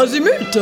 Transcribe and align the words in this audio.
Azimut 0.00 0.58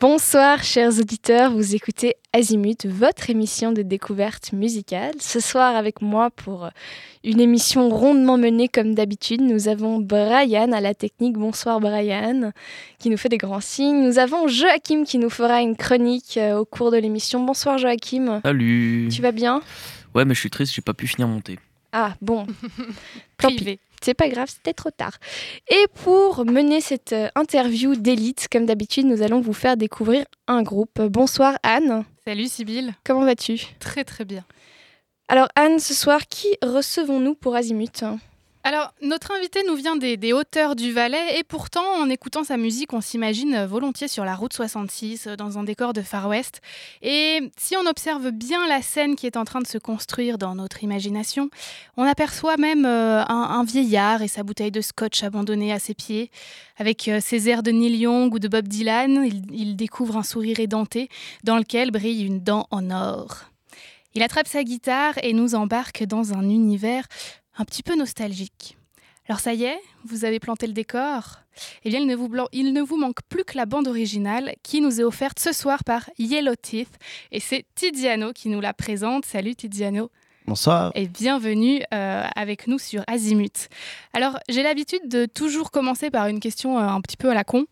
Bonsoir 0.00 0.64
chers 0.64 0.98
auditeurs, 0.98 1.52
vous 1.52 1.76
écoutez 1.76 2.16
Azimut, 2.32 2.84
votre 2.84 3.30
émission 3.30 3.70
de 3.70 3.82
découverte 3.82 4.52
musicale. 4.52 5.14
Ce 5.20 5.38
soir 5.38 5.76
avec 5.76 6.02
moi 6.02 6.30
pour 6.30 6.68
une 7.22 7.38
émission 7.38 7.90
rondement 7.90 8.38
menée 8.38 8.66
comme 8.66 8.92
d'habitude, 8.92 9.40
nous 9.40 9.68
avons 9.68 10.00
Brian 10.00 10.72
à 10.72 10.80
la 10.80 10.94
technique. 10.94 11.38
Bonsoir 11.38 11.78
Brian, 11.78 12.50
qui 12.98 13.08
nous 13.08 13.16
fait 13.16 13.28
des 13.28 13.38
grands 13.38 13.60
signes. 13.60 14.02
Nous 14.02 14.18
avons 14.18 14.48
Joachim 14.48 15.04
qui 15.04 15.18
nous 15.18 15.30
fera 15.30 15.62
une 15.62 15.76
chronique 15.76 16.38
euh, 16.38 16.58
au 16.58 16.64
cours 16.64 16.90
de 16.90 16.96
l'émission. 16.96 17.44
Bonsoir 17.44 17.78
Joachim. 17.78 18.40
Salut. 18.42 19.10
Tu 19.12 19.22
vas 19.22 19.30
bien? 19.30 19.62
Ouais, 20.12 20.24
mais 20.24 20.34
je 20.34 20.40
suis 20.40 20.50
triste, 20.50 20.74
j'ai 20.74 20.82
pas 20.82 20.92
pu 20.92 21.06
finir 21.06 21.28
mon 21.28 21.40
thé. 21.40 21.56
Ah 21.92 22.16
bon. 22.20 22.48
Tant 23.38 23.50
pis. 23.50 23.78
C'est 24.02 24.14
pas 24.14 24.28
grave, 24.28 24.48
c'était 24.48 24.72
trop 24.72 24.90
tard. 24.90 25.18
Et 25.68 25.86
pour 26.04 26.44
mener 26.44 26.80
cette 26.80 27.12
euh, 27.12 27.28
interview 27.34 27.94
d'élite, 27.96 28.48
comme 28.50 28.66
d'habitude, 28.66 29.06
nous 29.06 29.22
allons 29.22 29.40
vous 29.40 29.52
faire 29.52 29.76
découvrir 29.76 30.24
un 30.46 30.62
groupe. 30.62 31.00
Bonsoir 31.00 31.58
Anne. 31.62 32.04
Salut 32.24 32.46
Sybille. 32.46 32.94
Comment 33.04 33.24
vas-tu? 33.24 33.60
Très 33.80 34.04
très 34.04 34.24
bien. 34.24 34.44
Alors 35.28 35.48
Anne, 35.56 35.78
ce 35.78 35.94
soir, 35.94 36.20
qui 36.28 36.48
recevons-nous 36.62 37.34
pour 37.34 37.54
Azimut? 37.54 38.04
Alors, 38.64 38.92
notre 39.00 39.32
invité 39.32 39.62
nous 39.66 39.76
vient 39.76 39.96
des, 39.96 40.32
hauteurs 40.32 40.74
du 40.74 40.92
Valais 40.92 41.38
et 41.38 41.44
pourtant, 41.44 41.84
en 42.02 42.10
écoutant 42.10 42.44
sa 42.44 42.56
musique, 42.56 42.92
on 42.92 43.00
s'imagine 43.00 43.64
volontiers 43.64 44.08
sur 44.08 44.24
la 44.24 44.34
route 44.34 44.52
66, 44.52 45.28
dans 45.38 45.58
un 45.58 45.64
décor 45.64 45.92
de 45.92 46.02
Far 46.02 46.28
West. 46.28 46.60
Et 47.00 47.50
si 47.56 47.76
on 47.76 47.86
observe 47.86 48.30
bien 48.30 48.66
la 48.68 48.82
scène 48.82 49.16
qui 49.16 49.26
est 49.26 49.36
en 49.36 49.44
train 49.44 49.60
de 49.60 49.66
se 49.66 49.78
construire 49.78 50.38
dans 50.38 50.54
notre 50.54 50.82
imagination, 50.82 51.50
on 51.96 52.02
aperçoit 52.02 52.56
même 52.56 52.84
euh, 52.84 53.24
un, 53.24 53.64
vieillard 53.64 54.22
et 54.22 54.28
sa 54.28 54.42
bouteille 54.42 54.72
de 54.72 54.80
scotch 54.80 55.22
abandonnée 55.22 55.72
à 55.72 55.78
ses 55.78 55.94
pieds. 55.94 56.30
Avec 56.76 57.08
euh, 57.08 57.20
ses 57.20 57.48
airs 57.48 57.62
de 57.62 57.70
Neil 57.70 57.96
Young 57.96 58.34
ou 58.34 58.38
de 58.38 58.48
Bob 58.48 58.66
Dylan, 58.66 59.24
il 59.52 59.76
découvre 59.76 60.16
un 60.16 60.22
sourire 60.22 60.60
édenté 60.60 61.08
dans 61.44 61.56
lequel 61.56 61.90
brille 61.90 62.24
une 62.24 62.40
dent 62.40 62.66
en 62.70 62.90
or. 62.90 63.48
Il 64.14 64.24
attrape 64.24 64.48
sa 64.48 64.64
guitare 64.64 65.14
et 65.22 65.32
nous 65.32 65.54
embarque 65.54 66.02
dans 66.04 66.32
un 66.32 66.42
univers 66.42 67.06
un 67.58 67.64
petit 67.64 67.82
peu 67.82 67.96
nostalgique. 67.96 68.76
Alors 69.28 69.40
ça 69.40 69.52
y 69.52 69.64
est, 69.64 69.78
vous 70.04 70.24
avez 70.24 70.40
planté 70.40 70.66
le 70.66 70.72
décor 70.72 71.40
Eh 71.84 71.90
bien, 71.90 72.00
il 72.00 72.06
ne, 72.06 72.14
vous, 72.14 72.30
il 72.52 72.72
ne 72.72 72.80
vous 72.80 72.96
manque 72.96 73.20
plus 73.28 73.44
que 73.44 73.58
la 73.58 73.66
bande 73.66 73.86
originale 73.86 74.54
qui 74.62 74.80
nous 74.80 75.00
est 75.00 75.04
offerte 75.04 75.38
ce 75.38 75.52
soir 75.52 75.84
par 75.84 76.08
Yellow 76.18 76.54
Teeth. 76.54 76.96
Et 77.30 77.40
c'est 77.40 77.66
Tiziano 77.74 78.32
qui 78.32 78.48
nous 78.48 78.62
la 78.62 78.72
présente. 78.72 79.26
Salut 79.26 79.54
Tiziano. 79.54 80.10
Bonsoir. 80.46 80.92
Et 80.94 81.06
bienvenue 81.06 81.82
euh, 81.92 82.24
avec 82.34 82.68
nous 82.68 82.78
sur 82.78 83.02
Azimut. 83.06 83.68
Alors, 84.14 84.38
j'ai 84.48 84.62
l'habitude 84.62 85.06
de 85.06 85.26
toujours 85.26 85.70
commencer 85.70 86.08
par 86.08 86.28
une 86.28 86.40
question 86.40 86.78
euh, 86.78 86.88
un 86.88 87.02
petit 87.02 87.18
peu 87.18 87.28
à 87.28 87.34
la 87.34 87.44
con. 87.44 87.66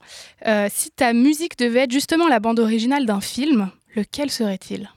Euh, 0.47 0.69
si 0.71 0.91
ta 0.91 1.15
musique 1.15 1.57
devait 1.57 1.85
être 1.85 1.91
justement 1.91 2.29
la 2.29 2.39
bande 2.39 2.61
originale 2.61 3.07
d'un 3.07 3.23
film, 3.23 3.71
lequel 3.95 4.31
serait-il? 4.31 4.91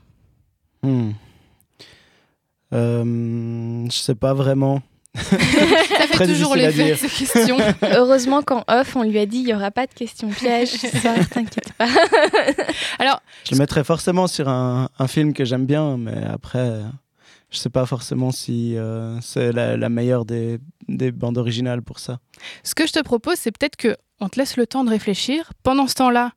Hmm. 0.84 1.12
Euh, 2.74 3.86
je 3.90 3.98
sais 3.98 4.16
pas 4.16 4.34
vraiment. 4.34 4.82
Ça 5.16 5.38
fait 5.38 6.28
toujours 6.28 6.56
l'effet 6.56 6.96
ces 6.96 7.08
questions. 7.08 7.58
Heureusement 7.82 8.42
qu'en 8.44 8.64
off, 8.68 8.96
on 8.96 9.04
lui 9.04 9.18
a 9.18 9.26
dit 9.26 9.40
il 9.40 9.46
n'y 9.46 9.54
aura 9.54 9.72
pas 9.72 9.88
de 9.88 9.94
questions 9.94 10.30
pièges. 10.30 10.70
Ça, 11.02 11.16
t'inquiète 11.32 11.74
pas. 11.74 11.88
Alors, 13.00 13.22
je 13.46 13.56
le 13.56 13.60
mettrais 13.60 13.84
forcément 13.84 14.28
sur 14.28 14.50
un, 14.50 14.90
un 15.00 15.08
film 15.08 15.34
que 15.34 15.46
j'aime 15.46 15.66
bien, 15.66 15.98
mais 15.98 16.24
après, 16.32 16.84
je 17.50 17.58
sais 17.58 17.70
pas 17.70 17.86
forcément 17.86 18.32
si 18.32 18.78
euh, 18.78 19.20
c'est 19.22 19.52
la, 19.52 19.90
meilleure 19.90 20.26
des, 20.26 20.60
des, 20.88 21.12
bandes 21.12 21.38
originales 21.38 21.82
pour 21.82 22.00
ça. 22.00 22.20
Ce 22.64 22.76
que 22.76 22.86
je 22.86 22.94
te 22.94 23.02
propose, 23.02 23.36
c'est 23.36 23.52
peut-être 23.52 23.76
que 23.76 23.96
on 24.20 24.30
te 24.30 24.40
laisse 24.40 24.58
le 24.58 24.68
temps 24.68 24.84
de 24.84 24.90
réfléchir. 24.90 25.52
Pendant 25.64 25.88
ce 25.88 25.96
temps-là, 25.96 26.32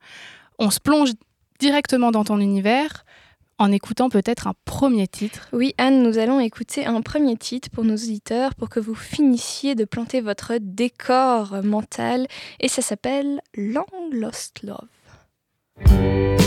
on 0.57 0.71
se 0.71 0.79
plonge 0.79 1.11
directement 1.59 2.11
dans 2.11 2.23
ton 2.23 2.39
univers 2.39 3.05
en 3.57 3.71
écoutant 3.71 4.09
peut-être 4.09 4.47
un 4.47 4.53
premier 4.65 5.07
titre. 5.07 5.47
Oui, 5.53 5.73
Anne, 5.77 6.03
nous 6.03 6.17
allons 6.17 6.39
écouter 6.39 6.85
un 6.85 7.01
premier 7.01 7.37
titre 7.37 7.69
pour 7.69 7.83
nos 7.83 7.95
auditeurs 7.95 8.55
pour 8.55 8.69
que 8.69 8.79
vous 8.79 8.95
finissiez 8.95 9.75
de 9.75 9.85
planter 9.85 10.21
votre 10.21 10.53
décor 10.59 11.63
mental 11.63 12.27
et 12.59 12.67
ça 12.67 12.81
s'appelle 12.81 13.41
Long 13.55 13.85
Lost 14.11 14.63
Love. 14.63 16.42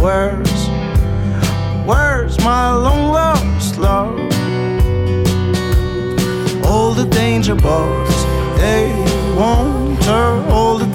Where's, 0.00 0.68
where's 1.86 2.38
my 2.38 2.72
long 2.72 3.12
lost 3.12 3.78
love? 3.78 4.18
All 6.64 6.92
the 6.94 7.06
danger 7.10 7.54
bugs, 7.54 8.16
they 8.58 8.92
won't 9.36 10.06
all 10.08 10.78
the 10.78 10.87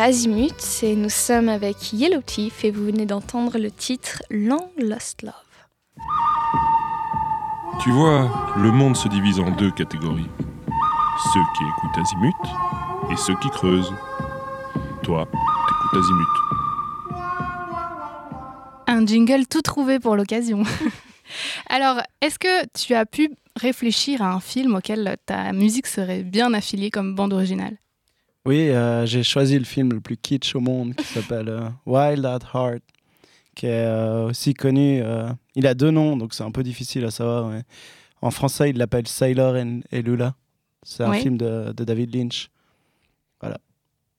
Azimut 0.00 0.82
et 0.82 0.96
nous 0.96 1.10
sommes 1.10 1.50
avec 1.50 1.92
Yellow 1.92 2.22
Teeth 2.22 2.64
et 2.64 2.70
vous 2.70 2.86
venez 2.86 3.04
d'entendre 3.04 3.58
le 3.58 3.70
titre 3.70 4.22
Long 4.30 4.70
Lost 4.78 5.20
Love. 5.20 5.34
Tu 7.82 7.90
vois, 7.90 8.54
le 8.56 8.70
monde 8.72 8.96
se 8.96 9.08
divise 9.08 9.38
en 9.40 9.50
deux 9.50 9.70
catégories. 9.70 10.30
Ceux 11.34 11.40
qui 11.54 11.64
écoutent 11.64 11.98
Azimut 11.98 12.34
et 13.12 13.16
ceux 13.18 13.36
qui 13.40 13.50
creusent. 13.50 13.92
Toi, 15.02 15.28
t'écoutes 15.30 16.02
Azimut. 16.02 16.28
Un 18.86 19.04
jingle 19.04 19.46
tout 19.46 19.62
trouvé 19.62 19.98
pour 19.98 20.16
l'occasion. 20.16 20.62
Alors, 21.68 22.00
est-ce 22.22 22.38
que 22.38 22.66
tu 22.72 22.94
as 22.94 23.04
pu 23.04 23.30
réfléchir 23.54 24.22
à 24.22 24.32
un 24.32 24.40
film 24.40 24.76
auquel 24.76 25.16
ta 25.26 25.52
musique 25.52 25.86
serait 25.86 26.22
bien 26.22 26.54
affiliée 26.54 26.90
comme 26.90 27.14
bande 27.14 27.34
originale? 27.34 27.76
Oui, 28.46 28.70
euh, 28.70 29.04
j'ai 29.04 29.22
choisi 29.22 29.58
le 29.58 29.64
film 29.64 29.92
le 29.92 30.00
plus 30.00 30.16
kitsch 30.16 30.54
au 30.54 30.60
monde 30.60 30.94
qui 30.94 31.04
s'appelle 31.04 31.48
euh, 31.48 31.68
Wild 31.84 32.24
at 32.24 32.38
Heart, 32.54 32.82
qui 33.54 33.66
est 33.66 33.84
euh, 33.84 34.28
aussi 34.28 34.54
connu. 34.54 35.02
il 35.54 35.66
a 35.66 35.74
deux 35.74 35.90
noms, 35.90 36.16
donc 36.16 36.32
c'est 36.32 36.44
un 36.44 36.50
peu 36.50 36.62
difficile 36.62 37.04
à 37.04 37.10
savoir. 37.10 37.52
En 38.22 38.30
français, 38.30 38.70
il 38.70 38.78
l'appelle 38.78 39.06
Sailor 39.06 39.56
et 39.56 40.02
Lula. 40.02 40.34
C'est 40.82 41.04
un 41.04 41.12
film 41.12 41.36
de, 41.36 41.72
David 41.72 42.14
Lynch. 42.14 42.48
Voilà. 43.40 43.58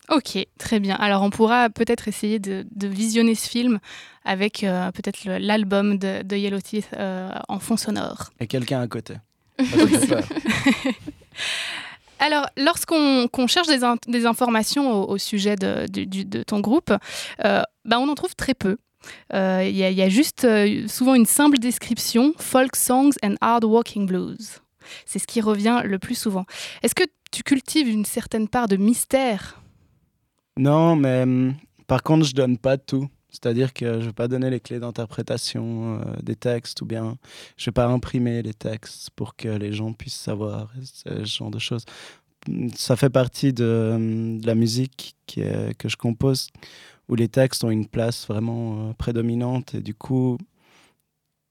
Ok, 0.10 0.38
très 0.58 0.80
bien. 0.80 0.96
Alors 0.96 1.24
on 1.24 1.30
pourra 1.30 1.70
peut-être 1.70 2.08
essayer 2.08 2.40
de, 2.40 2.66
visionner 2.88 3.34
ce 3.34 3.50
film 3.50 3.80
avec 4.24 4.60
peut-être 4.62 5.26
l'album 5.26 5.98
de, 5.98 6.22
de, 6.22 6.36
Yellow 6.36 6.62
Teeth 6.62 6.90
en 6.96 7.60
fond 7.60 7.78
sonore. 7.78 8.30
Et 8.40 8.46
quelqu'un 8.46 8.82
à 8.82 8.88
côté. 8.88 9.16
Alors, 12.22 12.46
lorsqu'on 12.56 13.48
cherche 13.48 13.68
des, 13.68 14.26
informations 14.28 15.10
au, 15.10 15.18
sujet 15.18 15.56
de, 15.56 16.44
ton 16.44 16.60
groupe, 16.60 16.94
euh, 17.44 17.64
bah, 17.84 18.00
on 18.00 18.08
en 18.08 18.16
trouve 18.16 18.36
très 18.36 18.54
peu. 18.54 18.78
Euh, 19.34 19.68
il 19.68 19.76
y, 19.76 20.02
a 20.04 20.10
juste 20.10 20.46
euh, 20.46 20.88
souvent 20.88 21.16
une 21.16 21.26
simple 21.26 21.58
description 21.58 22.34
folk 22.38 22.76
songs 22.76 23.14
and 23.24 23.34
hard 23.42 23.66
walking 23.66 24.06
blues. 24.06 24.60
C'est 25.08 25.18
ce 25.18 25.26
qui 25.26 25.42
revient 25.42 25.82
le 25.84 25.98
plus 25.98 26.14
souvent. 26.14 26.46
Est-ce 26.84 26.94
que 26.94 27.06
tu 27.32 27.42
cultives 27.42 27.90
une 27.90 28.06
certaine 28.06 28.48
part 28.48 28.68
de 28.68 28.78
mystère? 28.78 29.60
Non, 30.58 30.96
mais 30.96 31.24
hum, 31.24 31.56
par 31.88 32.04
contre, 32.04 32.26
je 32.26 32.34
donne 32.34 32.60
pas 32.60 32.78
tout. 32.78 33.08
C'est-à-dire 33.32 33.74
que 33.74 33.94
je 33.94 34.00
ne 34.00 34.06
vais 34.08 34.14
pas 34.14 34.28
donner 34.28 34.50
les 34.50 34.60
clés 34.60 34.80
d'interprétation 34.80 36.02
des 36.22 36.36
textes 36.36 36.82
ou 36.82 36.86
bien 36.86 37.18
je 37.58 37.64
ne 37.64 37.66
vais 37.68 37.72
pas 37.72 37.88
imprimer 37.88 38.42
les 38.42 38.54
textes 38.54 39.10
pour 39.12 39.36
que 39.36 39.48
les 39.48 39.72
gens 39.72 39.94
puissent 39.94 40.20
savoir 40.20 40.70
ce 40.84 41.24
genre 41.24 41.50
de 41.50 41.60
choses 41.60 41.86
ça 42.76 42.96
fait 42.96 43.10
partie 43.10 43.54
de, 43.54 44.40
la 44.44 44.56
musique 44.56 45.16
que 45.28 45.90
je 45.90 45.98
compose, 45.98 46.50
où 47.08 47.16
les 47.16 47.28
textes 47.28 47.64
ont 47.64 47.72
une 47.72 47.88
place 47.88 48.28
vraiment 48.28 48.90
euh, 48.90 48.94
prédominante. 48.94 49.76
Et 49.76 49.82
du 49.82 49.94
coup, 49.94 50.38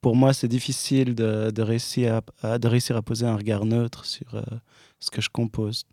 pour 0.01 0.15
moi, 0.15 0.33
c'est 0.33 0.47
difficile 0.47 1.15
de, 1.15 1.61
réussir 1.61 2.21
à, 2.41 2.59
de 2.59 2.67
réussir 2.67 2.95
à 2.97 3.01
poser 3.01 3.25
un 3.25 3.35
regard 3.35 3.65
neutre 3.65 4.05
sur 4.05 4.35
euh, 4.35 4.41
ce 4.99 5.11
que 5.11 5.21
je 5.21 5.29
compose. 5.29 5.85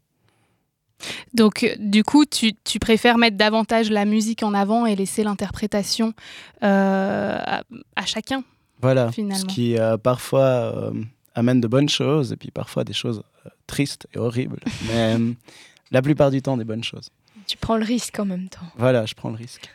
Donc, 1.35 1.63
euh, 1.63 1.75
du 1.79 2.05
coup, 2.05 2.25
tu, 2.25 2.55
préfères 2.81 3.19
mettre 3.19 3.37
davantage 3.37 3.91
la 3.91 4.05
musique 4.05 4.43
en 4.43 4.55
avant 4.55 4.87
et 4.87 4.97
laisser 4.97 5.23
l'interprétation 5.25 6.13
à, 6.61 7.63
chacun 8.07 8.43
Voilà, 8.81 9.13
finalement. 9.13 9.49
ce 9.49 9.55
qui 9.55 9.77
parfois 10.03 10.93
amène 11.39 11.61
de 11.61 11.69
bonnes 11.69 11.89
choses 11.89 12.33
et 12.33 12.37
puis 12.37 12.51
parfois 12.51 12.85
des 12.85 12.93
choses 12.93 13.23
euh, 13.47 13.51
tristes 13.67 14.07
et 14.15 14.19
horribles. 14.19 14.59
Mais 14.89 15.17
euh, 15.19 15.33
la 15.91 16.03
plupart 16.03 16.31
du 16.31 16.43
temps, 16.43 16.57
des 16.57 16.65
bonnes 16.65 16.85
choses. 16.85 17.11
Tu 17.47 17.57
prends 17.57 17.77
le 17.77 17.85
risque 17.85 18.19
en 18.19 18.27
même 18.27 18.49
temps. 18.49 18.67
Voilà, 18.77 19.07
je 19.07 19.15
prends 19.15 19.31
le 19.31 19.37
risque. 19.37 19.71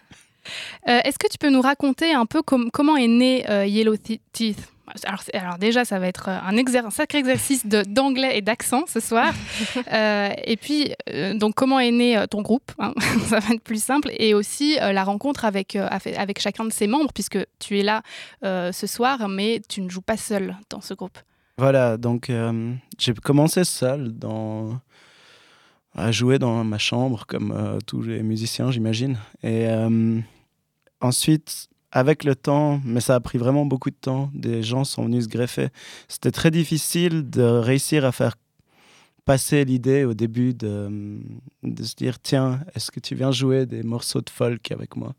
Euh, 0.90 1.00
est-ce 1.06 1.18
que 1.18 1.28
tu 1.28 1.38
peux 1.38 1.50
nous 1.50 1.62
raconter 1.62 2.14
un 2.14 2.25
peu 2.25 2.42
comment 2.44 2.98
est 2.98 3.08
né 3.08 3.46
Yellow 3.66 3.96
Teeth? 3.98 4.73
Alors, 5.04 5.24
alors, 5.34 5.58
déjà, 5.58 5.86
ça 5.86 6.00
va 6.00 6.08
être 6.08 6.30
un, 6.30 6.58
un 6.58 6.90
sacré 6.90 7.20
exercice 7.20 7.66
d'anglais 7.66 8.38
et 8.38 8.42
d'accent 8.42 8.84
ce 8.88 9.00
soir. 9.00 9.34
et 9.92 10.58
puis, 10.58 10.94
donc, 11.36 11.56
comment 11.56 11.80
est 11.80 11.92
né 11.92 12.24
ton 12.30 12.42
groupe 12.42 12.72
hein? 12.80 12.94
Ça 13.28 13.40
va 13.40 13.54
être 13.54 13.64
plus 13.64 13.82
simple. 13.84 14.12
Et 14.18 14.34
aussi 14.34 14.76
la 14.76 15.04
rencontre 15.04 15.46
avec, 15.46 15.76
avec 15.76 16.40
chacun 16.40 16.66
de 16.66 16.72
ses 16.72 16.88
membres, 16.88 17.12
puisque 17.14 17.40
tu 17.60 17.80
es 17.80 17.84
là 17.84 18.02
ce 18.44 18.88
soir, 18.88 19.30
mais 19.30 19.62
tu 19.68 19.82
ne 19.82 19.90
joues 19.90 20.02
pas 20.02 20.18
seul 20.18 20.58
dans 20.70 20.82
ce 20.82 20.94
groupe. 20.94 21.18
Voilà, 21.58 21.98
donc 21.98 22.30
euh, 22.30 22.74
j'ai 22.98 23.14
commencé 23.14 23.64
seul 23.64 24.12
dans, 24.12 24.80
à 25.94 26.12
jouer 26.12 26.40
dans 26.40 26.64
ma 26.64 26.80
chambre, 26.80 27.26
comme 27.28 27.52
euh, 27.52 27.78
tous 27.86 28.02
les 28.02 28.24
musiciens, 28.24 28.72
j'imagine. 28.72 29.20
Et 29.44 29.68
euh, 29.68 30.20
ensuite, 31.00 31.68
avec 31.95 32.24
le 32.24 32.36
temps, 32.36 32.81
mais 32.84 33.01
ça 33.01 33.13
a 33.13 33.19
pris 33.19 33.38
vraiment 33.38 33.66
beaucoup 33.66 33.92
de 33.92 33.95
temps, 33.95 34.31
des 34.34 34.63
gens 34.63 34.84
sont 34.84 35.06
venus 35.06 35.25
se 35.25 35.30
greffer. 35.30 35.69
C'était 36.07 36.31
très 36.31 36.50
difficile 36.50 37.30
de 37.30 37.44
réussir 37.44 38.04
à 38.04 38.12
faire 38.12 38.36
passer 39.25 39.63
l'idée 39.63 40.04
au 40.04 40.16
début 40.16 40.56
de, 40.56 41.22
de 41.62 41.84
se 41.84 41.95
dire 41.95 42.19
tiens, 42.19 42.62
est-ce 42.74 42.90
que 42.90 43.00
tu 43.00 43.13
viens 43.13 43.31
jouer 43.31 43.68
des 43.68 43.84
morceaux 43.84 44.22
de 44.22 44.30
folk 44.31 44.72
avec 44.72 44.95
moi? 44.95 45.13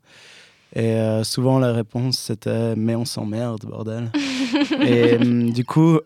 Et 0.75 0.95
euh, 0.95 1.23
souvent, 1.23 1.59
la 1.59 1.71
réponse, 1.71 2.17
c'était 2.19 2.75
Mais 2.75 2.95
on 2.95 3.05
s'emmerde, 3.05 3.63
bordel. 3.65 4.11
et 4.81 5.15
hum, 5.15 5.51
du 5.51 5.63
coup, 5.63 5.99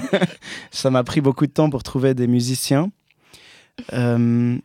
ça 0.70 0.88
m'a 0.88 1.04
pris 1.04 1.20
beaucoup 1.20 1.46
de 1.46 1.52
temps 1.52 1.68
pour 1.68 1.82
trouver 1.82 2.14
des 2.14 2.26
musiciens. 2.26 2.90
Hum, 3.92 4.62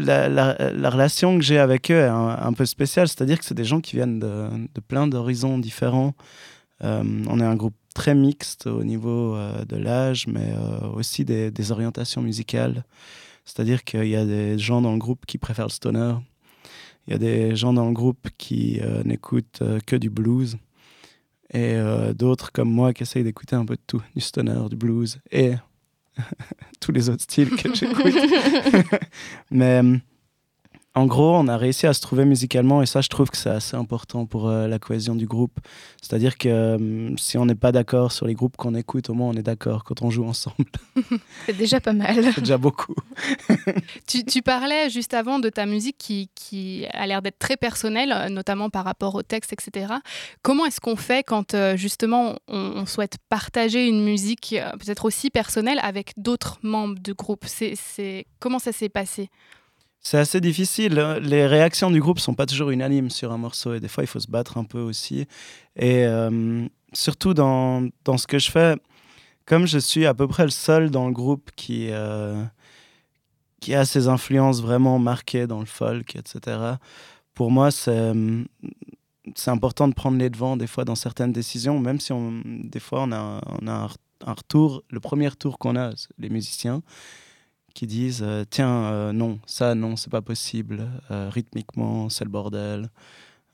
la, 0.00 0.28
la, 0.28 0.90
relation 0.90 1.38
que 1.38 1.44
j'ai 1.44 1.58
avec 1.58 1.90
eux 1.90 2.00
est 2.00 2.08
un, 2.08 2.52
peu 2.52 2.66
spéciale, 2.66 3.08
c'est-à-dire 3.08 3.38
que 3.38 3.44
c'est 3.44 3.54
des 3.54 3.64
gens 3.64 3.80
qui 3.80 3.96
viennent 3.96 4.18
de, 4.18 4.48
plein 4.88 5.06
d'horizons 5.06 5.58
différents. 5.58 6.14
Hum, 6.82 7.26
on 7.28 7.40
est 7.40 7.44
un 7.44 7.56
groupe 7.56 7.76
très 7.94 8.14
mixte 8.14 8.66
au 8.66 8.84
niveau 8.84 9.34
euh, 9.34 9.64
de 9.66 9.76
l'âge, 9.76 10.26
mais 10.26 10.54
euh, 10.54 10.88
aussi 10.94 11.24
des, 11.24 11.50
des, 11.50 11.72
orientations 11.72 12.22
musicales. 12.22 12.84
C'est-à-dire 13.44 13.84
qu'il 13.84 14.06
y 14.06 14.16
a 14.16 14.24
des 14.24 14.58
gens 14.58 14.80
dans 14.80 14.92
le 14.92 14.98
groupe 14.98 15.26
qui 15.26 15.36
préfèrent 15.36 15.66
le 15.66 15.70
stoner, 15.72 16.14
il 17.06 17.12
y 17.12 17.16
a 17.16 17.18
des 17.18 17.56
gens 17.56 17.72
dans 17.72 17.86
le 17.86 17.92
groupe 17.92 18.28
qui 18.38 18.78
euh, 18.82 19.02
n'écoutent 19.04 19.62
euh, 19.62 19.80
que 19.84 19.96
du 19.96 20.10
blues 20.10 20.58
et 21.52 21.74
euh, 21.74 22.12
d'autres 22.12 22.52
comme 22.52 22.70
moi 22.70 22.92
qui 22.92 23.02
essayent 23.02 23.24
d'écouter 23.24 23.56
un 23.56 23.64
peu 23.64 23.74
de 23.74 23.82
tout, 23.86 24.02
du 24.14 24.20
stoner, 24.20 24.68
du 24.68 24.76
blues 24.76 25.18
et 25.32 25.54
tous 26.80 26.92
les 26.92 27.08
autres 27.08 27.22
styles 27.22 27.50
que 27.50 27.74
j'écoute. 27.74 28.14
Mais 29.50 29.82
en 30.96 31.06
gros, 31.06 31.36
on 31.36 31.46
a 31.46 31.56
réussi 31.56 31.86
à 31.86 31.92
se 31.92 32.00
trouver 32.00 32.24
musicalement 32.24 32.82
et 32.82 32.86
ça, 32.86 33.00
je 33.00 33.08
trouve 33.08 33.30
que 33.30 33.36
c'est 33.36 33.48
assez 33.48 33.76
important 33.76 34.26
pour 34.26 34.48
euh, 34.48 34.66
la 34.66 34.80
cohésion 34.80 35.14
du 35.14 35.26
groupe. 35.26 35.60
C'est-à-dire 36.02 36.36
que 36.36 36.48
euh, 36.48 37.16
si 37.16 37.38
on 37.38 37.46
n'est 37.46 37.54
pas 37.54 37.70
d'accord 37.70 38.10
sur 38.10 38.26
les 38.26 38.34
groupes 38.34 38.56
qu'on 38.56 38.74
écoute, 38.74 39.08
au 39.08 39.14
moins 39.14 39.28
on 39.28 39.34
est 39.34 39.42
d'accord 39.42 39.84
quand 39.84 40.02
on 40.02 40.10
joue 40.10 40.24
ensemble. 40.24 40.64
c'est 41.46 41.56
déjà 41.56 41.80
pas 41.80 41.92
mal. 41.92 42.32
c'est 42.34 42.40
déjà 42.40 42.58
beaucoup. 42.58 42.96
tu, 44.08 44.42
parlais 44.42 44.90
juste 44.90 45.14
avant 45.14 45.38
de 45.38 45.48
ta 45.48 45.64
musique 45.64 45.96
qui, 45.96 46.28
qui 46.34 46.86
a 46.92 47.06
l'air 47.06 47.22
d'être 47.22 47.38
très 47.38 47.56
personnelle, 47.56 48.12
euh, 48.12 48.28
notamment 48.28 48.68
par 48.68 48.84
rapport 48.84 49.14
au 49.14 49.22
texte, 49.22 49.52
etc. 49.52 49.94
Comment 50.42 50.66
est-ce 50.66 50.80
qu'on 50.80 50.96
fait 50.96 51.22
quand 51.22 51.54
justement 51.76 52.34
on, 52.48 52.84
souhaite 52.86 53.18
partager 53.28 53.86
une 53.86 54.02
musique 54.02 54.56
peut-être 54.80 55.04
aussi 55.04 55.30
personnelle 55.30 55.78
avec 55.82 56.14
d'autres 56.16 56.58
membres 56.62 56.98
du 56.98 57.14
groupe? 57.14 57.44
C'est, 57.46 58.26
Comment 58.40 58.58
ça 58.58 58.72
s'est 58.72 58.88
passé? 58.88 59.30
C'est 60.00 60.18
assez 60.18 60.40
difficile. 60.40 60.98
Hein. 60.98 61.18
Les 61.20 61.46
réactions 61.46 61.90
du 61.90 62.00
groupe 62.00 62.18
sont 62.18 62.34
pas 62.34 62.46
toujours 62.46 62.70
unanimes 62.70 63.10
sur 63.10 63.32
un 63.32 63.38
morceau 63.38 63.74
et 63.74 63.80
des 63.80 63.88
fois 63.88 64.04
il 64.04 64.06
faut 64.06 64.20
se 64.20 64.30
battre 64.30 64.56
un 64.56 64.64
peu 64.64 64.80
aussi. 64.80 65.26
Et 65.76 66.06
euh, 66.06 66.66
surtout 66.92 67.34
dans, 67.34 67.88
dans, 68.04 68.16
ce 68.16 68.26
que 68.26 68.38
je 68.38 68.50
fais, 68.50 68.76
comme 69.44 69.66
je 69.66 69.78
suis 69.78 70.06
à 70.06 70.14
peu 70.14 70.26
près 70.26 70.44
le 70.44 70.50
seul 70.50 70.90
dans 70.90 71.06
le 71.06 71.12
groupe 71.12 71.50
qui, 71.54 71.88
euh, 71.90 72.42
qui 73.60 73.74
a 73.74 73.84
ses 73.84 74.08
influences 74.08 74.62
vraiment 74.62 74.98
marquées 74.98 75.46
dans 75.46 75.60
le 75.60 75.66
folk, 75.66 76.16
etc., 76.16 76.58
pour 77.34 77.50
moi 77.50 77.70
c'est 77.70 78.12
important 79.46 79.88
de 79.88 79.94
prendre 79.94 80.18
les 80.18 80.30
devants 80.30 80.56
des 80.56 80.66
fois 80.66 80.84
dans 80.84 80.94
certaines 80.94 81.32
décisions, 81.32 81.78
même 81.78 82.00
si 82.00 82.12
des 82.44 82.80
fois 82.80 83.02
on 83.02 83.12
a, 83.12 83.40
a 83.66 83.88
un 84.26 84.32
retour, 84.32 84.82
le 84.90 85.00
premier 85.00 85.30
tour 85.30 85.58
qu'on 85.58 85.76
a, 85.76 85.92
les 86.18 86.28
musiciens, 86.28 86.82
qui 87.74 87.86
disent 87.86 88.22
euh, 88.22 88.44
tiens 88.48 88.84
euh, 88.84 89.12
non 89.12 89.38
ça 89.46 89.74
non 89.74 89.96
c'est 89.96 90.10
pas 90.10 90.22
possible 90.22 90.88
euh, 91.10 91.28
rythmiquement 91.30 92.08
c'est 92.08 92.24
le 92.24 92.30
bordel. 92.30 92.90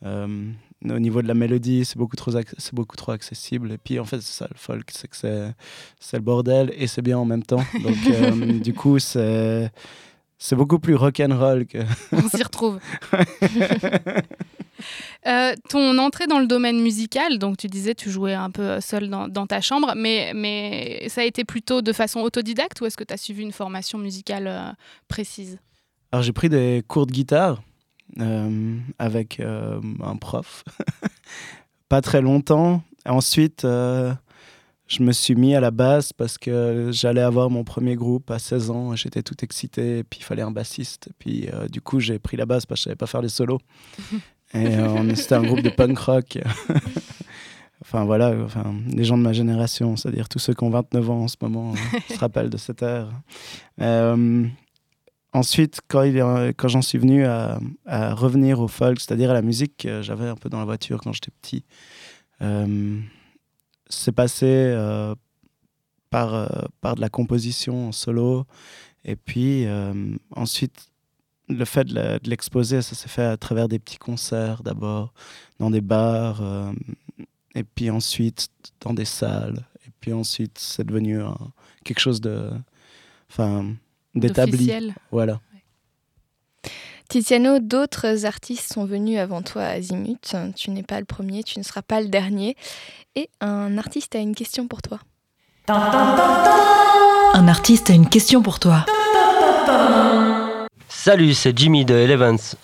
Au 0.04 0.98
niveau 1.00 1.20
de 1.20 1.26
la 1.26 1.34
mélodie 1.34 1.84
c'est 1.84 1.96
beaucoup 1.96 2.16
trop 2.16 2.30
c'est 2.30 2.74
beaucoup 2.74 2.96
trop 2.96 3.12
accessible. 3.12 3.72
Et 3.72 3.78
puis 3.78 3.98
en 3.98 4.04
fait 4.04 4.20
c'est 4.20 4.38
ça 4.38 4.46
le 4.50 4.56
folk 4.56 4.90
c'est 4.92 5.08
que 5.08 5.16
c'est 5.16 5.54
c'est 5.98 6.16
le 6.18 6.22
bordel 6.22 6.72
et 6.76 6.86
c'est 6.86 7.02
bien 7.02 7.18
en 7.18 7.24
même 7.24 7.42
temps. 7.42 7.64
Donc 7.82 8.62
du 8.62 8.74
coup 8.74 8.98
c'est 8.98 9.70
c'est 10.38 10.54
beaucoup 10.54 10.78
plus 10.78 10.94
rock'n'roll 10.94 11.66
que 11.66 11.78
on 12.12 12.28
s'y 12.28 12.42
retrouve 12.42 12.78
Euh, 15.26 15.54
ton 15.68 15.98
entrée 15.98 16.26
dans 16.26 16.38
le 16.38 16.46
domaine 16.46 16.80
musical, 16.80 17.38
donc 17.38 17.56
tu 17.56 17.66
disais 17.66 17.94
tu 17.94 18.10
jouais 18.10 18.34
un 18.34 18.50
peu 18.50 18.80
seul 18.80 19.08
dans, 19.08 19.46
ta 19.46 19.60
chambre, 19.60 19.94
mais, 19.96 20.32
mais 20.34 21.08
ça 21.08 21.22
a 21.22 21.24
été 21.24 21.44
plutôt 21.44 21.82
de 21.82 21.92
façon 21.92 22.20
autodidacte 22.20 22.80
ou 22.80 22.86
est-ce 22.86 22.96
que 22.96 23.04
tu 23.04 23.14
as 23.14 23.16
suivi 23.16 23.42
une 23.42 23.52
formation 23.52 23.98
musicale 23.98 24.46
euh, 24.46 24.70
précise? 25.08 25.58
Alors 26.12 26.22
j'ai 26.22 26.32
pris 26.32 26.48
des 26.48 26.82
cours 26.86 27.06
de 27.06 27.12
guitare 27.12 27.62
euh, 28.20 28.78
avec 28.98 29.40
euh, 29.40 29.80
un 30.02 30.16
prof. 30.16 30.64
Pas 31.88 32.00
très 32.00 32.20
longtemps. 32.20 32.82
Ensuite, 33.04 33.64
euh, 33.64 34.14
je 34.86 35.02
me 35.02 35.12
suis 35.12 35.34
mis 35.34 35.54
à 35.54 35.60
la 35.60 35.70
basse 35.70 36.12
parce 36.12 36.38
que 36.38 36.90
j'allais 36.92 37.20
avoir 37.20 37.50
mon 37.50 37.64
premier 37.64 37.96
groupe 37.96 38.30
à 38.30 38.38
16 38.38 38.70
ans. 38.70 38.96
J'étais 38.96 39.22
tout 39.22 39.36
excité. 39.42 39.98
Et 39.98 40.04
puis 40.04 40.20
il 40.20 40.24
fallait 40.24 40.42
un 40.42 40.50
bassiste. 40.50 41.08
Et 41.08 41.14
puis 41.18 41.48
du 41.70 41.80
coup, 41.80 42.00
j'ai 42.00 42.18
pris 42.18 42.36
la 42.36 42.46
basse 42.46 42.64
parce 42.66 42.80
que 42.80 42.82
je 42.82 42.84
savais 42.84 42.96
pas 42.96 43.06
faire 43.06 43.22
les 43.22 43.28
solos. 43.28 43.60
Et 44.54 45.14
c'était 45.16 45.34
un 45.34 45.42
groupe 45.42 45.62
de 45.62 45.70
punk 45.70 45.98
rock. 45.98 46.38
enfin 47.82 48.04
voilà, 48.04 48.34
enfin, 48.44 48.74
les 48.88 49.04
gens 49.04 49.18
de 49.18 49.22
ma 49.22 49.32
génération, 49.32 49.96
c'est-à-dire 49.96 50.28
tous 50.28 50.38
ceux 50.38 50.54
qui 50.54 50.64
ont 50.64 50.70
29 50.70 51.10
ans 51.10 51.22
en 51.24 51.28
ce 51.28 51.36
moment, 51.40 51.74
se 52.08 52.18
rappellent 52.18 52.50
de 52.50 52.56
cette 52.56 52.82
ère. 52.82 53.08
Ensuite, 55.36 55.80
quand, 55.86 56.02
quand 56.56 56.68
j'en 56.68 56.80
suis 56.80 56.96
venu 56.96 57.26
à, 57.26 57.58
revenir 58.14 58.58
au 58.58 58.68
folk, 58.68 58.98
c'est-à-dire 58.98 59.30
à 59.30 59.34
la 59.34 59.42
musique 59.42 59.76
que 59.76 60.00
j'avais 60.00 60.28
un 60.28 60.34
peu 60.34 60.48
dans 60.48 60.58
la 60.58 60.64
voiture 60.64 61.02
quand 61.02 61.12
j'étais 61.12 61.30
petit, 61.42 61.62
euh, 62.40 62.98
c'est 63.86 64.12
passé 64.12 64.46
euh, 64.46 65.14
par, 66.08 66.34
euh, 66.34 66.46
par 66.80 66.94
de 66.94 67.02
la 67.02 67.10
composition 67.10 67.88
en 67.88 67.92
solo. 67.92 68.46
Et 69.04 69.14
puis 69.14 69.66
ensuite, 70.34 70.88
le 71.48 71.64
fait 71.64 71.84
de 71.84 72.28
l'exposer, 72.28 72.82
ça 72.82 72.94
s'est 72.94 73.08
fait 73.08 73.24
à 73.24 73.36
travers 73.36 73.68
des 73.68 73.78
petits 73.78 73.98
concerts 73.98 74.62
d'abord, 74.62 75.12
dans 75.58 75.70
des 75.70 75.80
bars, 75.80 76.42
et 77.54 77.62
puis 77.64 77.90
ensuite 77.90 78.48
dans 78.80 78.94
des 78.94 79.04
salles. 79.04 79.64
Et 79.86 79.90
puis 80.00 80.12
ensuite, 80.12 80.58
c'est 80.58 80.84
devenu 80.84 81.20
quelque 81.84 82.00
chose 82.00 82.20
de... 82.20 82.50
Enfin, 83.30 83.66
d'établi. 84.14 84.72
Voilà. 85.10 85.40
Tiziano, 87.08 87.60
d'autres 87.60 88.26
artistes 88.26 88.72
sont 88.72 88.84
venus 88.84 89.18
avant 89.18 89.42
toi 89.42 89.62
à 89.62 89.70
Azimut. 89.70 90.34
Tu 90.56 90.70
n'es 90.70 90.82
pas 90.82 90.98
le 90.98 91.06
premier, 91.06 91.44
tu 91.44 91.58
ne 91.58 91.64
seras 91.64 91.82
pas 91.82 92.00
le 92.00 92.08
dernier. 92.08 92.56
Et 93.14 93.30
un 93.40 93.78
artiste 93.78 94.16
a 94.16 94.18
une 94.18 94.34
question 94.34 94.66
pour 94.66 94.82
toi. 94.82 94.98
Un 95.68 97.48
artiste 97.48 97.90
a 97.90 97.92
une 97.92 98.08
question 98.08 98.42
pour 98.42 98.58
toi. 98.58 98.86
Salut, 101.06 101.34
c'est 101.34 101.56
Jimmy 101.56 101.84
de 101.84 101.94
Elevens. 101.94 102.56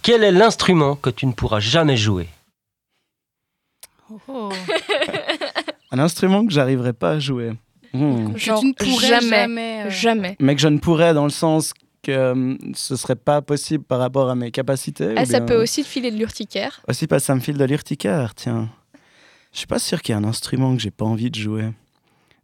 Quel 0.00 0.24
est 0.24 0.32
l'instrument 0.32 0.96
que 0.96 1.10
tu 1.10 1.26
ne 1.26 1.32
pourras 1.32 1.60
jamais 1.60 1.98
jouer 1.98 2.28
oh. 4.26 4.48
Un 5.90 5.98
instrument 5.98 6.46
que 6.46 6.50
j'arriverai 6.50 6.94
pas 6.94 7.10
à 7.10 7.18
jouer. 7.18 7.52
Hmm. 7.92 8.34
Genre, 8.38 8.64
jamais, 9.02 9.84
euh, 9.84 9.90
jamais, 9.90 10.34
Mais 10.40 10.54
que 10.54 10.62
je 10.62 10.68
ne 10.68 10.78
pourrais 10.78 11.12
dans 11.12 11.24
le 11.24 11.30
sens 11.30 11.74
que 12.02 12.10
euh, 12.10 12.56
ce 12.74 12.96
serait 12.96 13.16
pas 13.16 13.42
possible 13.42 13.84
par 13.84 13.98
rapport 13.98 14.30
à 14.30 14.34
mes 14.34 14.50
capacités. 14.50 15.12
Ah, 15.18 15.26
ça 15.26 15.42
peut 15.42 15.60
aussi 15.60 15.82
te 15.82 15.88
filer 15.88 16.10
de 16.10 16.16
l'urticaire. 16.16 16.80
Aussi 16.88 17.06
parce 17.06 17.24
que 17.24 17.26
ça 17.26 17.34
me 17.34 17.40
file 17.40 17.58
de 17.58 17.64
l'urticaire, 17.66 18.34
tiens. 18.34 18.70
Je 19.52 19.58
suis 19.58 19.66
pas 19.66 19.78
sûr 19.78 20.00
qu'il 20.00 20.14
y 20.14 20.18
ait 20.18 20.22
un 20.22 20.24
instrument 20.24 20.74
que 20.74 20.80
j'ai 20.80 20.90
pas 20.90 21.04
envie 21.04 21.30
de 21.30 21.38
jouer. 21.38 21.68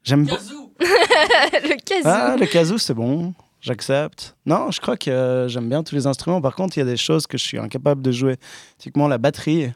J'aime 0.04 0.26
le 0.26 0.36
kazoo. 0.36 0.70
Ah, 2.04 2.36
le 2.38 2.44
kazoo, 2.44 2.76
c'est 2.76 2.92
bon. 2.92 3.32
J'accepte. 3.66 4.36
Non, 4.46 4.70
je 4.70 4.80
crois 4.80 4.96
que 4.96 5.10
euh, 5.10 5.48
j'aime 5.48 5.68
bien 5.68 5.82
tous 5.82 5.94
les 5.94 6.06
instruments. 6.06 6.40
Par 6.40 6.54
contre, 6.54 6.76
il 6.76 6.80
y 6.80 6.82
a 6.82 6.86
des 6.86 6.96
choses 6.96 7.26
que 7.26 7.36
je 7.36 7.42
suis 7.44 7.58
incapable 7.58 8.00
de 8.00 8.12
jouer. 8.12 8.36
Typiquement, 8.78 9.08
la 9.08 9.18
batterie. 9.18 9.72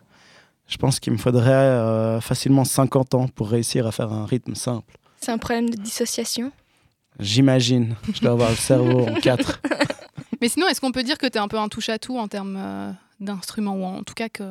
Je 0.68 0.76
pense 0.76 1.00
qu'il 1.00 1.12
me 1.12 1.18
faudrait 1.18 2.20
facilement 2.20 2.64
50 2.64 3.14
ans 3.14 3.26
pour 3.26 3.50
réussir 3.50 3.88
à 3.88 3.90
faire 3.90 4.12
un 4.12 4.24
rythme 4.24 4.54
simple. 4.54 4.96
C'est 5.20 5.32
un 5.32 5.38
problème 5.38 5.68
de 5.68 5.76
dissociation? 5.76 6.52
J'imagine. 7.18 7.96
Je 8.14 8.20
dois 8.20 8.30
avoir 8.32 8.50
le 8.50 8.56
cerveau 8.56 9.08
en 9.08 9.14
quatre. 9.20 9.60
Mais 10.40 10.48
sinon, 10.48 10.66
est-ce 10.68 10.80
qu'on 10.80 10.92
peut 10.92 11.02
dire 11.02 11.18
que 11.18 11.26
tu 11.26 11.36
es 11.36 11.40
un 11.40 11.48
peu 11.48 11.58
un 11.58 11.68
touche-à-tout 11.68 12.18
en 12.18 12.28
termes 12.28 12.56
euh, 12.58 12.92
d'instruments 13.20 13.74
ou 13.74 13.84
en 13.84 14.02
tout 14.02 14.14
cas 14.14 14.28
que. 14.28 14.44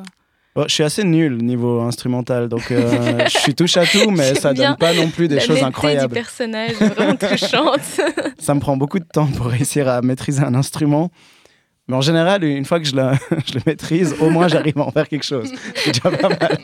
Je 0.56 0.74
suis 0.74 0.82
assez 0.82 1.04
nul 1.04 1.36
niveau 1.38 1.80
instrumental, 1.80 2.48
donc 2.48 2.70
euh, 2.70 3.24
je 3.26 3.38
suis 3.38 3.54
touche 3.54 3.76
à 3.76 3.86
tout, 3.86 4.10
mais 4.10 4.34
ça 4.40 4.52
donne 4.52 4.76
pas 4.76 4.92
non 4.92 5.08
plus 5.08 5.28
des 5.28 5.40
choses 5.40 5.62
incroyables. 5.62 6.08
du 6.08 6.20
personnage 6.20 6.72
vraiment 6.72 7.16
touchante. 7.16 8.00
ça 8.38 8.54
me 8.54 8.60
prend 8.60 8.76
beaucoup 8.76 8.98
de 8.98 9.04
temps 9.04 9.26
pour 9.26 9.46
réussir 9.46 9.88
à 9.88 10.02
maîtriser 10.02 10.42
un 10.42 10.54
instrument, 10.54 11.10
mais 11.88 11.96
en 11.96 12.00
général, 12.00 12.44
une 12.44 12.64
fois 12.64 12.80
que 12.80 12.86
je 12.86 12.96
le, 12.96 13.12
je 13.46 13.54
le 13.54 13.60
maîtrise, 13.64 14.14
au 14.20 14.30
moins 14.30 14.48
j'arrive 14.48 14.78
à 14.78 14.82
en 14.82 14.90
faire 14.90 15.08
quelque 15.08 15.24
chose. 15.26 15.50
C'est 15.76 15.92
déjà 15.92 16.16
pas 16.16 16.28
mal. 16.28 16.58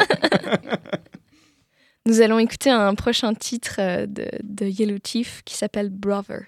Nous 2.07 2.21
allons 2.21 2.39
écouter 2.39 2.71
un 2.71 2.95
prochain 2.95 3.35
titre 3.35 3.77
euh, 3.79 4.07
de, 4.07 4.29
de 4.43 4.67
Yellow 4.67 4.99
Chief 5.05 5.43
qui 5.45 5.57
s'appelle. 5.57 5.91
Brother, 5.91 6.43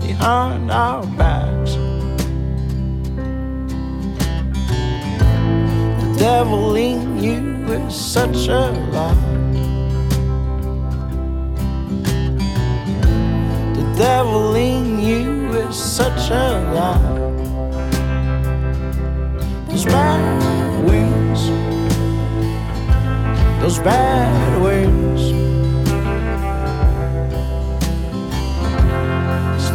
behind 0.00 0.70
our 0.70 1.06
backs. 1.18 1.74
The 6.00 6.16
devil 6.18 6.76
in 6.76 7.22
you 7.22 7.64
is 7.72 7.94
such 7.94 8.48
a 8.48 8.70
lie. 8.92 9.14
The 13.74 13.94
devil 13.96 14.54
in 14.54 15.00
you 15.00 15.52
is 15.52 15.76
such 15.76 16.30
a 16.30 16.48
lie. 16.74 17.16
Those 19.68 19.84
bad 19.84 20.84
winds, 20.88 21.42
those 23.60 23.78
bad 23.78 24.62
winds. 24.62 25.35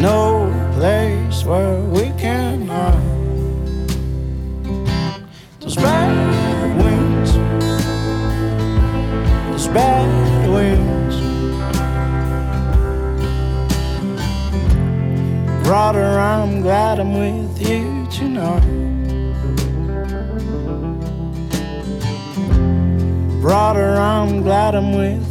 No 0.01 0.49
place 0.73 1.45
where 1.45 1.79
we 1.79 2.09
can 2.17 2.65
hide. 2.65 2.97
Those 5.59 5.75
bad 5.75 6.77
winds, 6.81 7.33
those 9.51 9.67
bad 9.67 10.49
winds. 10.49 11.15
Brother, 15.67 16.19
I'm 16.19 16.61
glad 16.61 16.99
I'm 16.99 17.13
with 17.13 17.61
you 17.61 18.07
tonight. 18.09 18.81
Brother, 23.39 23.97
I'm 23.97 24.41
glad 24.41 24.73
I'm 24.73 24.93
with 24.93 25.30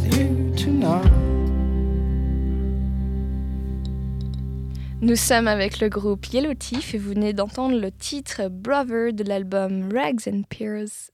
Nous 5.01 5.15
sommes 5.15 5.47
avec 5.47 5.79
le 5.79 5.89
groupe 5.89 6.25
Yellow 6.27 6.53
Teeth 6.53 6.93
et 6.93 6.97
vous 6.97 7.09
venez 7.09 7.33
d'entendre 7.33 7.75
le 7.79 7.91
titre 7.91 8.49
Brother 8.49 9.13
de 9.13 9.23
l'album 9.23 9.89
Rags 9.93 10.27
and 10.27 10.43
Pears. 10.49 11.09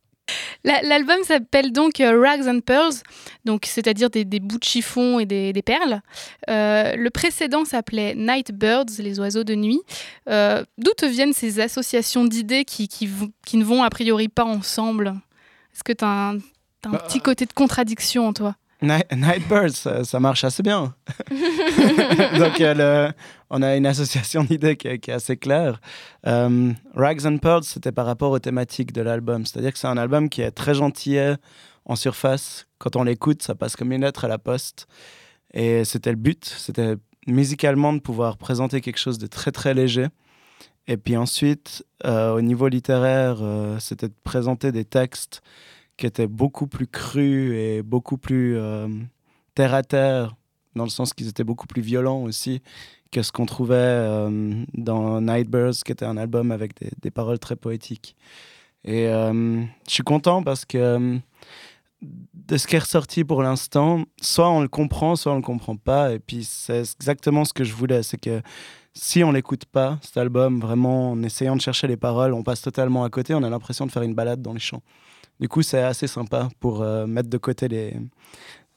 La- 0.65 0.81
L'album 0.81 1.23
s'appelle 1.23 1.71
donc 1.71 2.01
euh, 2.01 2.19
Rags 2.21 2.47
and 2.49 2.59
Pearls, 2.59 2.95
donc 3.45 3.65
c'est-à-dire 3.65 4.09
des, 4.09 4.25
des 4.25 4.41
bouts 4.41 4.57
de 4.59 4.63
chiffon 4.65 5.19
et 5.19 5.25
des, 5.25 5.53
des 5.53 5.61
perles. 5.61 6.01
Euh, 6.49 6.97
le 6.97 7.09
précédent 7.09 7.63
s'appelait 7.63 8.13
Night 8.15 8.51
Birds, 8.51 8.85
les 8.99 9.19
oiseaux 9.21 9.45
de 9.45 9.55
nuit. 9.55 9.79
Euh, 10.27 10.65
D'où 10.77 10.91
te 10.97 11.05
viennent 11.05 11.31
ces 11.33 11.61
associations 11.61 12.25
d'idées 12.25 12.65
qui, 12.65 12.89
qui, 12.89 13.07
vont- 13.07 13.31
qui 13.45 13.55
ne 13.55 13.63
vont 13.63 13.83
a 13.83 13.89
priori 13.89 14.27
pas 14.27 14.43
ensemble? 14.43 15.13
Est-ce 15.73 15.85
que 15.85 15.93
tu 15.93 16.03
as 16.03 16.31
un 16.31 16.37
Bah, 16.83 16.97
petit 17.07 17.21
côté 17.21 17.45
de 17.45 17.53
contradiction 17.53 18.27
en 18.27 18.33
toi? 18.33 18.57
Night, 18.81 19.05
Nightbirds, 19.11 19.71
ça, 19.75 20.03
ça 20.03 20.19
marche 20.19 20.43
assez 20.43 20.61
bien. 20.61 20.93
Donc, 22.39 22.61
euh, 22.61 22.73
le- 23.09 23.13
on 23.49 23.61
a 23.61 23.75
une 23.75 23.85
association 23.85 24.43
d'idées 24.43 24.75
qui, 24.75 24.87
est- 24.87 24.99
qui 24.99 25.11
est 25.11 25.13
assez 25.15 25.37
claire. 25.37 25.81
Euh, 26.27 26.71
Rags 26.93 27.25
and 27.25 27.37
Pearls, 27.39 27.63
c'était 27.63 27.91
par 27.91 28.05
rapport 28.05 28.31
aux 28.31 28.39
thématiques 28.39 28.93
de 28.93 29.01
l'album. 29.01 29.45
C'est-à-dire 29.45 29.73
que 29.73 29.79
c'est 29.79 29.87
un 29.87 29.97
album 29.97 30.29
qui 30.29 30.41
est 30.41 30.51
très 30.51 30.73
gentillet 30.75 31.35
en 31.85 31.95
surface. 31.95 32.67
Quand 32.77 32.95
on 32.95 33.03
l'écoute, 33.03 33.41
ça 33.41 33.55
passe 33.55 33.75
comme 33.75 33.91
une 33.91 34.01
lettre 34.01 34.25
à 34.25 34.27
la 34.27 34.37
poste. 34.37 34.87
Et 35.53 35.83
c'était 35.85 36.11
le 36.11 36.17
but. 36.17 36.45
C'était 36.45 36.95
musicalement 37.25 37.93
de 37.93 37.99
pouvoir 37.99 38.37
présenter 38.37 38.81
quelque 38.81 38.99
chose 38.99 39.17
de 39.17 39.27
très, 39.27 39.51
très 39.51 39.73
léger. 39.73 40.07
Et 40.87 40.97
puis 40.97 41.17
ensuite, 41.17 41.83
euh, 42.05 42.33
au 42.33 42.41
niveau 42.41 42.67
littéraire, 42.67 43.37
euh, 43.41 43.77
c'était 43.79 44.07
de 44.07 44.13
présenter 44.23 44.71
des 44.71 44.85
textes 44.85 45.41
qui 45.97 46.05
étaient 46.05 46.27
beaucoup 46.27 46.67
plus 46.67 46.87
crus 46.87 47.53
et 47.53 47.81
beaucoup 47.81 48.17
plus 48.17 48.55
euh, 48.57 48.87
terre 49.55 49.73
à 49.73 49.83
terre, 49.83 50.35
dans 50.75 50.83
le 50.83 50.89
sens 50.89 51.13
qu'ils 51.13 51.27
étaient 51.27 51.43
beaucoup 51.43 51.67
plus 51.67 51.81
violents 51.81 52.21
aussi 52.21 52.61
que 53.11 53.21
ce 53.21 53.31
qu'on 53.31 53.45
trouvait 53.45 53.75
euh, 53.75 54.63
dans 54.73 55.21
Nightbirds, 55.21 55.83
qui 55.85 55.91
était 55.91 56.05
un 56.05 56.17
album 56.17 56.51
avec 56.51 56.73
des, 57.01 57.11
paroles 57.11 57.39
très 57.39 57.55
poétiques. 57.55 58.15
Et 58.83 59.07
euh, 59.07 59.63
je 59.87 59.93
suis 59.93 60.03
content 60.03 60.43
parce 60.43 60.65
que 60.65 61.19
de 62.01 62.57
ce 62.57 62.67
qui 62.67 62.75
est 62.75 62.79
ressorti 62.79 63.23
pour 63.23 63.41
l'instant, 63.41 64.03
soit 64.21 64.49
on 64.49 64.61
le 64.61 64.67
comprend, 64.67 65.15
soit 65.15 65.33
on 65.33 65.37
le 65.37 65.41
comprend 65.41 65.75
pas. 65.75 66.13
Et 66.13 66.19
puis 66.19 66.43
c'est 66.43 66.79
exactement 66.79 67.43
ce 67.45 67.53
que 67.53 67.63
je 67.63 67.73
voulais, 67.73 68.03
c'est 68.03 68.19
que 68.19 68.41
si 68.93 69.23
on 69.23 69.31
l'écoute 69.31 69.65
pas, 69.65 69.99
cet 70.01 70.17
album, 70.17 70.59
vraiment 70.59 71.11
en 71.11 71.23
essayant 71.23 71.55
de 71.55 71.61
chercher 71.61 71.87
les 71.87 71.97
paroles, 71.97 72.33
on 72.33 72.43
passe 72.43 72.61
totalement 72.61 73.03
à 73.03 73.09
côté, 73.09 73.33
on 73.33 73.43
a 73.43 73.49
l'impression 73.49 73.85
de 73.85 73.91
faire 73.91 74.03
une 74.03 74.15
balade 74.15 74.41
dans 74.41 74.53
les 74.53 74.59
champs. 74.59 74.81
Du 75.39 75.47
coup, 75.47 75.61
c'est 75.61 75.81
assez 75.81 76.07
sympa 76.07 76.49
pour 76.59 76.81
euh, 76.81 77.05
mettre 77.05 77.29
de 77.29 77.37
côté 77.37 77.67
les 77.67 77.95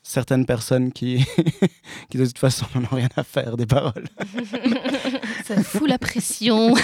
certaines 0.02 0.46
personnes 0.46 0.92
qui, 0.92 1.24
qui 2.10 2.18
de 2.18 2.26
toute 2.26 2.38
façon 2.38 2.66
n'en 2.74 2.82
ont 2.82 2.96
rien 2.96 3.08
à 3.16 3.24
faire 3.24 3.56
des 3.56 3.66
paroles. 3.66 4.06
Ça 5.44 5.62
fout 5.62 5.88
la 5.88 5.98
pression. 5.98 6.74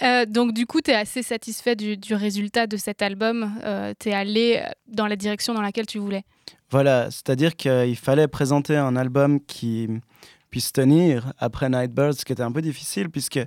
Euh, 0.00 0.24
donc 0.26 0.52
du 0.54 0.66
coup, 0.66 0.80
tu 0.80 0.90
es 0.90 0.94
assez 0.94 1.22
satisfait 1.22 1.76
du, 1.76 1.96
du 1.96 2.14
résultat 2.14 2.66
de 2.66 2.76
cet 2.76 3.02
album. 3.02 3.52
tu 3.98 4.08
es 4.08 4.14
allé 4.14 4.62
dans 4.88 5.06
la 5.06 5.16
direction 5.16 5.52
dans 5.52 5.60
laquelle 5.60 5.86
tu 5.86 5.98
voulais. 5.98 6.24
Voilà, 6.70 7.10
c'est-à-dire 7.10 7.54
qu'il 7.56 7.96
fallait 7.96 8.28
présenter 8.28 8.76
un 8.76 8.96
album 8.96 9.38
qui 9.44 9.88
puisse 10.50 10.72
tenir 10.72 11.32
après 11.38 11.68
Nightbirds, 11.68 12.14
ce 12.14 12.24
qui 12.24 12.32
était 12.32 12.42
un 12.42 12.52
peu 12.52 12.62
difficile 12.62 13.10
puisque 13.10 13.40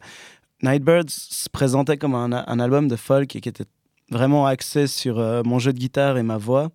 Nightbirds 0.62 1.10
se 1.10 1.50
présentait 1.50 1.98
comme 1.98 2.14
un, 2.16 2.32
un 2.32 2.60
album 2.60 2.88
de 2.88 2.96
folk 2.96 3.36
et 3.36 3.42
qui 3.42 3.50
était 3.50 3.66
vraiment 4.10 4.46
axé 4.46 4.88
sur 4.88 5.20
euh, 5.20 5.44
mon 5.44 5.60
jeu 5.60 5.74
de 5.74 5.80
guitare 5.80 6.18
et 6.18 6.24
ma 6.24 6.38
voix. 6.38 6.72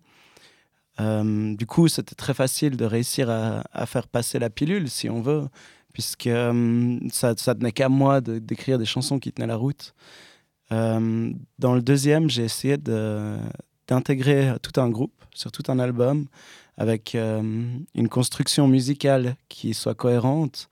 Euh, 0.99 1.55
du 1.55 1.65
coup, 1.65 1.87
c'était 1.87 2.15
très 2.15 2.33
facile 2.33 2.77
de 2.77 2.85
réussir 2.85 3.29
à, 3.29 3.85
faire 3.85 4.07
passer 4.07 4.39
la 4.39 4.49
pilule, 4.49 4.89
si 4.89 5.09
on 5.09 5.21
veut, 5.21 5.47
puisque 5.93 6.27
euh, 6.27 6.99
ça, 7.11 7.33
ça 7.37 7.55
tenait 7.55 7.71
qu'à 7.71 7.89
moi 7.89 8.21
d'écrire 8.21 8.77
des 8.77 8.85
chansons 8.85 9.19
qui 9.19 9.31
tenaient 9.31 9.47
la 9.47 9.55
route. 9.55 9.93
Dans 10.69 11.75
le 11.75 11.81
deuxième, 11.81 12.29
j'ai 12.29 12.43
essayé 12.45 12.77
d'intégrer 12.77 14.53
tout 14.61 14.79
un 14.79 14.89
groupe 14.89 15.25
sur 15.35 15.51
tout 15.51 15.63
un 15.67 15.79
album 15.79 16.27
avec 16.77 17.13
une 17.13 18.07
construction 18.09 18.69
musicale 18.69 19.35
qui 19.49 19.73
soit 19.73 19.95
cohérente 19.95 20.69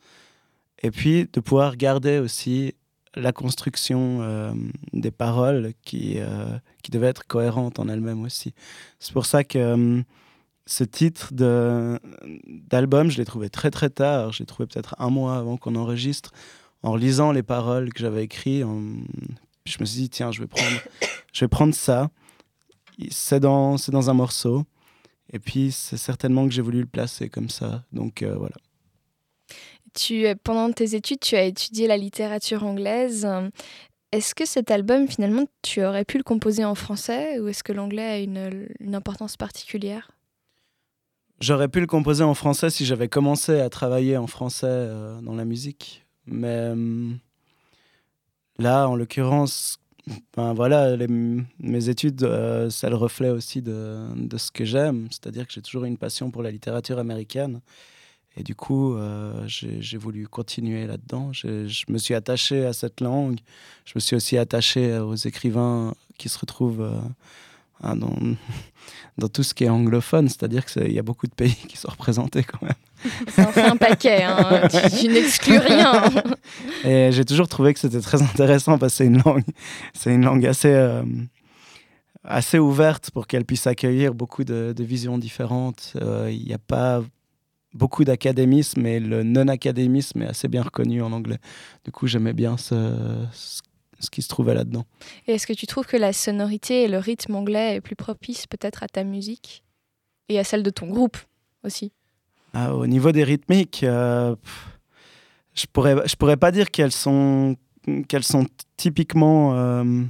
et 0.81 0.89
puis 0.89 1.27
de 1.33 1.41
pouvoir 1.41 1.75
garder 1.75 2.19
aussi 2.19 2.75
la 3.15 3.31
construction 3.31 4.19
euh, 4.21 4.53
des 4.93 5.11
paroles 5.11 5.73
qui, 5.83 6.15
euh, 6.17 6.57
qui 6.83 6.91
devait 6.91 7.07
être 7.07 7.25
cohérente 7.25 7.79
en 7.79 7.87
elle-même 7.89 8.23
aussi. 8.23 8.53
C'est 8.99 9.13
pour 9.13 9.25
ça 9.25 9.43
que 9.43 9.57
euh, 9.57 10.01
ce 10.65 10.83
titre 10.83 11.33
d'album, 11.33 13.09
je 13.09 13.17
l'ai 13.17 13.25
trouvé 13.25 13.49
très 13.49 13.71
très 13.71 13.89
tard. 13.89 14.31
Je 14.31 14.39
l'ai 14.39 14.45
trouvé 14.45 14.67
peut-être 14.67 14.95
un 14.99 15.09
mois 15.09 15.37
avant 15.37 15.57
qu'on 15.57 15.75
enregistre, 15.75 16.31
en 16.83 16.95
lisant 16.95 17.31
les 17.31 17.43
paroles 17.43 17.91
que 17.91 17.99
j'avais 17.99 18.23
écrites. 18.23 18.65
Je 19.65 19.77
me 19.79 19.85
suis 19.85 20.01
dit, 20.01 20.09
tiens, 20.09 20.31
je 20.31 20.41
vais 20.41 20.47
prendre, 20.47 20.81
je 21.33 21.39
vais 21.39 21.47
prendre 21.47 21.73
ça. 21.73 22.09
C'est 23.09 23.39
dans, 23.39 23.77
dans 23.87 24.09
un 24.09 24.13
morceau. 24.13 24.65
Et 25.31 25.39
puis, 25.39 25.71
c'est 25.71 25.97
certainement 25.97 26.47
que 26.47 26.53
j'ai 26.53 26.61
voulu 26.61 26.81
le 26.81 26.85
placer 26.85 27.29
comme 27.29 27.49
ça. 27.49 27.83
Donc, 27.91 28.23
voilà. 28.23 28.55
Tu, 29.93 30.25
pendant 30.43 30.71
tes 30.71 30.95
études, 30.95 31.19
tu 31.19 31.35
as 31.35 31.43
étudié 31.43 31.87
la 31.87 31.97
littérature 31.97 32.63
anglaise. 32.63 33.27
Est-ce 34.11 34.33
que 34.33 34.45
cet 34.45 34.71
album, 34.71 35.07
finalement, 35.07 35.45
tu 35.61 35.85
aurais 35.85 36.03
pu 36.03 36.17
le 36.17 36.23
composer 36.23 36.65
en 36.65 36.73
français 36.73 37.39
ou 37.39 37.47
est-ce 37.47 37.63
que 37.63 37.73
l'anglais 37.73 38.01
a 38.01 38.17
une, 38.19 38.95
importance 38.95 39.37
particulière? 39.37 40.11
J'aurais 41.39 41.67
pu 41.67 41.79
le 41.79 41.85
composer 41.85 42.23
en 42.23 42.33
français 42.33 42.71
si 42.71 42.85
j'avais 42.85 43.07
commencé 43.07 43.59
à 43.59 43.69
travailler 43.69 44.17
en 44.17 44.25
français 44.25 44.65
euh, 44.67 45.21
dans 45.21 45.35
la 45.35 45.45
musique. 45.45 46.05
Mais 46.25 46.47
euh, 46.47 47.13
là, 48.57 48.89
en 48.89 48.95
l'occurrence, 48.95 49.77
ben 50.35 50.53
voilà, 50.53 50.97
mes 51.59 51.89
études, 51.89 52.23
euh, 52.23 52.69
c'est 52.71 52.89
le 52.89 52.95
reflet 52.95 53.29
aussi 53.29 53.61
de, 53.61 54.07
de 54.15 54.37
ce 54.37 54.51
que 54.51 54.65
j'aime. 54.65 55.07
C'est-à-dire 55.11 55.45
que 55.47 55.53
j'ai 55.53 55.61
toujours 55.61 55.85
une 55.85 55.97
passion 55.97 56.31
pour 56.31 56.41
la 56.41 56.49
littérature 56.49 56.97
américaine. 56.97 57.61
Et 58.37 58.43
du 58.43 58.55
coup, 58.55 58.93
euh, 58.93 59.43
j'ai 59.45 59.97
voulu 59.97 60.27
continuer 60.27 60.85
là-dedans. 60.85 61.33
Je 61.33 61.83
me 61.89 61.97
suis 61.97 62.13
attaché 62.13 62.65
à 62.65 62.73
cette 62.73 63.01
langue. 63.01 63.39
Je 63.85 63.93
me 63.95 63.99
suis 63.99 64.15
aussi 64.15 64.37
attaché 64.37 64.97
aux 64.99 65.15
écrivains 65.15 65.93
qui 66.17 66.29
se 66.29 66.37
retrouvent 66.39 66.81
euh, 66.81 67.95
dans, 67.95 68.15
dans, 69.17 69.27
tout 69.27 69.43
ce 69.43 69.53
qui 69.53 69.65
est 69.65 69.69
anglophone. 69.69 70.29
C'est-à-dire 70.29 70.65
qu'il 70.65 70.91
y 70.91 70.99
a 70.99 71.03
beaucoup 71.03 71.27
de 71.27 71.33
pays 71.33 71.55
qui 71.67 71.75
sont 71.75 71.89
représentés 71.89 72.43
quand 72.43 72.61
même. 72.61 72.73
Ça 73.29 73.47
en 73.47 73.51
fait 73.51 73.63
un 73.63 73.77
paquet, 73.77 74.23
hein. 74.23 74.67
tu, 74.69 74.99
tu 74.99 75.07
n'exclus 75.07 75.57
rien. 75.57 76.03
Et 76.83 77.11
j'ai 77.13 77.23
toujours 77.23 77.47
trouvé 77.47 77.73
que 77.73 77.79
c'était 77.79 78.01
très 78.01 78.21
intéressant 78.21 78.77
parce 78.77 78.93
que 78.93 78.97
c'est 78.97 79.05
une 79.05 79.21
langue, 79.23 79.43
c'est 79.93 80.13
une 80.13 80.25
langue 80.25 80.45
assez, 80.45 80.73
euh, 80.73 81.03
assez 82.25 82.59
ouverte 82.59 83.09
pour 83.11 83.25
qu'elle 83.25 83.45
puisse 83.45 83.67
accueillir 83.67 84.13
beaucoup 84.13 84.43
de, 84.43 84.73
de 84.75 84.83
visions 84.83 85.17
différentes. 85.17 85.93
Il 86.29 86.43
n'y 86.45 86.53
a 86.53 86.57
pas 86.57 87.01
beaucoup 87.73 88.03
d'académisme 88.03 88.85
et 88.85 88.99
le 88.99 89.23
non-académisme 89.23 90.23
est 90.23 90.27
assez 90.27 90.47
bien 90.47 90.63
reconnu 90.63 91.01
en 91.01 91.11
anglais. 91.11 91.37
Du 91.85 91.91
coup, 91.91 92.07
j'aimais 92.07 92.33
bien 92.33 92.57
ce, 92.57 93.25
ce 93.99 94.09
qui 94.09 94.21
se 94.21 94.27
trouvait 94.27 94.53
là-dedans. 94.53 94.85
Et 95.27 95.33
est-ce 95.33 95.47
que 95.47 95.53
tu 95.53 95.67
trouves 95.67 95.85
que 95.85 95.97
la 95.97 96.13
sonorité 96.13 96.83
et 96.83 96.87
le 96.87 96.97
rythme 96.97 97.35
anglais 97.35 97.75
est 97.75 97.81
plus 97.81 97.95
propice 97.95 98.47
peut-être 98.47 98.83
à 98.83 98.87
ta 98.87 99.03
musique 99.03 99.63
et 100.29 100.39
à 100.39 100.43
celle 100.43 100.63
de 100.63 100.69
ton 100.69 100.87
groupe 100.87 101.17
aussi? 101.63 101.91
Ah, 102.53 102.73
Au 102.75 102.87
niveau 102.87 103.11
des 103.11 103.23
rythmiques, 103.23 103.83
euh, 103.83 104.35
je 105.53 105.65
pourrais, 105.71 105.95
je 106.07 106.15
pourrais 106.15 106.37
pas 106.37 106.51
dire 106.51 106.71
qu'elles 106.71 106.91
sont, 106.91 107.55
qu'elles 108.07 108.23
sont 108.23 108.45
typiquement 108.77 109.55
euh, 109.55 110.03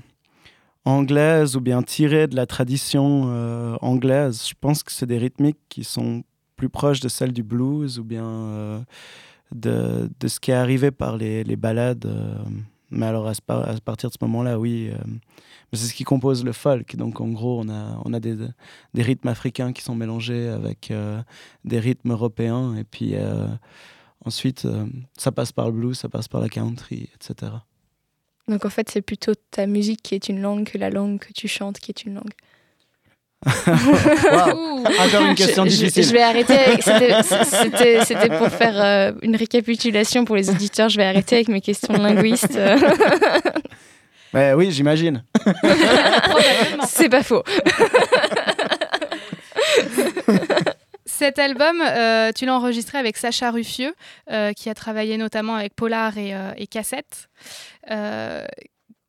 anglaises 0.85 1.55
ou 1.55 1.61
bien 1.61 1.81
tirées 1.83 2.27
de 2.27 2.35
la 2.35 2.45
tradition 2.45 3.25
euh, 3.27 3.75
anglaise. 3.81 4.45
Je 4.47 4.53
pense 4.59 4.83
que 4.83 4.91
c'est 4.91 5.05
des 5.05 5.17
rythmiques 5.17 5.59
qui 5.67 5.83
sont 5.83 6.23
plus 6.59 6.69
proche 6.69 6.99
de 6.99 7.07
celle 7.07 7.31
du 7.31 7.41
blues 7.41 7.99
ou 7.99 8.03
bien 8.03 8.25
euh, 8.25 8.79
de, 9.53 10.09
de, 10.19 10.27
ce 10.27 10.41
qui 10.41 10.51
est 10.51 10.55
arrivé 10.55 10.91
par 10.91 11.15
les, 11.15 11.45
les 11.45 11.55
balades. 11.55 12.05
Euh, 12.05 12.37
mais 12.91 13.05
alors 13.05 13.27
à, 13.27 13.31
à, 13.31 13.79
partir 13.79 14.09
de 14.09 14.15
ce 14.19 14.25
moment-là, 14.25 14.59
oui, 14.59 14.89
euh, 14.91 14.97
c'est 15.71 15.85
ce 15.85 15.93
qui 15.93 16.03
compose 16.03 16.43
le 16.43 16.51
folk. 16.51 16.97
Donc 16.97 17.21
en 17.21 17.29
gros, 17.29 17.61
on 17.61 17.69
a, 17.69 17.97
on 18.03 18.13
a 18.13 18.19
des, 18.19 18.35
des 18.93 19.01
rythmes 19.01 19.29
africains 19.29 19.71
qui 19.71 19.81
sont 19.81 19.95
mélangés 19.95 20.49
avec 20.49 20.91
des 21.63 21.79
rythmes 21.79 22.11
européens. 22.11 22.75
Et 22.75 22.83
puis 22.83 23.13
ensuite, 24.25 24.67
ça 25.17 25.31
passe 25.31 25.53
par 25.53 25.67
le 25.67 25.73
blues, 25.73 25.97
ça 25.97 26.09
passe 26.09 26.27
par 26.27 26.41
la 26.41 26.49
country, 26.49 27.09
etc. 27.13 27.53
Donc 28.49 28.65
en 28.65 28.69
fait, 28.69 28.89
c'est 28.89 29.03
plutôt 29.03 29.33
ta 29.51 29.67
musique 29.67 30.01
qui 30.01 30.15
est 30.15 30.27
une 30.27 30.41
langue 30.41 30.65
que 30.65 30.79
la 30.79 30.89
langue 30.89 31.19
que 31.19 31.31
tu 31.31 31.47
chantes 31.47 31.79
qui 31.79 31.91
est 31.91 32.03
une 32.03 32.15
langue. 32.15 32.33
Encore 33.45 35.25
une 35.25 35.35
question 35.35 35.63
je, 35.63 35.69
difficile. 35.69 36.03
Je, 36.03 36.11
vais 36.11 36.21
arrêter. 36.21 36.57
C'était 38.05 38.29
pour 38.37 38.49
faire 38.49 38.81
euh, 38.81 39.11
une 39.21 39.35
récapitulation 39.35 40.25
pour 40.25 40.35
les 40.35 40.49
auditeurs. 40.49 40.89
Je 40.89 40.97
vais 40.97 41.05
arrêter 41.05 41.35
avec 41.35 41.47
mes 41.47 41.61
questions 41.61 41.93
de 41.93 41.99
linguiste. 41.99 42.59
ouais, 44.33 44.53
oui, 44.57 44.71
j'imagine. 44.71 45.23
C'est 46.87 47.09
pas 47.09 47.23
faux. 47.23 47.43
Cet 51.19 51.37
album, 51.37 51.81
euh, 51.81 52.31
tu 52.33 52.45
l'as 52.45 52.55
enregistré 52.55 52.97
avec 52.97 53.17
Sacha 53.17 53.51
Ruffieux, 53.51 53.93
euh, 54.31 54.53
qui 54.53 54.69
a 54.69 54.73
travaillé 54.73 55.17
notamment 55.17 55.55
avec 55.55 55.75
Polar 55.75 56.17
et, 56.17 56.33
euh, 56.33 56.53
et 56.55 56.65
Cassette. 56.65 57.27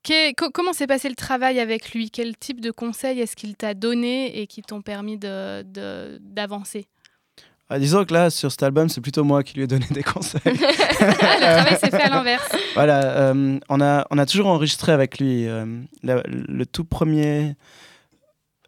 Euh, 0.09 0.31
comment 0.53 0.73
s'est 0.73 0.87
passé 0.87 1.09
le 1.09 1.15
travail 1.15 1.59
avec 1.59 1.93
lui? 1.93 2.09
Quel 2.09 2.35
type 2.37 2.59
de 2.59 2.71
conseils 2.71 3.19
est-ce 3.19 3.35
qu'il 3.35 3.55
t'a 3.55 3.73
donné 3.73 4.41
et 4.41 4.47
qui 4.47 4.61
t'ont 4.61 4.81
permis 4.81 5.17
d'avancer 5.17 6.79
de, 6.79 6.85
ah, 7.69 7.79
disons 7.79 8.03
que 8.03 8.13
là, 8.13 8.29
sur 8.29 8.51
cet 8.51 8.63
album, 8.63 8.89
c'est 8.89 8.99
plutôt 8.99 9.23
moi 9.23 9.43
qui 9.43 9.55
lui 9.55 9.63
ai 9.63 9.67
donné 9.67 9.85
des 9.91 10.03
conseils. 10.03 10.41
le 10.45 10.57
travail 10.57 11.77
s'est 11.79 11.89
fait 11.89 12.01
à 12.01 12.09
l'inverse. 12.09 12.49
Voilà, 12.73 13.33
on, 13.69 13.79
a, 13.79 14.05
on 14.09 14.17
a 14.17 14.25
toujours 14.25 14.47
enregistré 14.47 14.91
avec 14.91 15.19
lui. 15.19 15.45
Le, 15.45 15.87
le, 16.03 16.65
tout 16.65 16.83
premier 16.83 17.55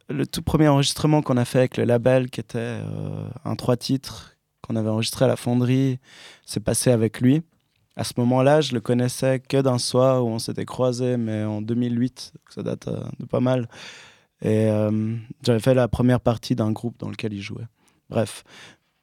le 0.10 0.28
tout 0.28 0.42
premier 0.42 0.68
enregistrement 0.68 1.22
qu'on 1.22 1.38
a 1.38 1.46
fait 1.46 1.60
avec 1.60 1.78
le 1.78 1.84
label, 1.84 2.30
qui 2.30 2.40
était 2.40 2.58
euh, 2.60 3.28
un 3.46 3.56
trois 3.56 3.78
titres 3.78 4.36
qu'on 4.62 4.76
avait 4.76 4.90
enregistré 4.90 5.26
à 5.26 5.28
la 5.28 5.36
fonderie, 5.36 6.00
s'est 6.46 6.60
passé 6.60 6.92
avec 6.92 7.20
lui. 7.20 7.42
À 7.96 8.04
ce 8.04 8.14
moment-là, 8.18 8.62
je 8.62 8.74
le 8.74 8.82
connaissais 8.82 9.40
que 9.40 9.62
d'un 9.62 9.78
soir 9.78 10.26
où 10.26 10.30
on 10.30 10.40
s'était 10.40 10.66
croisés, 10.66 11.18
mais 11.18 11.44
en 11.44 11.62
2008, 11.62 12.34
ça 12.50 12.64
date 12.64 12.88
euh, 12.88 13.04
de 13.20 13.26
pas 13.26 13.40
mal. 13.40 13.68
Et 14.42 14.68
euh, 14.70 15.16
j'avais 15.44 15.60
fait 15.60 15.74
la 15.74 15.88
première 15.88 16.20
partie 16.20 16.56
d'un 16.56 16.72
groupe 16.72 16.98
dans 17.00 17.10
lequel 17.10 17.34
il 17.34 17.42
jouait. 17.42 17.68
Bref, 18.10 18.44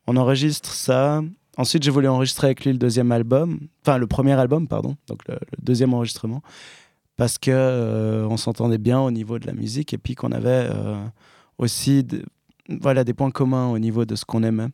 on 0.06 0.16
enregistre 0.16 0.72
ça. 0.72 1.22
Ensuite, 1.56 1.82
j'ai 1.82 1.90
voulu 1.90 2.08
enregistrer 2.08 2.48
avec 2.48 2.64
lui 2.64 2.72
le 2.72 2.78
deuxième 2.78 3.12
album, 3.12 3.60
enfin 3.82 3.98
le 3.98 4.06
premier 4.06 4.32
album, 4.32 4.66
pardon, 4.66 4.96
donc 5.06 5.26
le 5.28 5.38
deuxième 5.62 5.94
enregistrement 5.94 6.42
parce 7.16 7.36
que 7.36 7.50
euh, 7.50 8.26
on 8.30 8.38
s'entendait 8.38 8.78
bien 8.78 8.98
au 8.98 9.10
niveau 9.10 9.38
de 9.38 9.46
la 9.46 9.52
musique 9.52 9.92
et 9.92 9.98
puis 9.98 10.14
qu'on 10.14 10.32
avait 10.32 10.70
aussi 11.58 12.06
voilà 12.80 13.04
des 13.04 13.12
points 13.12 13.30
communs 13.30 13.68
au 13.68 13.78
niveau 13.78 14.06
de 14.06 14.14
ce 14.16 14.24
qu'on 14.24 14.42
aimait. 14.42 14.68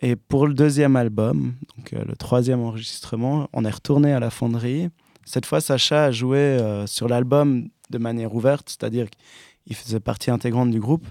Et 0.00 0.16
pour 0.16 0.46
le 0.46 0.54
deuxième 0.54 0.96
album, 0.96 1.54
donc 1.76 1.92
euh, 1.92 2.04
le 2.06 2.16
troisième 2.16 2.60
enregistrement, 2.60 3.48
on 3.52 3.64
est 3.64 3.70
retourné 3.70 4.12
à 4.12 4.20
la 4.20 4.30
fonderie. 4.30 4.88
Cette 5.24 5.44
fois, 5.44 5.60
Sacha 5.60 6.04
a 6.04 6.10
joué 6.10 6.58
sur 6.86 7.06
l'album 7.06 7.68
de 7.90 7.98
manière 7.98 8.34
ouverte, 8.34 8.70
c'est-à-dire 8.70 9.08
qu'il 9.10 9.76
faisait 9.76 10.00
partie 10.00 10.30
intégrante 10.30 10.70
du 10.70 10.80
groupe. 10.80 11.06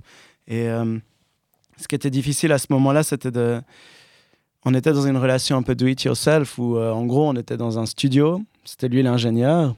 Et 0.48 0.66
ce 1.78 1.88
qui 1.88 1.94
était 1.94 2.10
difficile 2.10 2.52
à 2.52 2.58
ce 2.58 2.66
moment-là, 2.72 3.04
c'était 3.04 3.30
de 3.30 3.62
on 4.66 4.74
était 4.74 4.92
dans 4.92 5.06
une 5.06 5.18
relation 5.18 5.56
un 5.56 5.62
peu 5.62 5.76
do 5.76 5.86
it 5.86 6.02
yourself 6.02 6.58
où 6.58 6.80
en 6.80 7.06
gros 7.06 7.30
on 7.30 7.36
était 7.36 7.58
dans 7.58 7.78
un 7.78 7.86
studio, 7.86 8.42
c'était 8.66 8.88
lui 8.88 9.04
l'ingénieur 9.04 9.76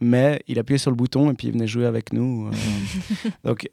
mais 0.00 0.42
il 0.48 0.58
appuyait 0.58 0.78
sur 0.78 0.90
le 0.90 0.96
bouton 0.96 1.30
et 1.30 1.34
puis 1.34 1.48
il 1.48 1.52
venait 1.52 1.66
jouer 1.66 1.86
avec 1.86 2.12
nous. 2.12 2.48
Euh. 2.48 3.28
donc 3.44 3.68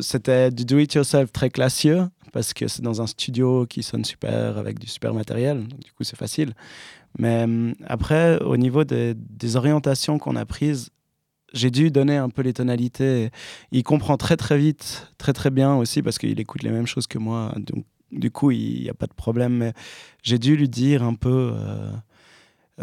c'était 0.00 0.50
du 0.50 0.64
do-it-yourself 0.64 1.32
très 1.32 1.50
classieux 1.50 2.08
parce 2.32 2.52
que 2.54 2.68
c'est 2.68 2.82
dans 2.82 3.02
un 3.02 3.06
studio 3.06 3.66
qui 3.66 3.82
sonne 3.82 4.04
super 4.04 4.56
avec 4.58 4.78
du 4.78 4.86
super 4.86 5.14
matériel, 5.14 5.66
donc 5.66 5.80
du 5.80 5.92
coup 5.92 6.04
c'est 6.04 6.16
facile. 6.16 6.54
Mais 7.18 7.44
hum, 7.44 7.74
après, 7.86 8.40
au 8.42 8.56
niveau 8.56 8.84
des, 8.84 9.16
orientations 9.56 10.18
qu'on 10.18 10.36
a 10.36 10.44
prises, 10.44 10.90
j'ai 11.52 11.70
dû 11.70 11.90
donner 11.90 12.16
un 12.16 12.28
peu 12.28 12.42
les 12.42 12.52
tonalités. 12.52 13.30
Il 13.72 13.82
comprend 13.82 14.16
très 14.16 14.36
très 14.36 14.58
vite, 14.58 15.12
très 15.18 15.32
très 15.32 15.50
bien 15.50 15.74
aussi 15.74 16.02
parce 16.02 16.18
qu'il 16.18 16.38
écoute 16.38 16.62
les 16.62 16.70
mêmes 16.70 16.86
choses 16.86 17.06
que 17.08 17.18
moi. 17.18 17.52
Donc 17.56 17.84
du 18.12 18.30
coup, 18.30 18.52
il 18.52 18.82
n'y 18.82 18.88
a 18.88 18.94
pas 18.94 19.06
de 19.06 19.14
problème. 19.14 19.54
Mais 19.56 19.72
j'ai 20.22 20.38
dû 20.38 20.56
lui 20.56 20.68
dire 20.68 21.02
un 21.02 21.14
peu. 21.14 21.52
Euh, 21.54 21.90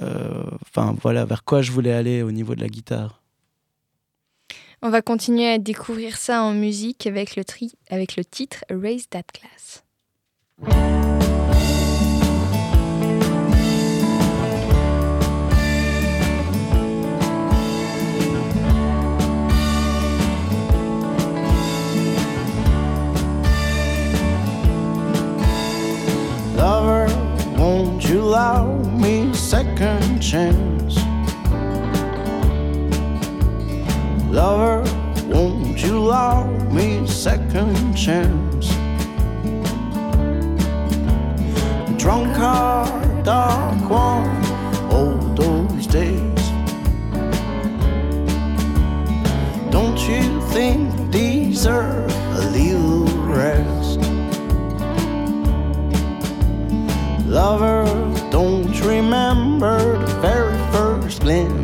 euh, 0.01 0.43
enfin 0.61 0.95
voilà 1.01 1.25
vers 1.25 1.43
quoi 1.43 1.61
je 1.63 1.71
voulais 1.71 1.93
aller 1.93 2.21
au 2.21 2.31
niveau 2.31 2.55
de 2.55 2.61
la 2.61 2.67
guitare. 2.67 3.21
On 4.83 4.89
va 4.89 5.01
continuer 5.01 5.47
à 5.47 5.57
découvrir 5.57 6.17
ça 6.17 6.43
en 6.43 6.53
musique 6.53 7.07
avec 7.07 7.35
le, 7.35 7.43
titre 8.23 8.63
Raise 8.69 9.09
That 9.09 9.23
Class. 9.33 9.83
Lover, 34.37 34.83
won't 35.29 35.83
you 35.83 35.97
allow 35.97 36.45
me 36.69 37.07
second 37.07 37.95
chance? 37.95 38.67
Drunk 41.99 42.35
heart, 42.35 43.23
dark 43.23 43.89
one, 43.89 44.45
all 44.91 45.17
those 45.33 45.87
days. 45.87 46.43
Don't 49.71 49.99
you 50.07 50.39
think 50.53 51.11
these 51.11 51.63
deserve 51.63 52.11
a 52.37 52.45
little 52.51 53.07
rest? 53.25 53.99
Lover, 57.25 57.85
don't 58.29 58.79
remember 58.85 59.97
the 60.05 60.13
very 60.21 60.57
first 60.71 61.21
glance. 61.21 61.56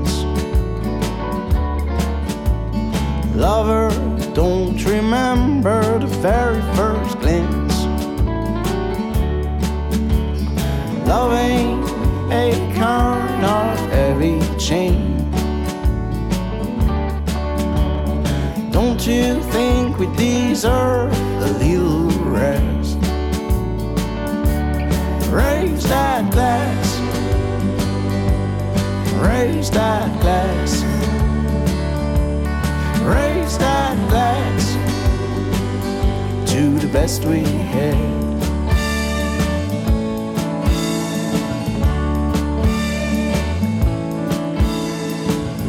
Lover, 3.43 3.89
don't 4.34 4.82
remember 4.86 5.99
the 5.99 6.08
very 6.08 6.62
first 6.77 7.19
glance. 7.19 7.75
Love 11.06 11.34
ain't 11.34 11.84
a 12.32 12.73
kind 12.73 13.43
of 13.43 13.77
heavy 13.91 14.39
chain. 14.58 15.29
Don't 18.71 19.06
you 19.06 19.41
think 19.51 19.99
we 19.99 20.08
deserve 20.15 21.12
a 21.41 21.51
little 21.60 22.12
rest? 22.32 22.97
Raise 25.29 25.84
that 25.89 26.32
glass 26.32 26.93
raise 29.19 29.69
that 29.71 30.21
glass. 30.21 30.92
Raise 33.05 33.57
that 33.57 33.97
glass 34.09 34.73
to 36.51 36.79
the 36.79 36.87
best 36.87 37.25
we 37.25 37.43
had. 37.43 37.97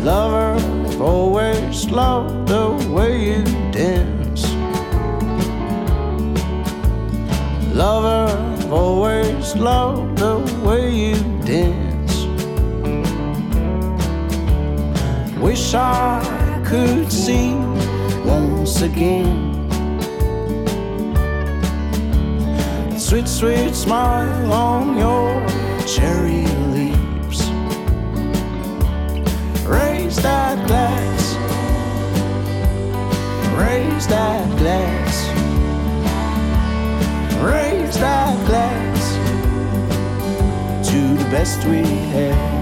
Lover, 0.05 0.55
I've 0.55 1.01
always 1.01 1.91
loved 1.91 2.49
the 2.49 2.71
way 2.91 3.13
you 3.29 3.45
dance. 3.73 4.45
Lover, 7.75 8.31
I've 8.31 8.73
always 8.73 9.57
loved 9.57 10.19
the 10.19 10.39
way 10.65 10.91
you 10.91 11.17
dance. 11.45 11.95
wish 15.45 15.75
I 15.75 16.34
could 16.65 17.13
see 17.13 17.55
once 18.25 18.81
again. 18.81 19.53
Sweet, 22.99 23.29
sweet 23.29 23.75
smile 23.75 24.53
on 24.53 24.97
your 24.97 25.47
cherry 25.87 26.47
lips. 26.73 27.41
Raise 29.67 30.17
that 30.23 30.67
glass, 30.67 31.35
raise 33.59 34.07
that 34.09 34.49
glass, 34.59 35.29
raise 37.43 37.97
that 37.99 38.47
glass 38.47 39.03
to 40.89 41.15
the 41.15 41.25
best 41.31 41.65
we 41.67 41.83
have. 41.83 42.54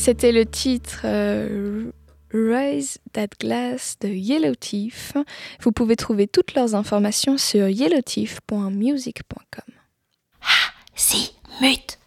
C'était 0.00 0.32
le 0.32 0.46
titre 0.46 1.02
euh, 1.04 1.92
Raise 2.32 2.96
That 3.12 3.28
Glass 3.38 3.98
de 4.00 4.08
Yellow 4.08 4.54
Teeth. 4.54 5.12
Vous 5.60 5.72
pouvez 5.72 5.94
trouver 5.94 6.26
toutes 6.26 6.54
leurs 6.54 6.74
informations 6.74 7.36
sur 7.36 7.68
yellowteeth.music.com. 7.68 9.74
Si, 10.94 11.34
mute. 11.60 11.98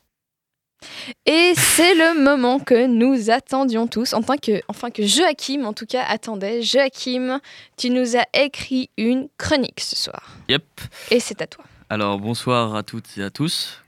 Et 1.27 1.53
c'est 1.55 1.93
le 1.93 2.23
moment 2.23 2.57
que 2.57 2.87
nous 2.87 3.29
attendions 3.29 3.85
tous, 3.85 4.13
enfin 4.13 4.37
que, 4.37 4.59
enfin 4.69 4.89
que 4.89 5.05
Joachim 5.05 5.63
en 5.63 5.73
tout 5.73 5.85
cas 5.85 6.03
attendait. 6.07 6.63
Joachim, 6.63 7.39
tu 7.77 7.91
nous 7.91 8.17
as 8.17 8.25
écrit 8.33 8.89
une 8.97 9.27
chronique 9.37 9.79
ce 9.79 9.95
soir. 9.95 10.37
Yep. 10.49 10.65
Et 11.11 11.19
c'est 11.19 11.43
à 11.43 11.47
toi. 11.47 11.63
Alors 11.91 12.17
bonsoir 12.17 12.75
à 12.75 12.81
toutes 12.81 13.19
et 13.19 13.23
à 13.23 13.29
tous. 13.29 13.82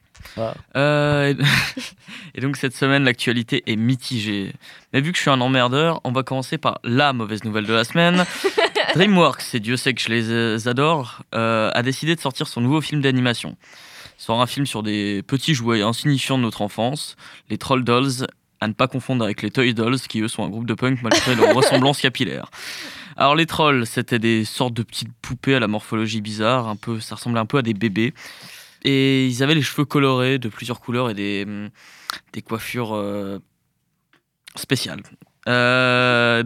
Euh, 0.76 1.34
et- 2.36 2.42
donc 2.42 2.58
cette 2.58 2.76
semaine, 2.76 3.04
l'actualité 3.04 3.64
est 3.68 3.76
mitigée. 3.76 4.54
Mais 4.94 5.02
vu 5.02 5.12
que 5.12 5.18
je 5.18 5.22
suis 5.22 5.32
un 5.32 5.42
emmerdeur, 5.42 6.02
on 6.04 6.12
va 6.12 6.24
commencer 6.24 6.58
par 6.58 6.80
la 6.84 7.14
mauvaise 7.14 7.44
nouvelle 7.44 7.66
de 7.66 7.74
la 7.74 7.84
semaine. 7.84 8.26
DreamWorks, 8.96 9.54
et 9.54 9.60
Dieu 9.60 9.78
sait 9.78 9.94
que 9.94 10.02
je 10.02 10.10
les 10.10 10.30
euh, 10.30 10.58
adore, 10.68 11.22
euh, 11.34 11.70
a 11.74 11.82
décidé 11.82 12.16
de 12.16 12.22
sortir 12.22 12.48
son 12.48 12.62
nouveau 12.62 12.82
film 12.82 13.02
d'animation. 13.02 13.56
Ce 14.18 14.28
sera 14.28 14.42
un 14.42 14.48
film 14.48 14.66
sur 14.66 14.84
des 14.84 15.24
petits 15.28 15.54
jouets 15.54 15.82
insignifiants 15.82 16.38
de 16.38 16.44
notre 16.44 16.62
enfance, 16.62 17.18
les 17.50 17.58
Troll 17.58 17.84
Dolls, 17.84 18.28
à 18.62 18.68
ne 18.70 18.74
pas 18.74 18.88
confondre 18.88 19.24
avec 19.26 19.42
les 19.42 19.52
Toy 19.52 19.74
Dolls, 19.74 20.00
qui 20.00 20.22
eux 20.22 20.30
sont 20.30 20.46
un 20.46 20.50
groupe 20.50 20.66
de 20.66 20.74
punk 20.74 21.00
malgré 21.04 21.36
leur 21.36 21.54
ressemblance 21.56 22.00
capillaire. 22.00 22.50
Alors 23.18 23.36
les 23.36 23.46
trolls, 23.46 23.86
c'était 23.86 24.20
des 24.20 24.44
sortes 24.46 24.74
de 24.74 24.84
petites 24.84 25.12
poupées 25.22 25.56
à 25.56 25.60
la 25.60 25.68
morphologie 25.68 26.22
bizarre, 26.22 26.68
un 26.68 26.76
peu, 26.76 27.00
ça 27.00 27.16
ressemblait 27.16 27.40
un 27.40 27.46
peu 27.46 27.58
à 27.58 27.62
des 27.62 27.74
bébés. 27.74 28.14
Et 28.86 29.26
ils 29.26 29.42
avaient 29.42 29.56
les 29.56 29.64
cheveux 29.64 29.84
colorés 29.84 30.38
de 30.38 30.48
plusieurs 30.48 30.80
couleurs 30.80 31.10
et 31.10 31.16
des, 31.16 31.44
hum, 31.46 31.70
des 32.34 32.42
coiffures 32.44 32.94
euh, 32.94 33.40
spéciales. 34.56 35.02
Euh, 35.48 36.44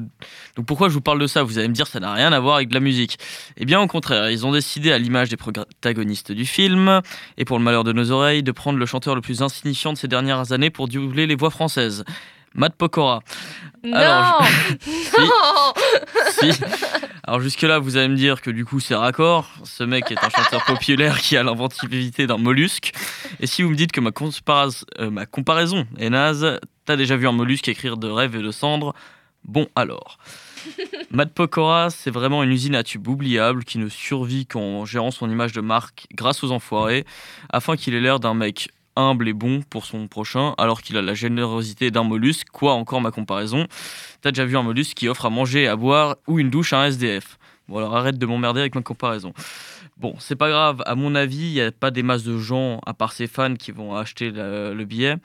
donc 0.56 0.66
pourquoi 0.66 0.90
je 0.90 0.94
vous 0.94 1.02
parle 1.02 1.20
de 1.20 1.28
ça? 1.28 1.44
Vous 1.44 1.58
allez 1.58 1.68
me 1.68 1.74
dire 1.74 1.88
ça 1.88 2.00
n'a 2.00 2.14
rien 2.14 2.34
à 2.34 2.40
voir 2.40 2.56
avec 2.56 2.70
de 2.70 2.74
la 2.74 2.80
musique. 2.80 3.18
Eh 3.58 3.66
bien 3.66 3.80
au 3.82 3.88
contraire, 3.88 4.30
ils 4.32 4.46
ont 4.46 4.52
décidé 4.52 4.92
à 4.92 4.98
l'image 4.98 5.30
des 5.30 5.38
protagonistes 5.38 6.32
du 6.32 6.46
film, 6.46 7.02
et 7.38 7.46
pour 7.46 7.58
le 7.58 7.64
malheur 7.64 7.84
de 7.84 7.94
nos 7.94 8.12
oreilles, 8.12 8.44
de 8.44 8.52
prendre 8.52 8.80
le 8.80 8.86
chanteur 8.86 9.16
le 9.16 9.22
plus 9.22 9.42
insignifiant 9.42 9.94
de 9.94 9.98
ces 9.98 10.08
dernières 10.08 10.52
années 10.52 10.70
pour 10.70 10.88
doubler 10.88 11.28
les 11.28 11.36
voix 11.36 11.50
françaises. 11.50 12.04
Matt 12.56 12.76
Pokora. 12.76 13.22
Alors, 13.84 14.42
non 15.18 15.26
Non 15.26 15.74
Si. 16.32 16.60
Alors 17.24 17.42
jusque-là, 17.42 17.80
vous 17.80 17.98
allez 17.98 18.08
me 18.08 18.16
dire 18.16 18.42
que 18.42 18.50
du 18.50 18.66
coup 18.66 18.80
c'est 18.80 18.96
raccord. 18.96 19.50
Ce 19.64 19.84
mec 19.84 20.12
est 20.12 20.24
un 20.24 20.30
chanteur 20.30 20.66
populaire 20.66 21.20
qui 21.20 21.38
a 21.38 21.44
l'inventivité 21.44 22.28
d'un 22.28 22.38
mollusque. 22.38 22.92
Et 23.40 23.48
si 23.48 23.62
vous 23.62 23.70
me 23.70 23.76
dites 23.76 23.92
que 23.92 24.02
ma, 24.02 24.12
euh, 25.00 25.10
ma 25.10 25.26
comparaison 25.26 25.86
est 25.98 26.10
naze, 26.10 26.60
t'as 26.86 26.96
déjà 26.96 27.16
vu 27.16 27.28
un 27.28 27.32
mollusque 27.32 27.68
écrire 27.68 27.98
de 27.98 28.10
rêves 28.10 28.36
et 28.36 28.42
de 28.42 28.52
cendres 28.52 28.94
Bon 29.46 29.68
alors. 29.76 30.18
Matt 31.12 31.34
Pokora, 31.34 31.90
c'est 31.90 32.12
vraiment 32.12 32.44
une 32.44 32.52
usine 32.52 32.76
à 32.76 32.84
tubes 32.84 33.08
oubliable 33.08 33.64
qui 33.64 33.78
ne 33.78 33.90
survit 33.90 34.46
qu'en 34.46 34.86
gérant 34.86 35.12
son 35.12 35.30
image 35.30 35.54
de 35.54 35.62
marque 35.62 36.08
grâce 36.14 36.44
aux 36.44 36.52
enfoirés, 36.52 37.06
afin 37.50 37.76
qu'il 37.76 37.94
ait 37.94 38.02
l'air 38.02 38.20
d'un 38.20 38.34
mec 38.34 38.70
humble 39.00 39.28
et 39.28 39.34
bon 39.34 39.62
pour 39.62 39.86
son 39.86 40.08
prochain, 40.08 40.54
alors 40.58 40.82
qu'il 40.82 40.98
a 40.98 41.02
la 41.02 41.14
générosité 41.14 41.92
d'un 41.92 42.04
mollusque. 42.04 42.48
Quoi 42.52 42.74
encore 42.74 43.02
ma 43.02 43.12
comparaison? 43.12 43.68
T'as 44.22 44.32
déjà 44.32 44.46
vu 44.46 44.58
un 44.58 44.64
mollusque 44.64 44.96
qui 44.96 45.08
offre 45.08 45.26
à 45.26 45.30
manger 45.30 45.68
à 45.68 45.76
boire 45.76 46.18
ou 46.28 46.40
une 46.40 46.50
douche 46.50 46.74
à 46.74 46.82
un 46.82 46.86
SDF 46.86 47.38
Bon 47.68 47.78
alors 47.78 47.96
arrête 47.96 48.18
de 48.18 48.26
m'emmerder 48.26 48.62
avec 48.62 48.76
ma 48.76 48.82
comparaison. 48.82 49.34
Bon, 49.98 50.16
c'est 50.20 50.36
pas 50.36 50.50
grave, 50.50 50.82
à 50.86 50.96
mon 50.96 51.14
avis, 51.14 51.50
il 51.50 51.54
n'y 51.54 51.62
a 51.62 51.72
pas 51.72 51.92
des 51.92 52.04
masses 52.04 52.24
de 52.24 52.38
gens, 52.38 52.80
à 52.86 52.94
part 52.94 53.12
ses 53.12 53.28
fans, 53.28 53.56
qui 53.56 53.72
vont 53.72 53.96
acheter 53.96 54.32
le, 54.32 54.74
le 54.74 54.86
billet, 54.86 55.18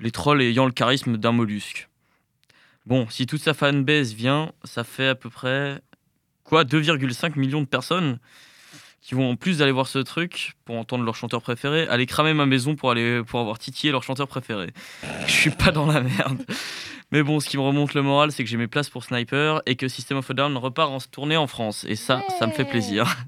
les 0.00 0.10
trolls 0.10 0.40
ayant 0.40 0.64
le 0.64 0.72
charisme 0.72 1.16
d'un 1.18 1.32
mollusque. 1.32 1.88
Bon, 2.86 3.06
si 3.08 3.26
toute 3.26 3.42
sa 3.42 3.54
fanbase 3.54 4.14
vient, 4.14 4.52
ça 4.64 4.82
fait 4.84 5.08
à 5.08 5.14
peu 5.14 5.30
près 5.30 5.80
quoi 6.44 6.64
2,5 6.64 7.38
millions 7.38 7.60
de 7.60 7.66
personnes? 7.66 8.18
Qui 9.02 9.14
vont 9.14 9.30
en 9.30 9.36
plus 9.36 9.58
d'aller 9.58 9.72
voir 9.72 9.88
ce 9.88 9.98
truc 9.98 10.54
pour 10.64 10.76
entendre 10.76 11.04
leur 11.04 11.16
chanteur 11.16 11.42
préféré, 11.42 11.86
aller 11.88 12.06
cramer 12.06 12.34
ma 12.34 12.46
maison 12.46 12.76
pour 12.76 12.90
aller 12.90 13.22
pour 13.26 13.40
avoir 13.40 13.58
titillé 13.58 13.92
leur 13.92 14.04
chanteur 14.04 14.28
préféré. 14.28 14.68
Je 15.26 15.32
suis 15.32 15.50
pas 15.50 15.72
dans 15.72 15.86
la 15.86 16.00
merde. 16.00 16.46
Mais 17.10 17.22
bon, 17.22 17.40
ce 17.40 17.48
qui 17.48 17.58
me 17.58 17.62
remonte 17.62 17.94
le 17.94 18.02
moral, 18.02 18.32
c'est 18.32 18.44
que 18.44 18.48
j'ai 18.48 18.56
mes 18.56 18.68
places 18.68 18.88
pour 18.88 19.04
Sniper 19.04 19.60
et 19.66 19.76
que 19.76 19.88
System 19.88 20.18
of 20.18 20.30
a 20.30 20.34
Down 20.34 20.56
repart 20.56 20.90
en 20.90 20.98
tournée 20.98 21.36
en 21.36 21.48
France. 21.48 21.84
Et 21.88 21.96
ça, 21.96 22.22
ça 22.38 22.46
me 22.46 22.52
fait 22.52 22.64
plaisir. 22.64 23.16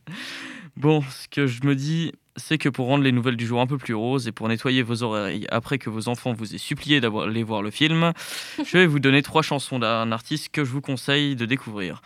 Bon, 0.77 1.05
ce 1.09 1.29
que 1.29 1.47
je 1.47 1.63
me 1.63 1.77
dis, 1.77 2.11
c'est 2.35 2.59
que 2.59 2.69
pour 2.69 2.87
rendre 2.87 3.05
les 3.05 3.13
nouvelles 3.13 3.37
du 3.37 3.47
jour 3.47 3.61
un 3.61 3.67
peu 3.69 3.79
plus 3.79 3.95
roses 3.95 4.27
et 4.27 4.33
pour 4.33 4.49
nettoyer 4.49 4.83
vos 4.83 5.05
oreilles 5.05 5.47
après 5.53 5.79
que 5.79 5.89
vos 5.89 6.09
enfants 6.09 6.33
vous 6.33 6.53
aient 6.53 6.59
supplié 6.59 7.01
d'aller 7.01 7.45
voir 7.45 7.63
le 7.63 7.71
film, 7.71 8.13
je 8.65 8.79
vais 8.79 8.87
vous 8.87 8.99
donner 8.99 9.23
trois 9.23 9.43
chansons 9.43 9.79
d'un 9.79 10.11
artiste 10.11 10.49
que 10.49 10.65
je 10.65 10.73
vous 10.73 10.81
conseille 10.81 11.37
de 11.37 11.47
découvrir. 11.47 12.03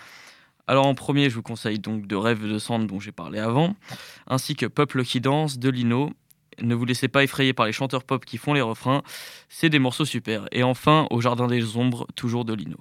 Alors 0.69 0.87
en 0.87 0.95
premier, 0.95 1.31
je 1.31 1.35
vous 1.35 1.43
conseille 1.43 1.79
donc 1.79 2.07
de 2.07 2.15
Rêve 2.15 2.47
de 2.47 2.59
Cendre 2.59 2.87
dont 2.87 3.01
j'ai 3.01 3.11
parlé 3.11 3.39
avant, 3.39 3.75
ainsi 4.27 4.55
que 4.55 4.67
Peuple 4.67 5.03
qui 5.03 5.21
danse 5.21 5.59
de 5.59 5.71
Lino. 5.71 6.11
Ne 6.61 6.75
vous 6.75 6.85
laissez 6.85 7.09
pas 7.09 7.25
effrayer 7.25 7.55
par 7.55 7.65
les 7.65 7.73
chanteurs 7.73 8.05
pop 8.05 8.25
qui 8.25 8.37
font 8.37 8.53
les 8.53 8.61
refrains, 8.61 9.03
c'est 9.49 9.71
des 9.71 9.79
morceaux 9.79 10.05
super. 10.05 10.47
Et 10.53 10.63
enfin, 10.63 11.07
Au 11.11 11.23
Jardin 11.23 11.47
des 11.47 11.77
Ombres, 11.79 12.07
toujours 12.17 12.45
de 12.45 12.53
Lino. 12.53 12.77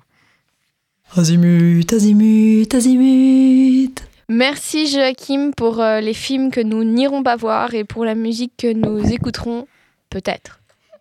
Azimut, 1.15 1.93
azimut, 1.93 2.73
azimut. 2.73 4.03
Merci 4.27 4.87
Joachim 4.87 5.51
pour 5.55 5.79
euh, 5.79 6.01
les 6.01 6.13
films 6.13 6.51
que 6.51 6.59
nous 6.59 6.83
n'irons 6.83 7.23
pas 7.23 7.37
voir 7.37 7.73
et 7.73 7.85
pour 7.85 8.03
la 8.03 8.15
musique 8.15 8.51
que 8.57 8.73
nous 8.73 8.99
écouterons 9.13 9.65
peut-être. 10.09 10.56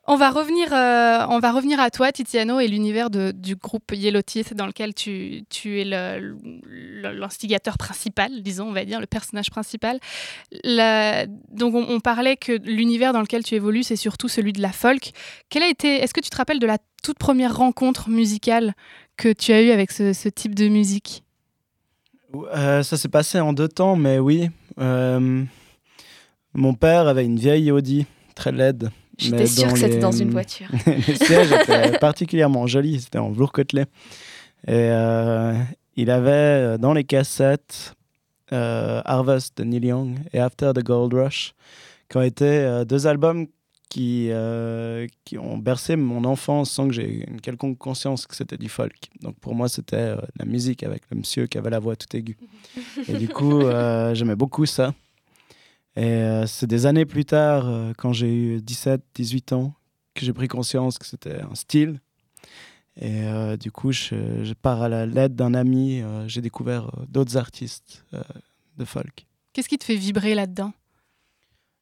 On 0.09 0.17
va 0.17 0.31
revenir, 0.31 0.73
euh, 0.73 1.27
on 1.31 1.41
va 1.41 1.51
revenir 1.51 1.81
à 1.81 1.91
toi, 1.91 2.13
Tiziano, 2.13 2.61
et 2.61 2.69
l'univers 2.69 3.11
du 3.11 3.57
groupe 3.57 3.91
Yellow 3.93 4.23
Teeth 4.23 4.55
dans 4.55 4.67
lequel 4.67 4.95
tu, 4.95 5.45
es 5.65 5.85
l'instigateur 5.85 7.77
principal, 7.77 8.43
disons, 8.43 8.69
on 8.69 8.73
va 8.73 8.85
dire, 8.85 9.01
le 9.01 9.07
personnage 9.07 9.51
principal. 9.51 9.99
Donc, 10.63 11.75
on, 11.75 12.01
parlait 12.01 12.37
que 12.37 12.53
l'univers 12.53 13.13
dans 13.13 13.21
lequel 13.21 13.43
tu 13.43 13.57
évolues, 13.57 13.83
c'est 13.83 13.97
surtout 13.97 14.29
celui 14.29 14.53
de 14.53 14.63
la 14.63 14.71
folk. 14.73 15.11
A 15.55 15.69
été, 15.69 15.97
est-ce 15.97 16.15
que 16.15 16.21
tu 16.21 16.31
te 16.31 16.37
rappelles 16.37 16.61
de 16.61 16.67
la 16.67 16.79
toute 17.03 17.19
première 17.19 17.57
rencontre 17.57 18.09
musicale 18.09 18.75
que 19.17 19.33
tu 19.33 19.53
as 19.53 19.63
eue 19.63 19.71
avec 19.71 19.91
ce, 19.91 20.13
ce 20.13 20.29
type 20.29 20.55
de 20.55 20.69
musique? 20.69 21.25
Euh, 22.55 22.83
ça 22.83 22.97
s'est 22.97 23.09
passé 23.09 23.41
en 23.41 23.53
deux 23.53 23.69
temps, 23.69 23.97
mais 23.97 24.19
oui. 24.19 24.51
Euh, 24.79 25.45
mon 26.55 26.75
père 26.75 27.09
avait 27.09 27.25
une 27.25 27.39
vieille 27.39 27.71
Audi 27.71 28.07
très 28.35 28.53
laide. 28.53 28.91
J'étais 29.19 29.47
sûre 29.47 29.73
que 29.73 29.79
c'était 29.79 29.99
dans 29.99 30.13
une 30.13 30.31
voiture. 30.31 30.69
les 30.87 31.15
sièges 31.15 31.53
étaient 31.63 31.99
particulièrement 31.99 32.67
jolis, 32.67 33.03
c'était 33.03 33.19
en 33.19 33.31
velours 33.31 33.53
côtelé. 33.53 33.83
Et 34.67 34.73
euh, 34.73 35.55
il 35.97 36.11
avait 36.11 36.31
euh, 36.31 36.79
dans 36.79 36.93
les 36.93 37.05
cassettes 37.05 37.95
euh, 38.53 39.01
Harvest 39.05 39.57
de 39.59 39.65
Neil 39.65 39.87
Young 39.87 40.19
et 40.33 40.39
After 40.39 40.73
the 40.75 40.85
Gold 40.85 41.15
Rush, 41.15 41.55
qui 42.09 42.19
ont 42.19 42.23
été 42.23 42.45
euh, 42.45 42.85
deux 42.85 43.07
albums 43.07 43.47
qui, 43.89 44.31
qui 45.25 45.39
ont 45.39 45.57
bercé 45.57 45.97
mon 45.97 46.25
enfance 46.25 46.71
sans 46.71 46.89
que 46.89 46.93
j'ai 46.93 47.25
une 47.31 47.41
quelconque 47.41 47.79
conscience 47.79 48.27
que 48.27 48.37
c'était 48.37 48.59
du 48.59 48.69
folk. 48.69 49.09
Donc 49.23 49.39
pour 49.39 49.55
moi, 49.55 49.69
c'était 49.69 50.15
la 50.39 50.45
musique 50.45 50.83
avec 50.83 51.05
le 51.11 51.17
monsieur 51.17 51.47
qui 51.47 51.57
avait 51.57 51.71
la 51.71 51.79
voix 51.79 51.97
tout 51.97 52.15
aiguë. 52.15 52.37
Et 53.09 53.15
du 53.15 53.29
coup, 53.29 53.63
j'aimais 54.13 54.35
beaucoup 54.35 54.67
ça. 54.67 54.93
Et 55.97 56.05
euh, 56.05 56.47
c'est 56.47 56.67
des 56.67 56.87
années 56.87 57.07
plus 57.07 57.25
tard, 57.25 57.67
euh, 57.67 57.93
quand 57.97 58.13
j'ai 58.13 58.33
eu 58.33 58.61
17, 58.61 59.03
18 59.15 59.53
ans, 59.53 59.75
que 60.15 60.25
j'ai 60.25 60.33
pris 60.33 60.49
conscience 60.49 60.99
que 60.99 61.07
c'était 61.07 61.41
un 61.41 61.55
style. 61.55 62.01
Et 62.99 63.25
euh, 63.25 63.57
du 63.57 63.71
coup, 63.71 63.93
je, 63.93 64.43
je 64.43 64.55
pars 64.55 64.83
à 64.83 64.89
la 64.89 65.07
l'aide 65.07 65.35
d'un 65.37 65.55
ami, 65.55 66.01
euh, 66.01 66.27
j'ai 66.29 66.41
découvert 66.41 66.87
euh, 66.87 67.05
d'autres 67.09 67.37
artistes 67.37 68.05
de 68.77 68.85
folk. 68.85 69.27
Qu'est-ce 69.53 69.69
qui 69.69 69.79
te 69.79 69.85
fait 69.85 69.97
vibrer 69.97 70.35
là-dedans? 70.35 70.73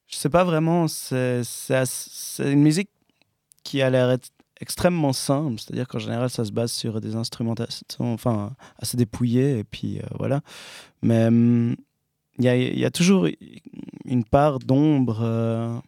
Je 0.08 0.16
sais 0.16 0.28
pas 0.28 0.44
vraiment, 0.44 0.86
c'est 0.86 1.42
une 2.40 2.62
musique 2.62 2.90
qui 3.62 3.80
a 3.80 3.90
l'air 3.90 4.16
extrêmement 4.60 5.12
simple, 5.12 5.58
c'est-à-dire 5.58 5.88
qu'en 5.88 5.98
général 5.98 6.30
ça 6.30 6.44
se 6.44 6.52
base 6.52 6.70
sur 6.70 7.00
des 7.00 7.16
instrumentations 7.16 8.12
enfin, 8.12 8.54
assez 8.78 8.96
dépouillées, 8.96 9.58
et 9.58 9.64
puis 9.64 10.00
voilà. 10.18 10.42
Mais 11.02 11.26
hum, 11.26 11.74
il 12.38 12.78
y, 12.78 12.84
a, 12.84 12.90
toujours 12.90 13.28
une 14.04 14.24
part 14.24 14.58
d'ombre 14.58 15.20
euh, 15.22 15.78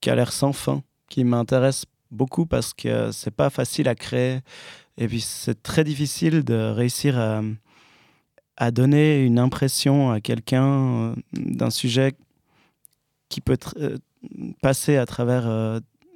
qui 0.00 0.10
a 0.10 0.14
l'air 0.14 0.32
sans 0.32 0.52
fin, 0.52 0.82
qui 1.08 1.24
m'intéresse 1.24 1.84
beaucoup 2.10 2.46
parce 2.46 2.72
que 2.72 3.12
c'est 3.12 3.30
pas 3.30 3.50
facile 3.50 3.88
à 3.88 3.94
créer, 3.94 4.40
et 4.96 5.06
puis 5.06 5.20
c'est 5.20 5.62
très 5.62 5.84
difficile 5.84 6.44
de 6.44 6.70
réussir 6.70 7.18
à, 7.18 8.70
donner 8.72 9.24
une 9.24 9.38
impression 9.38 10.10
à 10.10 10.20
quelqu'un 10.20 10.66
euh, 10.66 11.14
d'un 11.32 11.70
sujet 11.70 12.12
qui 13.30 13.40
peut 13.40 13.56
euh, 13.76 13.96
passer 14.60 14.96
à 14.96 15.06
travers 15.06 15.46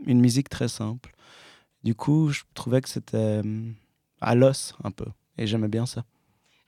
une 0.07 0.21
musique 0.21 0.51
très 0.51 0.69
simple. 0.69 1.15
Du 1.85 1.95
coup, 1.95 2.31
je 2.31 2.43
trouvais 2.55 2.83
que 2.83 2.89
c'était 2.89 3.41
à 4.21 4.35
l'os 4.35 4.75
un 4.85 4.91
peu. 4.91 5.07
Et 5.39 5.47
j'aimais 5.47 5.69
bien 5.69 5.87
ça. 5.87 6.05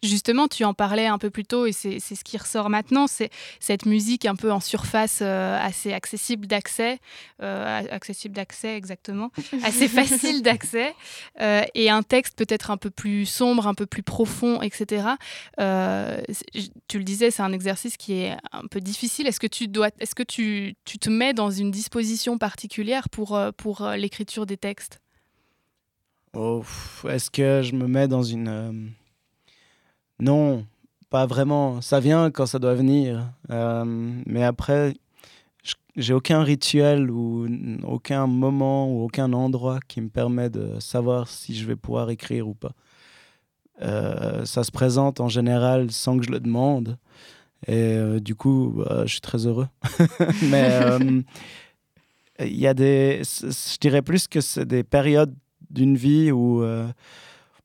Justement, 0.02 0.46
tu 0.46 0.62
en 0.64 0.74
parlais 0.74 1.06
un 1.06 1.16
peu 1.16 1.30
plus 1.30 1.44
tôt 1.44 1.64
et 1.64 1.72
c'est 1.72 2.00
c'est 2.00 2.14
ce 2.14 2.22
qui 2.22 2.36
ressort 2.36 2.68
maintenant, 2.68 3.06
c'est 3.06 3.30
cette 3.60 3.86
musique 3.86 4.26
un 4.26 4.36
peu 4.36 4.52
en 4.52 4.60
surface 4.60 5.20
euh, 5.22 5.58
assez 5.58 5.94
accessible 5.94 6.46
d'accès, 6.46 6.98
euh, 7.42 7.82
accessible 7.90 8.34
d'accès 8.34 8.76
exactement, 8.76 9.30
assez 9.64 9.88
facile 9.88 10.42
d'accès, 10.42 10.94
euh, 11.40 11.62
et 11.74 11.88
un 11.88 12.02
texte 12.02 12.36
peut-être 12.36 12.70
un 12.70 12.76
peu 12.76 12.90
plus 12.90 13.24
sombre, 13.24 13.66
un 13.66 13.72
peu 13.72 13.86
plus 13.86 14.02
profond, 14.02 14.60
etc. 14.60 15.08
Euh, 15.60 16.20
tu 16.88 16.98
le 16.98 17.04
disais, 17.04 17.30
c'est 17.30 17.42
un 17.42 17.52
exercice 17.52 17.96
qui 17.96 18.20
est 18.20 18.36
un 18.52 18.66
peu 18.70 18.82
difficile. 18.82 19.26
Est-ce 19.26 19.40
que 19.40 19.46
tu 19.46 19.66
dois, 19.66 19.88
est-ce 19.98 20.14
que 20.14 20.22
tu, 20.22 20.74
tu 20.84 20.98
te 20.98 21.08
mets 21.08 21.32
dans 21.32 21.50
une 21.50 21.70
disposition 21.70 22.36
particulière 22.36 23.08
pour, 23.08 23.40
pour 23.56 23.88
l'écriture 23.96 24.44
des 24.44 24.58
textes? 24.58 25.00
Oh, 26.34 26.62
Est-ce 27.08 27.30
que 27.30 27.62
je 27.62 27.72
me 27.72 27.88
mets 27.88 28.08
dans 28.08 28.22
une... 28.22 28.92
Non, 30.18 30.64
pas 31.10 31.26
vraiment. 31.26 31.80
Ça 31.82 32.00
vient 32.00 32.30
quand 32.30 32.46
ça 32.46 32.58
doit 32.58 32.74
venir. 32.74 33.30
Euh, 33.50 33.84
mais 34.26 34.42
après, 34.42 34.94
j'ai 35.96 36.14
aucun 36.14 36.42
rituel 36.42 37.10
ou 37.10 37.46
aucun 37.84 38.26
moment 38.26 38.90
ou 38.92 39.04
aucun 39.04 39.32
endroit 39.32 39.78
qui 39.88 40.00
me 40.00 40.08
permet 40.08 40.50
de 40.50 40.80
savoir 40.80 41.28
si 41.28 41.54
je 41.54 41.66
vais 41.66 41.76
pouvoir 41.76 42.10
écrire 42.10 42.48
ou 42.48 42.54
pas. 42.54 42.72
Euh, 43.82 44.44
ça 44.46 44.64
se 44.64 44.70
présente 44.70 45.20
en 45.20 45.28
général 45.28 45.90
sans 45.90 46.18
que 46.18 46.24
je 46.24 46.30
le 46.30 46.40
demande. 46.40 46.96
Et 47.66 47.74
euh, 47.74 48.20
du 48.20 48.34
coup, 48.34 48.72
bah, 48.76 49.02
je 49.04 49.12
suis 49.12 49.20
très 49.20 49.46
heureux. 49.46 49.68
Mais 50.42 50.80
il 52.40 52.56
y 52.58 52.66
a 52.66 52.74
des. 52.74 53.22
Je 53.22 53.78
dirais 53.78 54.02
plus 54.02 54.28
que 54.28 54.40
c'est 54.40 54.66
des 54.66 54.82
périodes 54.82 55.34
d'une 55.70 55.96
vie 55.96 56.32
où 56.32 56.62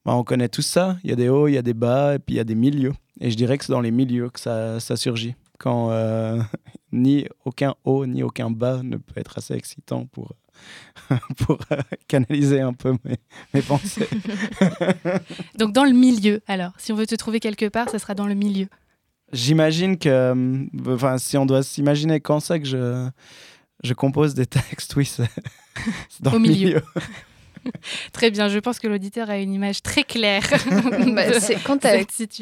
bah, 0.05 0.13
on 0.15 0.23
connaît 0.23 0.49
tout 0.49 0.61
ça. 0.61 0.97
Il 1.03 1.09
y 1.09 1.13
a 1.13 1.15
des 1.15 1.29
hauts, 1.29 1.47
il 1.47 1.53
y 1.53 1.57
a 1.57 1.61
des 1.61 1.73
bas, 1.73 2.15
et 2.15 2.19
puis 2.19 2.35
il 2.35 2.37
y 2.37 2.41
a 2.41 2.43
des 2.43 2.55
milieux. 2.55 2.93
Et 3.19 3.29
je 3.29 3.35
dirais 3.37 3.57
que 3.57 3.65
c'est 3.65 3.71
dans 3.73 3.81
les 3.81 3.91
milieux 3.91 4.29
que 4.29 4.39
ça, 4.39 4.79
ça 4.79 4.95
surgit. 4.95 5.35
Quand 5.59 5.91
euh, 5.91 6.41
ni 6.91 7.27
aucun 7.45 7.75
haut 7.83 8.05
ni 8.07 8.23
aucun 8.23 8.49
bas 8.49 8.81
ne 8.83 8.97
peut 8.97 9.19
être 9.19 9.37
assez 9.37 9.53
excitant 9.53 10.05
pour, 10.07 10.33
pour 11.45 11.59
euh, 11.71 11.77
canaliser 12.07 12.61
un 12.61 12.73
peu 12.73 12.95
mes, 13.03 13.17
mes 13.53 13.61
pensées. 13.61 14.07
Donc 15.59 15.71
dans 15.73 15.83
le 15.83 15.91
milieu, 15.91 16.41
alors, 16.47 16.71
si 16.77 16.91
on 16.91 16.95
veut 16.95 17.05
te 17.05 17.15
trouver 17.15 17.39
quelque 17.39 17.67
part, 17.67 17.89
ça 17.89 17.99
sera 17.99 18.15
dans 18.15 18.27
le 18.27 18.33
milieu. 18.33 18.67
J'imagine 19.33 19.97
que, 19.97 20.09
euh, 20.09 20.65
enfin, 20.87 21.17
si 21.17 21.37
on 21.37 21.45
doit 21.45 21.63
s'imaginer 21.63 22.19
quand 22.19 22.39
c'est 22.39 22.59
que 22.59 22.67
je, 22.67 23.07
je 23.83 23.93
compose 23.93 24.33
des 24.33 24.45
textes, 24.47 24.95
oui, 24.95 25.05
c'est 25.05 25.29
c'est 26.09 26.21
dans 26.23 26.31
Au 26.31 26.33
le 26.33 26.39
milieu. 26.41 26.67
milieu. 26.67 26.81
Très 28.13 28.31
bien, 28.31 28.47
je 28.47 28.59
pense 28.59 28.79
que 28.79 28.87
l'auditeur 28.87 29.29
a 29.29 29.37
une 29.37 29.53
image 29.53 29.81
très 29.81 30.03
claire 30.03 30.43
Bah, 31.13 31.39
c'est 31.39 31.61
quand, 31.63 31.85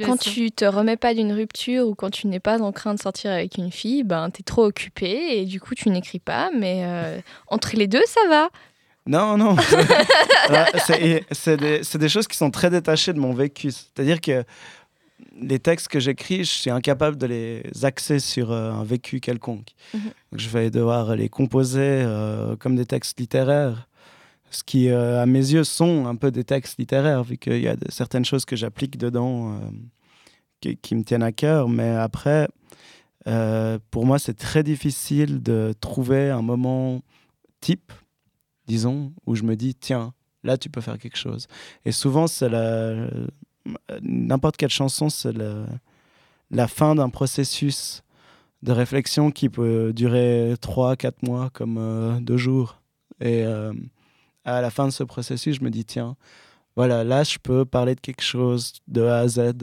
quand 0.06 0.18
tu 0.18 0.52
te 0.52 0.66
remets 0.66 0.98
pas 0.98 1.14
d'une 1.14 1.34
rupture 1.34 1.88
ou 1.88 1.96
quand 1.96 2.10
tu 2.10 2.28
n'es 2.28 2.40
pas 2.40 2.62
en 2.62 2.72
train 2.72 2.94
de 2.94 3.00
sortir 3.00 3.32
avec 3.32 3.58
une 3.58 3.72
fille, 3.72 4.04
ben 4.04 4.30
t'es 4.30 4.44
trop 4.44 4.66
occupé 4.66 5.40
et 5.40 5.46
du 5.46 5.60
coup 5.60 5.76
tu 5.76 5.90
n'écris 5.90 6.20
pas. 6.20 6.50
Mais 6.56 6.84
euh, 6.84 7.20
entre 7.48 7.76
les 7.76 7.88
deux, 7.88 8.04
ça 8.08 8.22
va. 8.30 8.50
Non, 9.10 9.38
non. 9.38 9.56
Alors, 10.50 10.68
c'est 11.32 11.58
des, 11.98 12.10
choses 12.10 12.28
qui 12.28 12.38
sont 12.38 12.52
très 12.52 12.70
détachées 12.70 13.12
de 13.12 13.20
mon 13.20 13.34
vécu. 13.34 13.72
C'est-à-dire 13.72 14.22
que 14.22 14.44
les 15.42 15.58
textes 15.58 15.88
que 15.88 16.00
j'écris, 16.00 16.40
je 16.40 16.52
suis 16.52 16.70
incapable 16.70 17.18
de 17.18 17.26
les 17.26 17.64
axer 17.84 18.20
sur 18.20 18.52
euh, 18.52 18.72
un 18.72 18.84
vécu 18.84 19.20
quelconque. 19.20 19.70
Mhm. 19.96 20.02
Donc, 20.32 20.40
je 20.40 20.50
vais 20.50 20.70
devoir 20.70 21.16
les 21.16 21.28
composer 21.28 21.80
euh, 21.82 22.56
comme 22.58 22.76
des 22.76 22.86
textes 22.86 23.20
littéraires. 23.20 23.89
Ce 24.52 24.64
qui, 24.64 24.90
euh, 24.90 25.22
à 25.22 25.26
mes 25.26 25.40
yeux, 25.40 25.64
sont 25.64 26.08
un 26.08 26.16
peu 26.16 26.32
des 26.32 26.44
textes 26.44 26.80
littéraires, 26.80 27.24
vu 27.24 27.38
qu'il 27.38 27.62
y 27.62 27.68
a 27.68 27.76
certaines 27.90 28.26
choses 28.26 28.46
que 28.46 28.56
j'applique 28.56 28.98
dedans 28.98 29.54
euh, 30.66 30.74
qui, 30.82 30.96
me 30.96 31.04
tiennent 31.04 31.24
à 31.24 31.32
cœur. 31.32 31.70
Mais 31.70 31.90
après, 31.90 32.48
euh, 33.28 33.80
pour 33.92 34.06
moi, 34.06 34.18
c'est 34.20 34.34
très 34.34 34.64
difficile 34.64 35.42
de 35.42 35.74
trouver 35.80 36.30
un 36.30 36.42
moment 36.42 37.02
type 37.62 37.92
disons, 38.70 39.12
où 39.26 39.36
je 39.36 39.44
me 39.44 39.56
dis, 39.56 39.74
tiens, 39.74 40.14
là, 40.44 40.58
tu 40.58 40.70
peux 40.70 40.80
faire 40.80 40.98
quelque 40.98 41.18
chose. 41.18 41.48
Et 41.86 41.92
souvent, 41.92 42.28
c'est. 42.28 42.50
N'importe 44.02 44.58
quelle 44.58 44.70
chanson, 44.70 45.10
c'est 45.10 45.34
la... 46.52 46.68
fin 46.68 46.96
d'un 46.96 47.10
processus 47.10 48.04
de 48.62 48.72
réflexion 48.72 49.32
qui 49.32 49.50
peut 49.50 49.92
durer 49.94 50.54
3, 50.62 50.96
4 50.96 51.24
mois, 51.24 51.50
comme 51.52 51.78
euh, 51.78 52.20
deux 52.20 52.38
jours. 52.38 52.82
Et 53.22 53.44
à 54.56 54.62
la 54.62 54.70
fin 54.70 54.86
de 54.86 54.92
ce 54.92 55.04
processus, 55.04 55.58
je 55.58 55.64
me 55.64 55.70
dis, 55.70 55.86
tiens, 55.86 56.16
voilà, 56.76 57.04
là, 57.04 57.24
je 57.24 57.38
peux 57.42 57.66
parler 57.66 57.96
de 57.96 58.00
quelque 58.00 58.24
chose 58.24 58.74
de 58.88 59.04
A 59.04 59.20
à 59.20 59.28
Z 59.28 59.54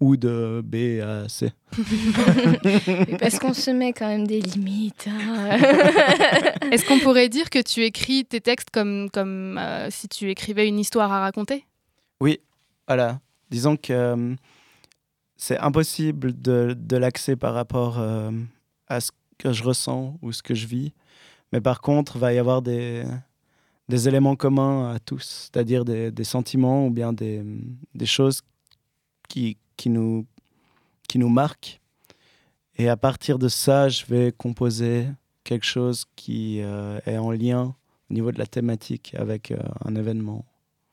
ou 0.00 0.16
de 0.16 0.62
B 0.64 1.00
à 1.02 1.28
C. 1.28 1.50
Parce 3.20 3.38
qu'on 3.38 3.52
se 3.52 3.70
met 3.70 3.92
quand 3.92 4.06
même 4.06 4.26
des 4.26 4.40
limites. 4.40 5.08
hein. 5.08 5.58
Est-ce 6.72 6.86
qu'on 6.86 7.00
pourrait 7.00 7.28
dire 7.28 7.50
que 7.50 7.60
tu 7.60 7.82
écris 7.84 8.24
tes 8.24 8.40
textes 8.40 8.70
comme, 8.70 9.10
comme 9.10 9.58
euh, 9.58 9.88
si 9.90 10.08
tu 10.08 10.30
écrivais 10.30 10.68
une 10.68 10.78
histoire 10.78 11.12
à 11.12 11.20
raconter? 11.20 11.64
Oui, 12.20 12.40
voilà. 12.86 13.20
Disons 13.50 13.76
que 13.76 13.92
euh, 13.92 14.34
c'est 15.36 15.58
impossible 15.58 16.40
de, 16.40 16.76
de 16.78 16.96
l'axer 16.96 17.36
par 17.36 17.54
rapport 17.54 17.98
euh, 17.98 18.30
à 18.88 19.00
ce 19.00 19.10
que 19.38 19.52
je 19.52 19.62
ressens 19.64 20.16
ou 20.22 20.32
ce 20.32 20.42
que 20.42 20.54
je 20.54 20.66
vis. 20.66 20.92
Mais 21.52 21.60
par 21.60 21.80
contre, 21.80 22.18
va 22.18 22.32
y 22.32 22.38
avoir 22.38 22.62
des, 22.62 23.04
des 23.88 24.08
éléments 24.08 24.36
communs 24.36 24.92
à 24.92 24.98
tous, 24.98 25.50
c'est-à-dire 25.52 25.84
des, 25.84 26.10
des 26.10 26.24
sentiments 26.24 26.86
ou 26.86 26.90
bien 26.90 27.12
des, 27.12 27.42
des 27.94 28.06
choses 28.06 28.42
qui, 29.28 29.56
qui, 29.76 29.88
nous, 29.88 30.26
qui 31.08 31.18
nous 31.18 31.28
marquent. 31.28 31.80
Et 32.76 32.88
à 32.88 32.96
partir 32.96 33.38
de 33.38 33.48
ça, 33.48 33.88
je 33.88 34.04
vais 34.06 34.32
composer 34.32 35.06
quelque 35.44 35.66
chose 35.66 36.04
qui 36.16 36.60
euh, 36.60 37.00
est 37.06 37.18
en 37.18 37.30
lien 37.30 37.74
au 38.10 38.14
niveau 38.14 38.30
de 38.32 38.38
la 38.38 38.46
thématique 38.46 39.14
avec 39.18 39.50
euh, 39.50 39.58
un 39.84 39.94
événement. 39.96 40.44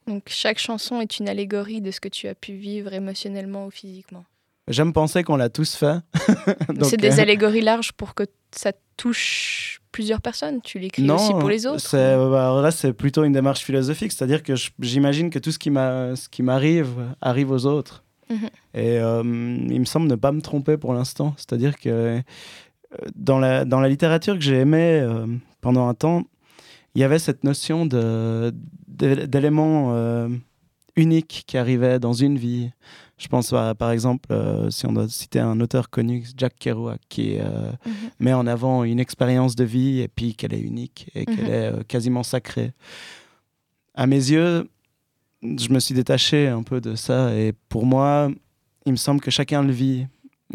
Donc 0.07 0.23
chaque 0.27 0.59
chanson 0.59 1.01
est 1.01 1.19
une 1.19 1.27
allégorie 1.27 1.81
de 1.81 1.91
ce 1.91 1.99
que 1.99 2.07
tu 2.07 2.27
as 2.27 2.35
pu 2.35 2.53
vivre 2.53 2.93
émotionnellement 2.93 3.65
ou 3.65 3.71
physiquement. 3.71 4.23
J'aime 4.67 4.93
penser 4.93 5.23
qu'on 5.23 5.35
l'a 5.35 5.49
tous 5.49 5.75
fait. 5.75 5.97
C'est 6.83 6.97
des 6.97 7.19
euh, 7.19 7.21
allégories 7.21 7.61
larges 7.61 7.91
pour 7.91 8.15
que 8.15 8.23
ça 8.51 8.71
touche 8.97 9.81
plusieurs 9.95 10.19
personnes. 10.19 10.59
Tu 10.61 10.77
l'écris 10.77 11.09
aussi 11.09 11.31
pour 11.31 11.47
les 11.47 11.65
autres. 11.65 11.79
euh, 11.97 12.29
bah, 12.29 12.61
là, 12.61 12.69
c'est 12.71 12.91
plutôt 12.91 13.23
une 13.23 13.31
démarche 13.31 13.63
philosophique, 13.63 14.11
c'est-à-dire 14.11 14.43
que 14.43 14.53
j'imagine 14.81 15.29
que 15.29 15.39
tout 15.39 15.51
ce 15.51 15.59
qui 15.59 16.41
m'arrive 16.43 16.89
arrive 17.21 17.49
aux 17.51 17.65
autres. 17.65 18.03
Mhm. 18.29 18.49
Et 18.73 18.99
euh, 18.99 19.23
il 19.23 19.79
me 19.79 19.85
semble 19.85 20.07
ne 20.07 20.15
pas 20.15 20.33
me 20.33 20.41
tromper 20.41 20.75
pour 20.75 20.93
l'instant. 20.93 21.33
C'est-à-dire 21.37 21.77
que 21.77 21.89
euh, 21.89 22.21
dans 23.15 23.39
la, 23.39 23.63
dans 23.63 23.79
la 23.79 23.87
littérature 23.87 24.33
que 24.35 24.41
j'ai 24.41 24.59
aimée 24.59 24.99
euh, 25.01 25.27
pendant 25.61 25.87
un 25.87 25.93
temps, 25.93 26.23
il 26.93 27.01
y 27.01 27.05
avait 27.05 27.19
cette 27.19 27.45
notion 27.45 27.85
d'éléments 28.87 29.93
euh, 29.93 30.27
uniques 30.97 31.45
qui 31.47 31.57
arrivaient 31.57 31.99
dans 31.99 32.13
une 32.13 32.37
vie. 32.37 32.71
Je 33.17 33.27
pense 33.29 33.53
à, 33.53 33.73
par 33.75 33.91
exemple, 33.91 34.27
euh, 34.31 34.69
si 34.69 34.85
on 34.85 34.91
doit 34.91 35.07
citer 35.07 35.39
un 35.39 35.59
auteur 35.61 35.89
connu, 35.89 36.25
Jack 36.35 36.55
Kerouac, 36.59 36.99
qui 37.07 37.37
euh, 37.39 37.71
Mhm. 37.85 37.93
met 38.19 38.33
en 38.33 38.45
avant 38.45 38.83
une 38.83 38.99
expérience 38.99 39.55
de 39.55 39.63
vie 39.63 40.01
et 40.01 40.07
puis 40.09 40.35
qu'elle 40.35 40.53
est 40.53 40.59
unique 40.59 41.09
et 41.15 41.25
qu'elle 41.25 41.45
Mhm. 41.45 41.51
est 41.51 41.71
euh, 41.73 41.83
quasiment 41.87 42.23
sacrée. 42.23 42.73
À 43.93 44.05
mes 44.07 44.17
yeux, 44.17 44.69
je 45.41 45.69
me 45.69 45.79
suis 45.79 45.95
détaché 45.95 46.47
un 46.49 46.63
peu 46.63 46.81
de 46.81 46.95
ça 46.95 47.33
et 47.33 47.53
pour 47.69 47.85
moi, 47.85 48.29
il 48.85 48.91
me 48.91 48.97
semble 48.97 49.21
que 49.21 49.31
chacun 49.31 49.63
le 49.63 49.71
vit. 49.71 50.07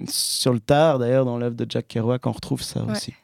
Sur 0.06 0.52
le 0.52 0.60
tard, 0.60 0.98
d'ailleurs, 0.98 1.24
dans 1.24 1.38
l'œuvre 1.38 1.56
de 1.56 1.66
Jack 1.68 1.88
Kerouac, 1.88 2.26
on 2.26 2.32
retrouve 2.32 2.62
ça 2.62 2.84
Ouais. 2.84 2.92
aussi. 2.92 3.14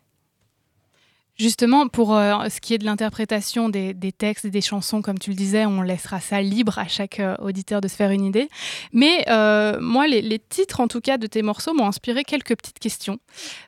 Justement, 1.38 1.86
pour 1.86 2.16
euh, 2.16 2.48
ce 2.48 2.62
qui 2.62 2.72
est 2.72 2.78
de 2.78 2.86
l'interprétation 2.86 3.68
des, 3.68 3.94
textes 4.16 4.46
et 4.46 4.50
des 4.50 4.62
chansons, 4.62 5.02
comme 5.02 5.18
tu 5.18 5.30
le 5.30 5.36
disais, 5.36 5.66
on 5.66 5.82
laissera 5.82 6.18
ça 6.18 6.40
libre 6.40 6.78
à 6.78 6.88
chaque 6.88 7.20
euh, 7.20 7.36
auditeur 7.40 7.82
de 7.82 7.88
se 7.88 7.94
faire 7.94 8.10
une 8.10 8.24
idée. 8.24 8.48
Mais 8.92 9.24
euh, 9.28 9.78
moi, 9.80 10.06
les, 10.06 10.38
titres, 10.38 10.80
en 10.80 10.88
tout 10.88 11.02
cas, 11.02 11.18
de 11.18 11.26
tes 11.26 11.42
morceaux 11.42 11.74
m'ont 11.74 11.86
inspiré 11.86 12.24
quelques 12.24 12.56
petites 12.56 12.78
questions. 12.78 13.18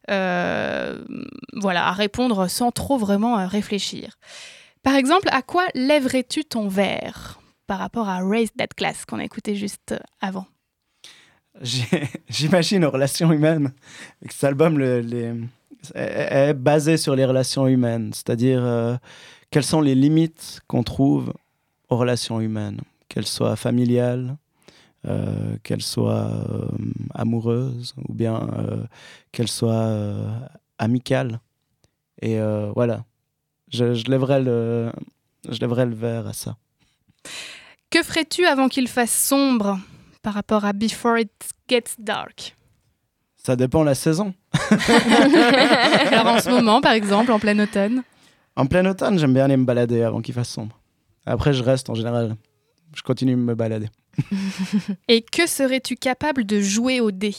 Voilà, 0.09 1.87
à 1.89 1.93
répondre 1.93 2.49
sans 2.49 2.71
trop 2.71 2.97
vraiment 2.97 3.47
réfléchir. 3.47 4.17
Par 4.83 4.95
exemple, 4.95 5.29
à 5.31 5.43
quoi 5.43 5.67
lèverais-tu 5.75 6.45
ton 6.45 6.69
verre 6.69 7.39
par 7.67 7.79
rapport 7.79 8.09
à 8.09 8.27
Raise 8.27 8.51
That 8.57 8.69
Class 8.77 9.05
qu'on 9.05 9.19
a 9.19 9.25
écouté 9.25 9.55
juste 9.57 9.95
avant? 10.23 10.47
J'imagine 12.29 12.85
aux 12.85 12.91
relations 12.91 13.31
humaines. 13.33 13.73
Que 14.27 14.33
Cet 14.33 14.45
album 14.45 14.79
le- 14.79 15.01
les- 15.01 15.35
est 15.95 16.51
est 16.51 16.55
basé 16.55 16.97
sur 16.97 17.15
les 17.17 17.25
relations 17.25 17.67
humaines, 17.67 18.13
c'est-à-dire 18.13 18.65
euh, 18.65 18.97
quelles 19.51 19.65
sont 19.65 19.81
les 19.81 19.95
limites 19.95 20.61
qu'on 20.67 20.83
trouve 20.83 21.33
aux 21.89 21.97
relations 21.97 22.41
humaines, 22.41 22.81
qu'elles 23.09 23.27
soient 23.27 23.57
familiales, 23.57 24.37
euh, 25.07 25.57
qu'elles 25.63 25.83
soient 25.83 26.31
euh, 26.51 26.69
amoureuses 27.15 27.95
ou 28.09 28.13
bien 28.13 28.49
qu'elles 29.33 29.49
soient 29.49 29.91
amicales. 30.79 31.41
Et 32.21 32.39
voilà, 32.75 33.05
je, 33.71 33.95
je, 33.95 34.05
le, 34.11 34.93
je 35.49 35.61
lèverai 35.61 35.87
le 35.87 35.95
verre 35.95 36.27
à 36.27 36.33
ça. 36.33 36.57
Que 37.91 38.03
ferais-tu 38.03 38.45
avant 38.45 38.69
qu'il 38.69 38.89
fasse 38.89 39.13
sombre 39.13 39.79
par 40.23 40.35
rapport 40.35 40.65
à 40.67 40.73
Before 40.75 41.19
It 41.19 41.31
Gets 41.69 41.95
Dark? 41.99 42.58
Ça 43.49 43.57
dépend 43.57 43.83
la 43.83 43.95
saison. 43.95 44.35
Alors 46.13 46.27
en 46.27 46.39
ce 46.39 46.51
moment, 46.51 46.83
par 46.83 46.93
exemple, 46.93 47.33
en 47.33 47.39
plein 47.39 47.59
automne? 47.59 48.03
En 48.57 48.67
plein 48.67 48.85
automne, 48.85 49.19
j'aime 49.19 49.33
bien 49.33 49.47
aller 49.47 49.57
me 49.57 49.65
balader 49.65 50.03
avant 50.03 50.21
qu'il 50.21 50.35
fasse 50.35 50.51
sombre. 50.51 50.79
Après, 51.25 51.55
je 51.55 51.63
reste 51.63 51.89
en 51.89 51.95
général. 51.95 52.37
Je 52.95 53.01
continue 53.01 53.33
de 53.33 53.41
me 53.41 53.55
balader. 53.55 53.89
Et 55.09 55.23
que 55.23 55.47
serais-tu 55.47 55.97
capable 55.97 56.45
de 56.45 56.61
jouer 56.61 57.01
au 57.01 57.11
dé 57.11 57.35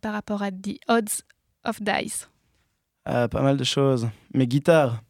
par 0.00 0.12
rapport 0.12 0.44
à 0.44 0.52
The 0.52 0.78
Odds 0.86 1.24
of 1.64 1.82
Dice? 1.82 2.28
Euh, 3.08 3.26
pas 3.26 3.42
mal 3.42 3.56
de 3.56 3.64
choses. 3.64 4.08
Mes 4.34 4.46
guitares, 4.46 5.02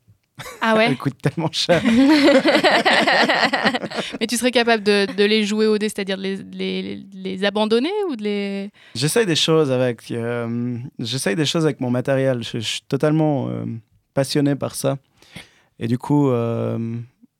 Ah 0.60 0.76
ouais 0.76 0.86
elles 0.86 0.96
coûtent 0.96 1.20
tellement 1.20 1.50
cher. 1.52 1.82
Mais 4.20 4.26
tu 4.26 4.36
serais 4.36 4.50
capable 4.50 4.82
de, 4.82 5.06
de 5.14 5.24
les 5.24 5.44
jouer 5.44 5.66
au 5.66 5.78
dé, 5.78 5.88
c'est-à-dire 5.88 6.16
de 6.16 6.22
les, 6.22 6.36
les, 6.52 7.04
les 7.12 7.44
abandonner 7.44 7.90
ou 8.08 8.16
de 8.16 8.22
les... 8.24 8.70
J'essaye 8.94 9.26
des 9.26 9.36
choses 9.36 9.70
avec. 9.70 10.10
euh, 10.10 10.78
J'essaye 10.98 11.36
des 11.36 11.46
choses 11.46 11.64
avec 11.64 11.80
mon 11.80 11.90
matériel. 11.90 12.42
Je, 12.42 12.58
je 12.58 12.66
suis 12.66 12.82
totalement 12.82 13.48
euh, 13.48 13.64
passionné 14.14 14.54
par 14.54 14.74
ça. 14.74 14.98
Et 15.78 15.86
du 15.88 15.98
coup, 15.98 16.30
euh, 16.30 16.96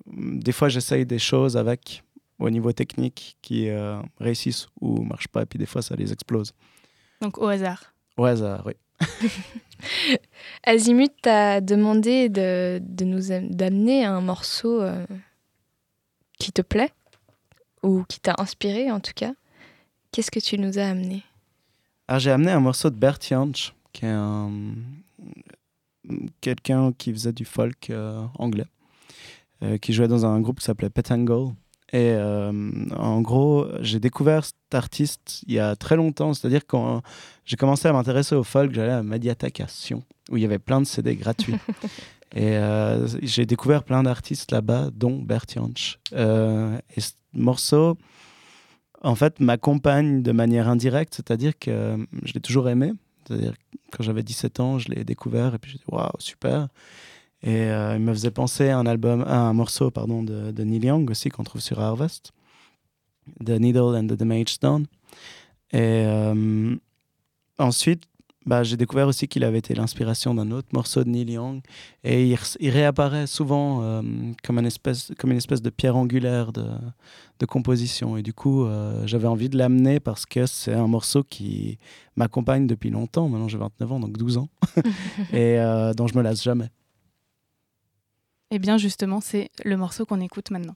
des 0.06 0.52
fois, 0.52 0.68
j'essaye 0.68 1.06
des 1.06 1.18
choses 1.18 1.56
avec 1.56 2.02
au 2.38 2.50
niveau 2.50 2.72
technique 2.72 3.36
qui 3.42 3.68
euh, 3.68 3.98
réussissent 4.20 4.68
ou 4.80 5.02
marchent 5.02 5.28
pas. 5.28 5.42
Et 5.42 5.46
puis 5.46 5.58
des 5.58 5.66
fois, 5.66 5.82
ça 5.82 5.96
les 5.96 6.12
explose. 6.12 6.52
Donc 7.20 7.38
au 7.38 7.48
hasard. 7.48 7.82
Au 8.16 8.24
hasard, 8.24 8.62
oui. 8.66 8.74
Azimut 10.64 11.12
t'a 11.22 11.60
demandé 11.60 12.28
de, 12.28 12.80
de 12.82 13.04
nous 13.04 13.30
am- 13.32 13.48
d'amener 13.50 14.04
un 14.04 14.20
morceau 14.20 14.80
euh, 14.82 15.06
qui 16.38 16.52
te 16.52 16.62
plaît 16.62 16.92
ou 17.82 18.04
qui 18.08 18.20
t'a 18.20 18.34
inspiré 18.38 18.90
en 18.90 19.00
tout 19.00 19.12
cas. 19.14 19.32
Qu'est-ce 20.12 20.30
que 20.30 20.40
tu 20.40 20.58
nous 20.58 20.78
as 20.78 20.86
amené? 20.88 21.22
Alors, 22.08 22.20
j'ai 22.20 22.30
amené 22.30 22.50
un 22.50 22.60
morceau 22.60 22.90
de 22.90 22.96
Bert 22.96 23.18
Jansch, 23.20 23.74
qui 23.92 24.06
est 24.06 24.08
un... 24.08 24.50
quelqu'un 26.40 26.92
qui 26.92 27.12
faisait 27.12 27.32
du 27.32 27.44
folk 27.44 27.90
euh, 27.90 28.24
anglais, 28.38 28.66
euh, 29.62 29.76
qui 29.78 29.92
jouait 29.92 30.08
dans 30.08 30.24
un 30.24 30.40
groupe 30.40 30.58
qui 30.60 30.64
s'appelait 30.64 30.90
Petangle. 30.90 31.52
Et 31.92 32.12
euh, 32.12 32.52
en 32.96 33.20
gros, 33.22 33.66
j'ai 33.80 33.98
découvert 33.98 34.44
cet 34.44 34.74
artiste 34.74 35.42
il 35.46 35.54
y 35.54 35.58
a 35.58 35.74
très 35.74 35.96
longtemps. 35.96 36.34
C'est-à-dire 36.34 36.66
quand 36.66 37.02
j'ai 37.44 37.56
commencé 37.56 37.88
à 37.88 37.92
m'intéresser 37.92 38.34
au 38.34 38.44
folk, 38.44 38.74
j'allais 38.74 38.92
à 38.92 39.02
Mediathèque 39.02 39.60
à 39.60 39.68
Sion, 39.68 40.02
où 40.30 40.36
il 40.36 40.42
y 40.42 40.46
avait 40.46 40.58
plein 40.58 40.80
de 40.80 40.86
CD 40.86 41.16
gratuits. 41.16 41.56
Et 42.34 42.56
euh, 42.56 43.06
j'ai 43.22 43.46
découvert 43.46 43.84
plein 43.84 44.02
d'artistes 44.02 44.52
là-bas, 44.52 44.90
dont 44.92 45.18
Bert 45.18 45.44
Jansch. 45.52 45.98
Euh, 46.12 46.78
et 46.94 47.00
ce 47.00 47.12
morceau, 47.32 47.96
en 49.02 49.14
fait, 49.14 49.40
m'accompagne 49.40 50.22
de 50.22 50.32
manière 50.32 50.68
indirecte, 50.68 51.14
c'est-à-dire 51.14 51.58
que 51.58 51.70
euh, 51.70 51.96
je 52.24 52.34
l'ai 52.34 52.40
toujours 52.40 52.68
aimé. 52.68 52.92
C'est-à-dire 53.26 53.54
quand 53.92 54.02
j'avais 54.02 54.22
17 54.22 54.60
ans, 54.60 54.78
je 54.78 54.90
l'ai 54.90 55.04
découvert 55.04 55.54
et 55.54 55.58
puis 55.58 55.70
j'ai 55.70 55.78
dit 55.78 55.84
waouh, 55.88 56.10
super. 56.18 56.68
Et 57.42 57.70
euh, 57.70 57.96
il 57.96 58.02
me 58.02 58.12
faisait 58.12 58.30
penser 58.30 58.68
à 58.68 58.78
un 58.78 58.86
album, 58.86 59.24
un 59.26 59.52
morceau 59.52 59.90
pardon, 59.90 60.22
de, 60.22 60.50
de 60.50 60.64
Neil 60.64 60.84
Young 60.84 61.10
aussi 61.10 61.28
qu'on 61.28 61.44
trouve 61.44 61.60
sur 61.60 61.80
Harvest, 61.80 62.32
The 63.44 63.50
Needle 63.50 63.96
and 63.96 64.06
the 64.06 64.14
Damaged 64.14 64.48
Stone. 64.48 64.86
Et 65.72 66.02
euh, 66.06 66.74
ensuite, 67.58 68.04
bah, 68.44 68.64
j'ai 68.64 68.76
découvert 68.76 69.06
aussi 69.06 69.28
qu'il 69.28 69.44
avait 69.44 69.58
été 69.58 69.74
l'inspiration 69.74 70.34
d'un 70.34 70.50
autre 70.50 70.68
morceau 70.72 71.04
de 71.04 71.10
Neil 71.10 71.30
Young. 71.30 71.60
Et 72.02 72.34
il, 72.58 72.70
réapparaît 72.70 73.28
souvent 73.28 73.82
euh, 73.82 74.02
comme, 74.42 74.58
une 74.58 74.66
espèce, 74.66 75.12
comme 75.16 75.30
une 75.30 75.36
espèce 75.36 75.62
de 75.62 75.70
pierre 75.70 75.96
angulaire 75.96 76.52
de, 76.52 76.66
de 77.38 77.46
composition. 77.46 78.16
Et 78.16 78.22
du 78.22 78.32
coup, 78.32 78.66
j'avais 79.04 79.28
envie 79.28 79.50
de 79.50 79.58
l'amener 79.58 80.00
parce 80.00 80.26
que 80.26 80.46
c'est 80.46 80.72
un 80.72 80.88
morceau 80.88 81.22
qui 81.22 81.78
m'accompagne 82.16 82.66
depuis 82.66 82.90
longtemps. 82.90 83.28
Maintenant, 83.28 83.48
j'ai 83.48 83.58
29 83.58 83.92
ans, 83.92 84.00
donc 84.00 84.16
12 84.16 84.38
ans. 84.38 84.48
et 85.32 85.58
dont 85.94 86.06
je 86.08 86.16
me 86.16 86.22
lasse 86.22 86.42
jamais. 86.42 86.70
Eh 88.50 88.58
bien 88.58 88.78
justement, 88.78 89.20
c'est 89.20 89.50
le 89.62 89.76
morceau 89.76 90.06
qu'on 90.06 90.20
écoute 90.20 90.50
maintenant. 90.50 90.74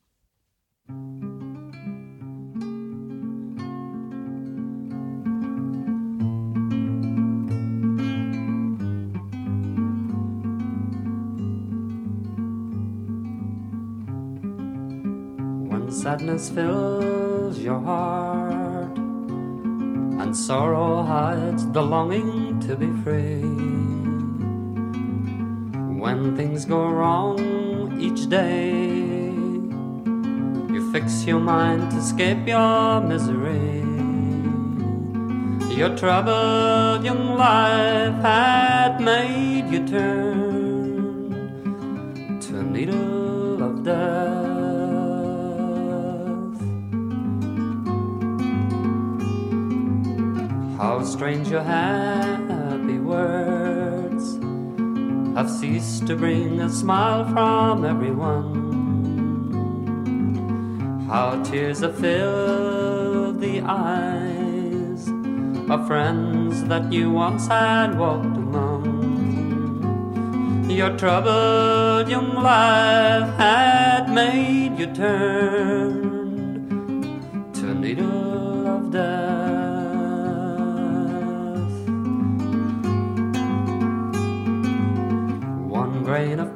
When 15.70 15.90
sadness 15.90 16.50
fills 16.50 17.58
your 17.58 17.80
heart 17.80 18.98
and 18.98 20.36
sorrow 20.36 21.02
hides 21.02 21.66
the 21.72 21.80
longing 21.80 22.60
to 22.66 22.76
be 22.76 22.90
free. 23.02 24.01
When 26.02 26.36
things 26.36 26.64
go 26.64 26.88
wrong 26.90 27.38
each 28.00 28.28
day, 28.28 29.30
you 30.74 30.90
fix 30.90 31.24
your 31.24 31.38
mind 31.38 31.92
to 31.92 31.98
escape 31.98 32.44
your 32.44 33.00
misery. 33.00 33.84
Your 35.78 35.96
troubled 35.96 37.04
young 37.04 37.36
life 37.36 38.20
had 38.20 39.00
made 39.00 39.70
you 39.70 39.86
turn 39.86 41.30
to 42.40 42.58
a 42.58 42.64
needle 42.64 43.62
of 43.62 43.84
death. 43.84 44.42
How 50.78 51.04
strange 51.04 51.48
your 51.48 51.62
happy 51.62 52.98
words 52.98 53.81
have 55.34 55.50
ceased 55.50 56.06
to 56.06 56.14
bring 56.14 56.60
a 56.60 56.68
smile 56.68 57.24
from 57.32 57.84
everyone. 57.84 58.70
How 61.08 61.42
tears 61.42 61.80
have 61.80 61.98
filled 61.98 63.40
the 63.40 63.62
eyes 63.62 65.08
of 65.70 65.86
friends 65.86 66.64
that 66.64 66.92
you 66.92 67.10
once 67.10 67.46
had 67.46 67.98
walked 67.98 68.36
among. 68.36 68.82
Your 70.70 70.96
troubled 70.96 72.08
young 72.08 72.34
life 72.34 73.36
had 73.36 74.10
made 74.12 74.78
you 74.78 74.86
turn 74.86 76.12
to 77.54 77.70
a 77.70 77.74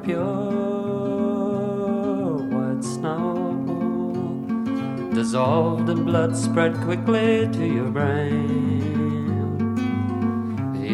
pure 0.07 0.23
white 2.55 2.81
snow 2.81 3.19
dissolved 5.13 5.89
in 5.89 6.05
blood 6.05 6.33
spread 6.33 6.73
quickly 6.75 7.49
to 7.51 7.65
your 7.65 7.89
brain. 7.89 8.79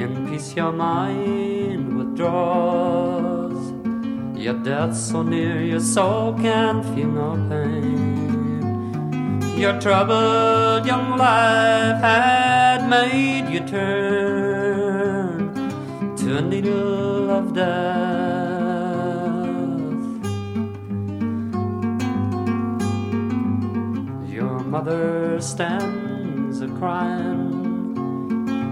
In 0.02 0.28
peace, 0.28 0.56
your 0.56 0.72
mind 0.72 1.96
withdraws. 1.96 3.74
Your 4.36 4.56
death 4.56 4.96
so 4.96 5.22
near, 5.22 5.62
your 5.62 5.80
soul 5.80 6.34
can 6.34 6.82
feel 6.96 7.12
no 7.12 7.36
pain. 7.50 9.14
Your 9.56 9.80
troubled 9.80 10.88
young 10.88 11.18
life 11.18 12.02
had 12.02 12.90
made 12.90 13.48
you 13.54 13.60
turn 13.60 15.54
to 16.18 16.38
a 16.38 16.42
needle 16.42 17.30
of 17.30 17.54
death. 17.54 18.13
Mother 24.74 25.40
stands 25.40 26.60
a 26.62 26.68
crying 26.80 27.54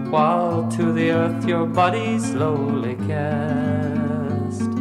while 0.09 0.67
to 0.71 0.91
the 0.93 1.11
earth 1.11 1.45
your 1.45 1.67
body 1.67 2.17
slowly 2.17 2.95
cast. 3.05 4.71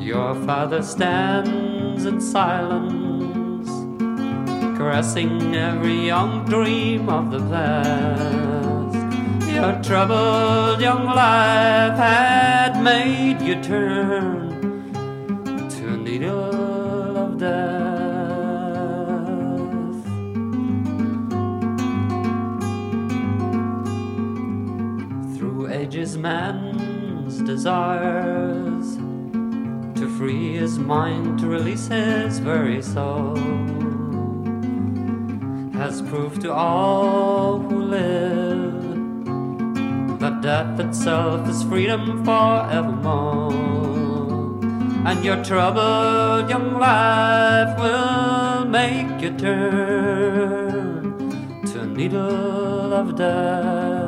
Your 0.00 0.34
father 0.46 0.82
stands 0.82 2.06
in 2.06 2.18
silence, 2.18 3.68
caressing 4.78 5.54
every 5.54 6.06
young 6.06 6.46
dream 6.46 7.10
of 7.10 7.30
the 7.30 7.40
past. 7.50 8.96
Your 9.54 9.74
troubled 9.82 10.80
young 10.80 11.04
life 11.04 11.98
had 11.98 12.82
made 12.82 13.42
you 13.42 13.62
turn 13.62 14.51
man's 26.22 27.42
desires 27.42 28.96
to 29.98 30.08
free 30.16 30.54
his 30.54 30.78
mind, 30.78 31.40
to 31.40 31.48
release 31.48 31.88
his 31.88 32.38
very 32.38 32.80
soul, 32.80 33.34
has 35.74 36.00
proved 36.02 36.42
to 36.42 36.52
all 36.52 37.58
who 37.58 37.82
live 37.82 38.82
that 40.20 40.40
death 40.40 40.78
itself 40.78 41.48
is 41.48 41.64
freedom 41.64 42.24
forevermore. 42.24 43.52
And 45.04 45.24
your 45.24 45.42
troubled 45.42 46.48
young 46.48 46.78
life 46.78 47.76
will 47.80 48.64
make 48.66 49.20
you 49.20 49.36
turn 49.36 51.16
to 51.66 51.80
a 51.80 51.86
needle 51.86 52.94
of 52.94 53.16
death. 53.16 54.01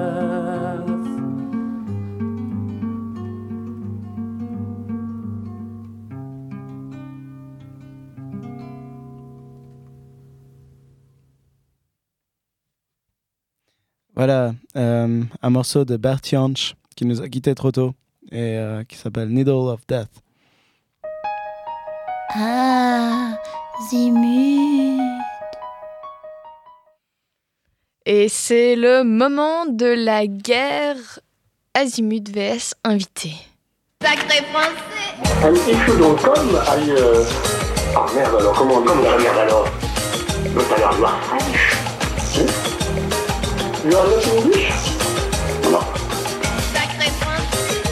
Voilà, 14.16 14.52
euh, 14.76 15.22
un 15.42 15.50
morceau 15.50 15.84
de 15.84 15.96
Bert 15.96 16.20
Jansch 16.24 16.74
qui 16.96 17.04
nous 17.04 17.20
a 17.20 17.28
quittés 17.28 17.54
trop 17.54 17.72
tôt 17.72 17.94
et 18.30 18.56
euh, 18.56 18.84
qui 18.84 18.96
s'appelle 18.96 19.28
Needle 19.28 19.50
of 19.50 19.80
Death. 19.88 20.08
Ah, 22.36 23.38
Zimut. 23.88 25.00
Et 28.06 28.28
c'est 28.28 28.76
le 28.76 29.02
moment 29.02 29.66
de 29.66 29.86
la 29.86 30.26
guerre 30.26 30.96
Azimut 31.74 32.28
vs 32.28 32.74
invité. 32.84 33.32
Sacré 34.02 34.44
français 34.52 34.94
petit 35.52 35.76
chou 35.84 35.98
dans 35.98 36.10
le 36.10 36.16
com. 36.16 36.60
Euh... 36.88 37.24
Ah 37.96 38.06
merde 38.14 38.36
alors, 38.38 38.52
comment 38.54 38.74
on 38.76 38.80
dit 38.80 38.88
ça 38.88 39.18
merde 39.18 39.38
alors 39.38 39.68
l'air 40.78 40.98
noir 40.98 41.20
fraîche. 41.22 41.73
Si 43.84 43.90
You 43.90 43.96
are 43.98 44.06
not 44.06 44.22
English 44.38 44.70
Non. 45.70 45.80
Sacré 46.72 47.10
français 47.20 47.82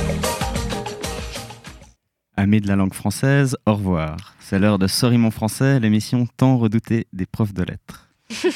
Amis 2.36 2.60
de 2.62 2.68
la 2.68 2.76
langue 2.76 2.94
française, 2.94 3.56
au 3.66 3.74
revoir. 3.74 4.34
C'est 4.40 4.58
l'heure 4.58 4.78
de 4.78 4.86
Sorry 4.86 5.18
mon 5.18 5.30
français, 5.30 5.80
l'émission 5.80 6.26
tant 6.38 6.56
redoutée 6.56 7.06
des 7.12 7.26
profs 7.26 7.52
de 7.52 7.62
lettres. 7.64 8.08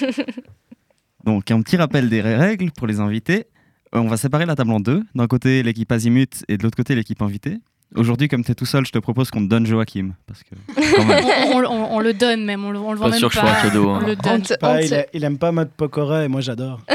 Donc, 1.24 1.50
un 1.50 1.60
petit 1.60 1.76
rappel 1.76 2.08
des 2.08 2.22
règles 2.22 2.70
pour 2.72 2.86
les 2.86 3.00
invités. 3.00 3.46
Euh, 3.94 3.98
On 3.98 4.08
va 4.08 4.16
séparer 4.16 4.46
la 4.46 4.54
table 4.54 4.70
en 4.70 4.80
deux. 4.80 5.02
D'un 5.14 5.26
côté, 5.26 5.62
l'équipe 5.62 5.92
Azimut 5.92 6.42
et 6.48 6.56
de 6.56 6.62
l'autre 6.62 6.76
côté, 6.76 6.94
l'équipe 6.94 7.20
invitée. 7.20 7.58
Aujourd'hui, 7.94 8.28
comme 8.28 8.44
tu 8.44 8.50
es 8.50 8.54
tout 8.54 8.66
seul, 8.66 8.84
je 8.84 8.90
te 8.92 8.98
propose 8.98 9.30
qu'on 9.30 9.40
te 9.44 9.48
donne 9.48 9.64
Joachim. 9.64 10.12
Parce 10.26 10.42
que, 10.42 10.54
on, 10.98 11.58
on- 11.64 11.70
on- 11.70 11.94
on 11.96 12.00
le 12.00 12.12
donne 12.12 12.44
même, 12.44 12.64
on 12.64 12.70
le, 12.72 12.78
on 12.78 12.92
le 12.92 12.98
vend 12.98 13.04
Pas 13.04 13.10
même 13.12 13.18
sûr 13.20 13.28
que 13.30 13.34
je 13.36 13.40
un 13.40 13.62
cadeau, 13.62 13.90
hein. 13.90 14.00
On 14.02 14.06
le 14.06 14.16
donne. 14.16 14.42
Pas, 14.60 14.82
il, 14.82 14.92
a- 14.92 15.06
il 15.14 15.22
aime 15.24 15.38
pas 15.38 15.52
mode 15.52 15.70
Pokora 15.70 16.24
et 16.24 16.28
moi 16.28 16.40
j'adore. 16.40 16.80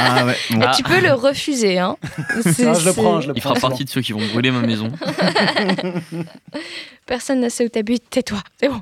Ah 0.00 0.24
ouais, 0.26 0.36
bon. 0.52 0.60
Et 0.60 0.66
tu 0.76 0.84
peux 0.84 1.00
le 1.00 1.12
refuser, 1.12 1.78
hein. 1.80 1.96
Non, 2.60 2.74
je 2.74 2.86
le 2.88 2.92
prends, 2.92 3.20
je 3.20 3.28
le 3.28 3.36
Il 3.36 3.40
prends. 3.42 3.56
fera 3.56 3.68
partie 3.68 3.84
de 3.84 3.90
ceux 3.90 4.00
qui 4.00 4.12
vont 4.12 4.24
brûler 4.28 4.52
ma 4.52 4.60
maison. 4.60 4.92
Personne 7.06 7.40
ne 7.40 7.48
sait 7.48 7.64
où 7.64 7.68
t'habites, 7.68 8.08
tais-toi. 8.08 8.38
C'est 8.60 8.68
bon. 8.68 8.80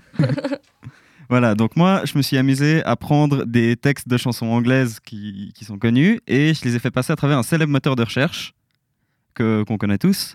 Voilà, 1.29 1.55
donc 1.55 1.75
moi, 1.77 2.03
je 2.05 2.17
me 2.19 2.23
suis 2.23 2.37
amusé 2.37 2.85
à 2.85 2.97
prendre 2.97 3.45
des 3.47 3.77
textes 3.77 4.09
de 4.09 4.17
chansons 4.17 4.47
anglaises 4.47 5.01
qui, 5.05 5.53
qui 5.57 5.65
sont 5.65 5.79
connus 5.79 6.21
et 6.29 6.53
je 6.55 6.63
les 6.65 6.77
ai 6.77 6.79
fait 6.79 6.91
passer 6.91 7.13
à 7.13 7.17
travers 7.17 7.39
un 7.39 7.43
célèbre 7.43 7.73
moteur 7.73 7.97
de 7.97 8.03
recherche 8.05 8.53
que, 9.35 9.65
qu'on 9.65 9.79
connaît 9.79 9.99
tous. 9.99 10.35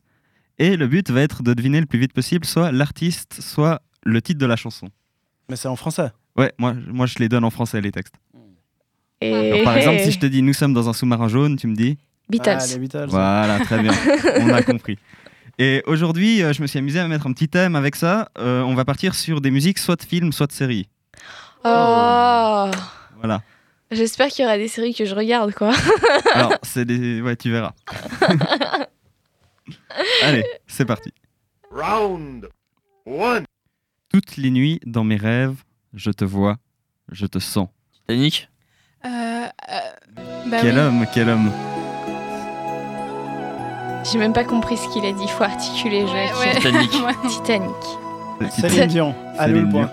Et 0.61 0.77
le 0.77 0.85
but 0.85 1.09
va 1.09 1.21
être 1.21 1.41
de 1.41 1.55
deviner 1.55 1.79
le 1.79 1.87
plus 1.87 1.97
vite 1.97 2.13
possible 2.13 2.45
soit 2.45 2.71
l'artiste, 2.71 3.41
soit 3.41 3.81
le 4.03 4.21
titre 4.21 4.39
de 4.39 4.45
la 4.45 4.55
chanson. 4.55 4.89
Mais 5.49 5.55
c'est 5.55 5.67
en 5.67 5.75
français. 5.75 6.11
Ouais, 6.37 6.53
moi, 6.59 6.75
moi 6.87 7.07
je 7.07 7.17
les 7.17 7.29
donne 7.29 7.43
en 7.43 7.49
français, 7.49 7.81
les 7.81 7.91
textes. 7.91 8.13
Et... 9.21 9.33
Alors, 9.33 9.63
par 9.63 9.75
exemple, 9.75 10.01
si 10.01 10.11
je 10.11 10.19
te 10.19 10.27
dis 10.27 10.43
nous 10.43 10.53
sommes 10.53 10.73
dans 10.73 10.87
un 10.87 10.93
sous-marin 10.93 11.29
jaune, 11.29 11.55
tu 11.55 11.65
me 11.65 11.75
dis 11.75 11.97
Beatles. 12.29 12.59
Ah, 12.61 12.65
les 12.67 12.77
Beatles. 12.77 13.07
Voilà, 13.09 13.59
très 13.61 13.81
bien, 13.81 13.91
on 14.39 14.49
a 14.49 14.61
compris. 14.61 14.99
Et 15.57 15.81
aujourd'hui, 15.87 16.43
euh, 16.43 16.53
je 16.53 16.61
me 16.61 16.67
suis 16.67 16.77
amusé 16.77 16.99
à 16.99 17.07
mettre 17.07 17.25
un 17.25 17.33
petit 17.33 17.49
thème 17.49 17.75
avec 17.75 17.95
ça. 17.95 18.29
Euh, 18.37 18.61
on 18.61 18.75
va 18.75 18.85
partir 18.85 19.15
sur 19.15 19.41
des 19.41 19.49
musiques 19.49 19.79
soit 19.79 19.95
de 19.95 20.03
films, 20.03 20.31
soit 20.31 20.45
de 20.45 20.51
séries. 20.51 20.87
Oh 21.65 22.69
Voilà. 23.17 23.41
J'espère 23.89 24.27
qu'il 24.27 24.43
y 24.43 24.47
aura 24.47 24.59
des 24.59 24.67
séries 24.67 24.93
que 24.93 25.05
je 25.05 25.15
regarde, 25.15 25.55
quoi. 25.55 25.73
Alors, 26.35 26.53
c'est 26.61 26.85
des. 26.85 27.19
Ouais, 27.19 27.35
tu 27.35 27.49
verras. 27.49 27.73
Allez, 30.23 30.43
c'est 30.67 30.85
parti. 30.85 31.13
Round 31.71 32.47
one. 33.05 33.45
Toutes 34.09 34.37
les 34.37 34.51
nuits, 34.51 34.79
dans 34.85 35.03
mes 35.03 35.15
rêves, 35.15 35.63
je 35.93 36.11
te 36.11 36.25
vois, 36.25 36.57
je 37.11 37.25
te 37.25 37.39
sens. 37.39 37.69
Titanic 37.93 38.49
Euh, 39.05 39.09
euh, 39.09 39.47
bah 40.47 40.57
quel 40.61 40.73
oui. 40.75 40.79
homme, 40.79 41.05
quel 41.13 41.29
homme. 41.29 41.51
J'ai 44.11 44.17
même 44.17 44.33
pas 44.33 44.43
compris 44.43 44.77
ce 44.77 44.87
qu'il 44.91 45.05
a 45.05 45.11
dit. 45.13 45.27
Faut 45.27 45.43
articuler. 45.43 46.03
Ouais, 46.03 46.29
ouais. 46.39 46.55
Titanic. 46.55 46.91
Titanic. 47.29 47.71
Céline 48.59 48.87
Dion. 48.87 49.15
Allô 49.37 49.61
le 49.61 49.69
point. 49.69 49.89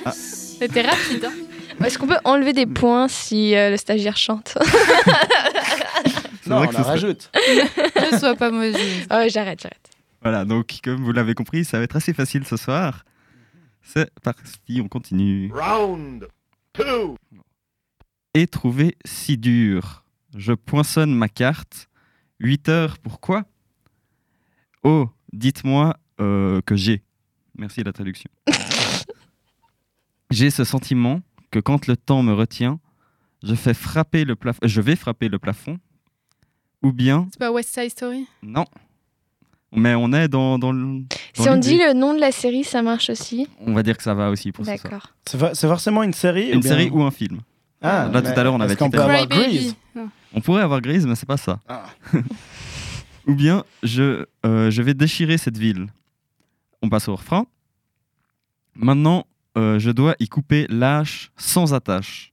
C'était 0.12 0.82
rapide. 0.82 1.24
hein. 1.26 1.32
Est-ce 1.84 1.98
qu'on 1.98 2.06
peut 2.06 2.18
enlever 2.24 2.52
des 2.52 2.66
points 2.66 3.08
si 3.08 3.54
euh, 3.56 3.70
le 3.70 3.76
stagiaire 3.76 4.16
chante 4.16 4.56
C'est 6.42 6.50
Non, 6.50 6.58
vrai 6.58 6.68
on 6.68 6.70
que 6.70 6.76
en 6.76 6.82
rajoute. 6.82 7.30
Ne 8.12 8.18
sois 8.18 8.34
pas 8.34 8.50
mauvaise. 8.50 8.76
Oh, 9.10 9.24
j'arrête, 9.28 9.60
j'arrête. 9.62 9.90
Voilà, 10.22 10.44
donc 10.44 10.78
comme 10.82 11.02
vous 11.02 11.12
l'avez 11.12 11.34
compris, 11.34 11.64
ça 11.64 11.78
va 11.78 11.84
être 11.84 11.96
assez 11.96 12.12
facile 12.12 12.44
ce 12.46 12.56
soir. 12.56 13.04
C'est 13.82 14.10
parti, 14.20 14.80
on 14.82 14.88
continue. 14.88 15.50
Round 15.52 16.28
two. 16.72 17.16
Et 18.34 18.46
trouver 18.46 18.96
si 19.04 19.38
dur. 19.38 20.04
Je 20.36 20.52
poinçonne 20.52 21.12
ma 21.14 21.28
carte. 21.28 21.88
8 22.40 22.68
heures, 22.68 22.98
pourquoi? 22.98 23.44
Oh, 24.82 25.08
dites-moi 25.32 25.96
euh, 26.20 26.60
que 26.64 26.76
j'ai. 26.76 27.02
Merci 27.56 27.82
la 27.82 27.92
traduction. 27.92 28.30
j'ai 30.30 30.50
ce 30.50 30.64
sentiment 30.64 31.20
que 31.50 31.58
quand 31.58 31.86
le 31.86 31.96
temps 31.96 32.22
me 32.22 32.32
retient, 32.32 32.78
je, 33.42 33.54
fais 33.54 33.74
frapper 33.74 34.24
le 34.24 34.34
plaf- 34.34 34.58
je 34.62 34.80
vais 34.80 34.96
frapper 34.96 35.28
le 35.28 35.38
plafond. 35.38 35.78
Ou 36.82 36.92
bien, 36.92 37.26
C'est 37.30 37.38
pas 37.38 37.52
West 37.52 37.74
Side 37.74 37.90
Story? 37.90 38.26
Non. 38.42 38.64
Mais 39.72 39.94
on 39.94 40.12
est 40.12 40.28
dans, 40.28 40.58
dans 40.58 40.72
le. 40.72 40.82
dans 41.36 41.42
Si 41.42 41.48
on 41.48 41.56
dit 41.56 41.76
le 41.76 41.92
nom 41.92 42.14
de 42.14 42.18
la 42.20 42.32
série, 42.32 42.64
ça 42.64 42.82
marche 42.82 43.10
aussi? 43.10 43.46
On 43.60 43.72
va 43.74 43.82
dire 43.82 43.96
que 43.96 44.02
ça 44.02 44.14
va 44.14 44.30
aussi 44.30 44.50
pour 44.50 44.64
soir. 44.64 44.76
D'accord. 44.82 45.10
C'est 45.26 45.68
forcément 45.68 46.02
une 46.02 46.12
série 46.12 46.50
ou 46.50 46.54
Une 46.54 46.60
bien- 46.60 46.70
série 46.70 46.90
ou 46.90 47.02
un 47.02 47.10
film. 47.10 47.40
Ah, 47.82 48.08
Là, 48.12 48.20
tout 48.20 48.28
à 48.28 48.42
l'heure, 48.42 48.54
on 48.54 48.60
avait 48.60 48.76
qu'on 48.76 48.90
peut 48.90 49.00
avoir. 49.00 49.26
Grease? 49.28 49.74
On 50.34 50.40
pourrait 50.40 50.62
avoir 50.62 50.80
Grise, 50.80 51.06
mais 51.06 51.14
c'est 51.14 51.26
pas 51.26 51.36
ça. 51.36 51.60
Ah. 51.68 51.84
Ou 53.26 53.34
bien, 53.34 53.64
je, 53.82 54.24
euh, 54.44 54.70
je 54.70 54.82
vais 54.82 54.94
déchirer 54.94 55.38
cette 55.38 55.56
ville. 55.58 55.86
on 56.82 56.88
passe 56.88 57.08
au 57.08 57.14
refrain. 57.16 57.46
Maintenant, 58.74 59.26
euh, 59.56 59.78
je 59.78 59.90
dois 59.90 60.14
y 60.20 60.28
couper 60.28 60.66
lâche 60.68 61.30
sans 61.36 61.74
attache. 61.74 62.32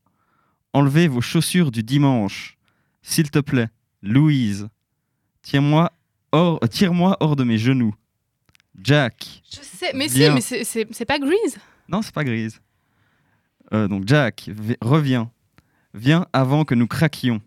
Enlevez 0.74 1.08
vos 1.08 1.22
chaussures 1.22 1.72
du 1.72 1.84
dimanche. 1.84 2.58
S'il 3.02 3.32
te 3.32 3.40
plaît, 3.40 3.70
Louise, 4.04 4.68
tire-moi 5.42 5.92
hors, 6.32 6.60
euh, 6.64 6.68
tire-moi 6.68 7.18
hors 7.20 7.36
de 7.36 7.44
mes 7.44 7.58
genoux. 7.58 7.96
Jack. 8.84 9.42
Je 9.50 9.58
sais, 9.62 9.92
mais 9.96 10.08
si, 10.10 10.20
mais 10.30 10.42
c'est- 10.42 10.64
c'est 10.64 10.88
c'est 10.92 11.06
pas 11.06 11.18
Grease. 11.20 11.58
Non, 11.90 12.02
c'est 12.02 12.14
pas 12.14 12.24
grise. 12.24 12.60
Euh, 13.74 13.88
donc 13.88 14.04
Jack, 14.08 14.50
v- 14.54 14.78
reviens. 14.82 15.32
Viens 15.94 16.28
avant 16.34 16.64
que 16.66 16.76
nous 16.76 16.86
craquions. 16.88 17.42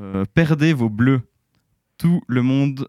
Euh, 0.00 0.24
perdez 0.34 0.72
vos 0.72 0.88
bleus. 0.88 1.22
Tout 1.98 2.22
le 2.26 2.42
monde 2.42 2.88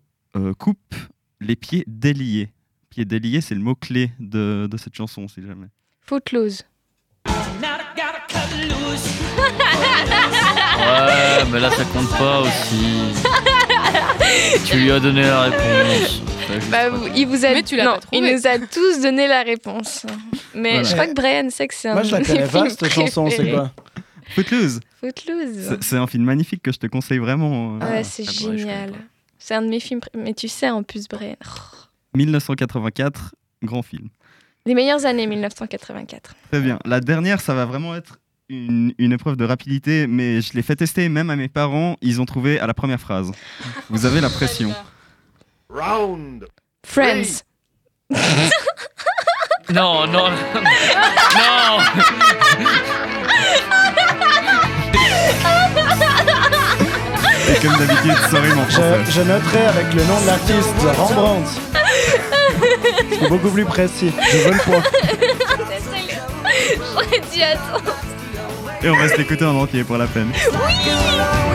coupe 0.57 0.95
les 1.41 1.55
pieds 1.55 1.83
déliés. 1.87 2.51
Pieds 2.89 3.05
déliés, 3.05 3.41
c'est 3.41 3.55
le 3.55 3.61
mot-clé 3.61 4.11
de, 4.19 4.67
de 4.69 4.77
cette 4.77 4.95
chanson, 4.95 5.27
si 5.27 5.41
jamais. 5.41 5.67
Footloose. 6.01 6.63
Ouais, 10.79 11.45
mais 11.51 11.59
là 11.59 11.69
ça 11.71 11.83
compte 11.85 12.09
pas 12.17 12.39
aussi. 12.41 13.13
tu 14.65 14.77
lui 14.77 14.91
as 14.91 14.99
donné 14.99 15.21
la 15.21 15.41
réponse. 15.43 16.21
Bah, 16.71 16.89
vous- 16.89 17.07
il 17.15 17.27
vous 17.27 17.45
a, 17.45 17.49
Mais 17.53 17.63
tu 17.63 17.75
l'as 17.75 17.85
non, 17.85 17.93
pas 17.95 17.99
trouvé. 17.99 18.17
il 18.17 18.33
nous 18.35 18.47
a 18.47 18.57
tous 18.59 19.01
donné 19.01 19.27
la 19.27 19.43
réponse. 19.43 20.05
Mais 20.55 20.69
Voilà. 20.81 20.83
je 20.83 20.93
crois 20.93 21.07
que 21.07 21.13
Brian 21.13 21.49
sait 21.49 21.67
que 21.67 21.73
c'est 21.75 21.89
un 21.89 21.93
Moi, 21.93 22.03
je 22.03 22.11
la 22.15 22.21
connais 22.23 22.47
pas, 22.47 22.69
cette 22.69 22.89
chanson, 22.89 23.29
c'est 23.29 23.51
quoi 23.51 23.71
Footloose, 24.35 24.79
Footloose. 24.99 25.67
c'est 25.69 25.83
c'est 25.83 25.97
un 25.97 26.07
film 26.07 26.23
magnifique 26.23 26.61
que 26.63 26.71
je 26.71 26.77
te 26.79 26.87
conseille 26.87 27.17
vraiment. 27.19 27.77
euh. 27.81 27.91
Ouais, 27.91 28.03
c'est 28.03 28.23
Ah, 28.27 28.31
bah 28.31 28.31
ouais, 28.39 28.45
connais 28.45 28.57
génial. 28.57 28.91
C'est 29.37 29.55
un 29.55 29.61
de 29.61 29.67
mes 29.69 29.79
films. 29.79 30.01
Mais 30.15 30.33
tu 30.33 30.47
sais, 30.47 30.69
en 30.69 30.83
plus, 30.83 31.07
Brian. 31.07 31.35
1984, 32.15 33.35
grand 33.63 33.81
film. 33.81 34.09
Les 34.65 34.73
meilleures 34.75 35.05
années 35.05 35.27
1984. 35.27 36.35
Très 36.51 36.59
bien. 36.61 36.79
La 36.85 36.99
dernière, 36.99 37.39
ça 37.41 37.53
va 37.53 37.65
vraiment 37.65 37.95
être 37.95 38.19
une, 38.49 38.93
une 38.97 39.13
épreuve 39.13 39.35
de 39.37 39.45
rapidité, 39.45 40.07
mais 40.07 40.41
je 40.41 40.53
l'ai 40.53 40.61
fait 40.61 40.75
tester 40.75 41.07
même 41.09 41.29
à 41.29 41.35
mes 41.35 41.47
parents. 41.47 41.95
Ils 42.01 42.19
ont 42.21 42.25
trouvé 42.25 42.59
à 42.59 42.67
la 42.67 42.73
première 42.73 42.99
phrase. 42.99 43.31
Vous 43.89 44.05
avez 44.05 44.21
la 44.21 44.29
pression. 44.29 44.73
Round. 45.69 46.45
Friends. 46.85 47.43
Non, 49.71 50.07
non, 50.07 50.31
non. 50.31 51.79
Et 57.49 57.59
comme 57.61 57.77
d'habitude, 57.77 58.15
sorry 58.29 58.49
mon 58.53 58.63
français. 58.65 58.99
Je, 59.05 59.11
je 59.11 59.21
noterai 59.21 59.65
avec 59.65 59.93
le 59.93 60.03
nom 60.05 60.19
de 60.21 60.25
l'artiste, 60.27 60.73
Rembrandt. 60.97 61.49
Beaucoup 63.27 63.49
plus 63.49 63.65
précis. 63.65 64.11
Je 64.31 64.37
veux 64.37 64.53
le 64.53 64.59
point. 64.59 64.83
J'aurais 66.75 67.21
dû 67.33 67.41
attendre. 67.41 67.95
Et 68.81 68.89
on 68.89 68.95
va 68.95 69.09
se 69.09 69.17
l'écouter 69.17 69.45
en 69.45 69.55
entier 69.55 69.83
pour 69.83 69.97
la 69.97 70.07
peine. 70.07 70.31
Still 70.35 71.48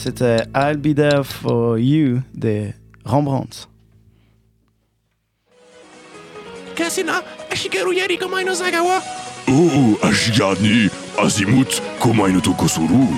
c'était 0.00 0.44
I'll 0.54 0.78
Be 0.78 0.94
There 0.94 1.24
For 1.24 1.78
You 1.78 2.22
des 2.34 2.72
Rembrandt. 3.04 3.68
Kasina, 6.74 7.22
Ashikeru 7.50 7.94
Yari 7.94 8.16
Komai 8.16 8.44
no 8.44 8.54
Sagawa. 8.54 9.02
Oh, 9.48 9.98
Ashigani, 10.02 10.88
Azimut, 11.18 11.82
Komai 12.00 12.32
no 12.32 12.40
Tokosuru. 12.40 13.08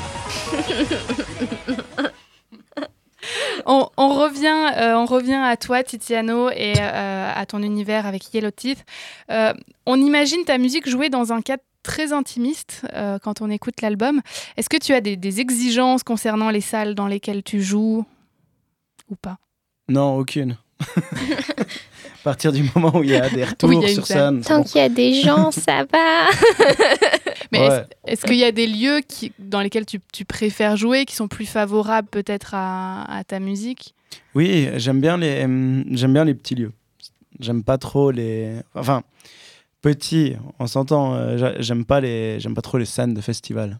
On, 3.64 3.89
on, 3.97 4.09
revient, 4.09 4.72
euh, 4.76 4.95
on 4.95 5.07
revient 5.07 5.35
à 5.35 5.57
toi, 5.57 5.85
Titiano, 5.85 6.51
et 6.51 6.74
euh, 6.80 7.33
à 7.33 7.47
ton 7.47 7.62
univers 7.62 8.07
avec 8.07 8.35
Yellow 8.35 8.51
Teeth. 8.51 8.85
Euh, 9.30 9.53
on 9.87 10.01
imagine 10.01 10.45
ta 10.45 10.59
musique 10.59 10.89
jouée 10.89 11.11
dans 11.11 11.33
un 11.33 11.41
cadre 11.43 11.62
très 11.83 12.12
intimiste 12.12 12.83
euh, 12.95 13.18
quand 13.18 13.41
on 13.41 13.51
écoute 13.51 13.80
l'album. 13.83 14.20
Est-ce 14.57 14.68
que 14.68 14.76
tu 14.78 14.93
as 14.95 15.01
des, 15.01 15.16
des 15.16 15.41
exigences 15.41 16.03
concernant 16.03 16.51
les 16.51 16.61
salles 16.61 16.95
dans 16.95 17.07
lesquelles 17.07 17.43
tu 17.43 17.62
joues 17.62 18.05
ou 19.11 19.16
pas? 19.16 19.39
Non, 19.89 20.16
aucune. 20.16 20.57
à 20.87 22.24
partir 22.24 22.53
du 22.53 22.64
moment 22.74 22.97
où 22.97 23.03
il 23.03 23.11
y 23.11 23.16
a 23.16 23.28
des 23.28 23.45
retours 23.45 23.68
Oui, 23.70 23.85
a 23.85 23.89
sur 23.89 24.07
scène. 24.07 24.41
Tant 24.43 24.59
bon. 24.59 24.64
qu'il 24.64 24.80
y 24.80 24.85
a 24.85 24.89
des 24.89 25.14
gens, 25.14 25.51
ça 25.51 25.85
va. 25.91 26.26
Mais 27.53 27.61
Ouais. 27.61 27.66
est-ce 27.68 27.85
Est-ce 28.12 28.24
qu'il 28.26 28.37
y 28.37 28.45
a 28.45 28.53
des 28.53 28.66
lieux 28.66 29.01
qui, 29.07 29.33
dans 29.39 29.61
lesquels 29.61 29.87
tu, 29.87 30.01
tu 30.12 30.24
préfères 30.24 30.76
jouer, 30.76 31.05
qui 31.05 31.14
sont 31.14 31.28
plus 31.28 31.47
favorables 31.47 32.09
peut-être 32.09 32.55
à, 32.55 33.05
à 33.12 33.24
ta 33.24 33.41
musique? 33.41 33.95
Oui, 34.35 34.68
j'aime 34.76 35.01
bien 35.01 35.16
les, 35.16 35.41
j'aime 35.41 36.12
bien 36.12 36.24
les 36.24 36.35
petits 36.35 36.55
lieux. 36.55 36.72
J'aime 37.41 37.62
pas 37.64 37.78
trop 37.78 38.11
les, 38.11 38.53
enfin, 38.74 39.03
petits. 39.83 40.35
On 40.59 40.66
s'entend. 40.66 41.14
euh, 41.14 41.37
j'a- 41.37 41.61
j'aime 41.61 41.85
pas 41.85 42.01
les, 42.01 42.41
j'aime 42.41 42.55
pas 42.55 42.62
trop 42.62 42.78
les 42.78 42.87
scènes 42.87 43.12
de 43.14 43.20
festival. 43.20 43.78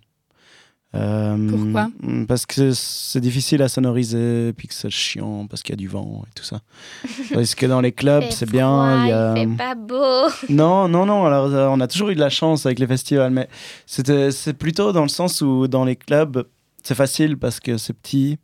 Euh, 0.95 1.49
Pourquoi? 1.49 1.89
Parce 2.29 2.45
que 2.45 2.73
c'est 2.73 3.21
difficile 3.23 3.63
à 3.63 3.69
sonoriser, 3.69 4.53
puis 4.53 4.69
que 4.69 4.75
c'est 4.75 4.91
chiant, 4.91 5.47
parce 5.47 5.63
qu'il 5.63 5.73
y 5.73 5.77
a 5.77 5.77
du 5.77 5.89
vent 5.89 6.23
et 6.29 6.31
tout 6.35 6.45
ça. 6.45 6.61
parce 7.33 7.55
que 7.55 7.65
dans 7.65 7.81
les 7.81 7.93
clubs, 7.93 8.25
c'est 8.31 8.51
bien. 8.51 9.05
il 9.07 9.09
y 9.09 9.13
a... 9.13 9.35
il 9.39 9.49
fait 9.53 9.57
pas 9.57 9.75
beau. 9.75 10.29
Non, 10.51 10.89
non, 10.89 11.07
non. 11.07 11.25
Alors, 11.25 11.47
euh, 11.47 11.67
on 11.71 11.81
a 11.81 11.87
toujours 11.89 12.11
eu 12.11 12.15
de 12.15 12.21
la 12.21 12.29
chance 12.29 12.67
avec 12.67 12.79
les 12.79 12.87
festivals, 12.87 13.33
mais 13.33 13.49
c'est 13.87 14.53
plutôt 14.59 14.93
dans 14.93 15.03
le 15.03 15.09
sens 15.09 15.41
où 15.41 15.67
dans 15.67 15.87
les 15.87 15.97
clubs, 15.97 16.47
c'est 16.83 16.95
facile 16.95 17.39
parce 17.39 17.59
que 17.59 17.79
c'est 17.79 17.95
petit. 17.95 18.37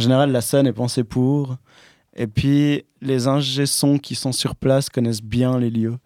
En 0.00 0.02
général, 0.02 0.32
la 0.32 0.40
scène 0.40 0.66
est 0.66 0.72
pensée 0.72 1.04
pour. 1.04 1.56
Et 2.16 2.26
puis, 2.26 2.82
les 3.02 3.28
ingé 3.28 3.64
qui 4.02 4.14
sont 4.16 4.32
sur 4.32 4.56
place 4.56 4.88
connaissent 4.88 5.22
bien 5.22 5.60
les 5.60 5.70
lieux. 5.70 5.96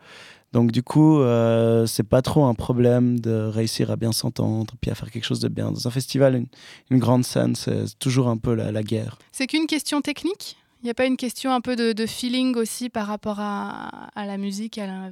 Donc, 0.52 0.72
du 0.72 0.82
coup, 0.82 1.20
euh, 1.20 1.86
c'est 1.86 2.08
pas 2.08 2.22
trop 2.22 2.44
un 2.46 2.54
problème 2.54 3.20
de 3.20 3.32
réussir 3.48 3.90
à 3.90 3.96
bien 3.96 4.12
s'entendre, 4.12 4.74
puis 4.80 4.90
à 4.90 4.94
faire 4.94 5.10
quelque 5.10 5.24
chose 5.26 5.40
de 5.40 5.48
bien. 5.48 5.70
Dans 5.70 5.86
un 5.86 5.90
festival, 5.90 6.36
une, 6.36 6.46
une 6.90 6.98
grande 6.98 7.24
scène, 7.24 7.54
c'est 7.54 7.98
toujours 7.98 8.28
un 8.28 8.38
peu 8.38 8.54
la, 8.54 8.72
la 8.72 8.82
guerre. 8.82 9.18
C'est 9.30 9.46
qu'une 9.46 9.66
question 9.66 10.00
technique? 10.00 10.56
Il 10.82 10.84
n'y 10.86 10.90
a 10.90 10.94
pas 10.94 11.04
une 11.06 11.16
question 11.16 11.52
un 11.52 11.60
peu 11.60 11.76
de, 11.76 11.92
de 11.92 12.06
feeling 12.06 12.56
aussi 12.56 12.88
par 12.88 13.06
rapport 13.08 13.40
à, 13.40 14.08
à 14.14 14.24
la 14.26 14.38
musique 14.38 14.78
à 14.78 14.86
la- 14.86 15.10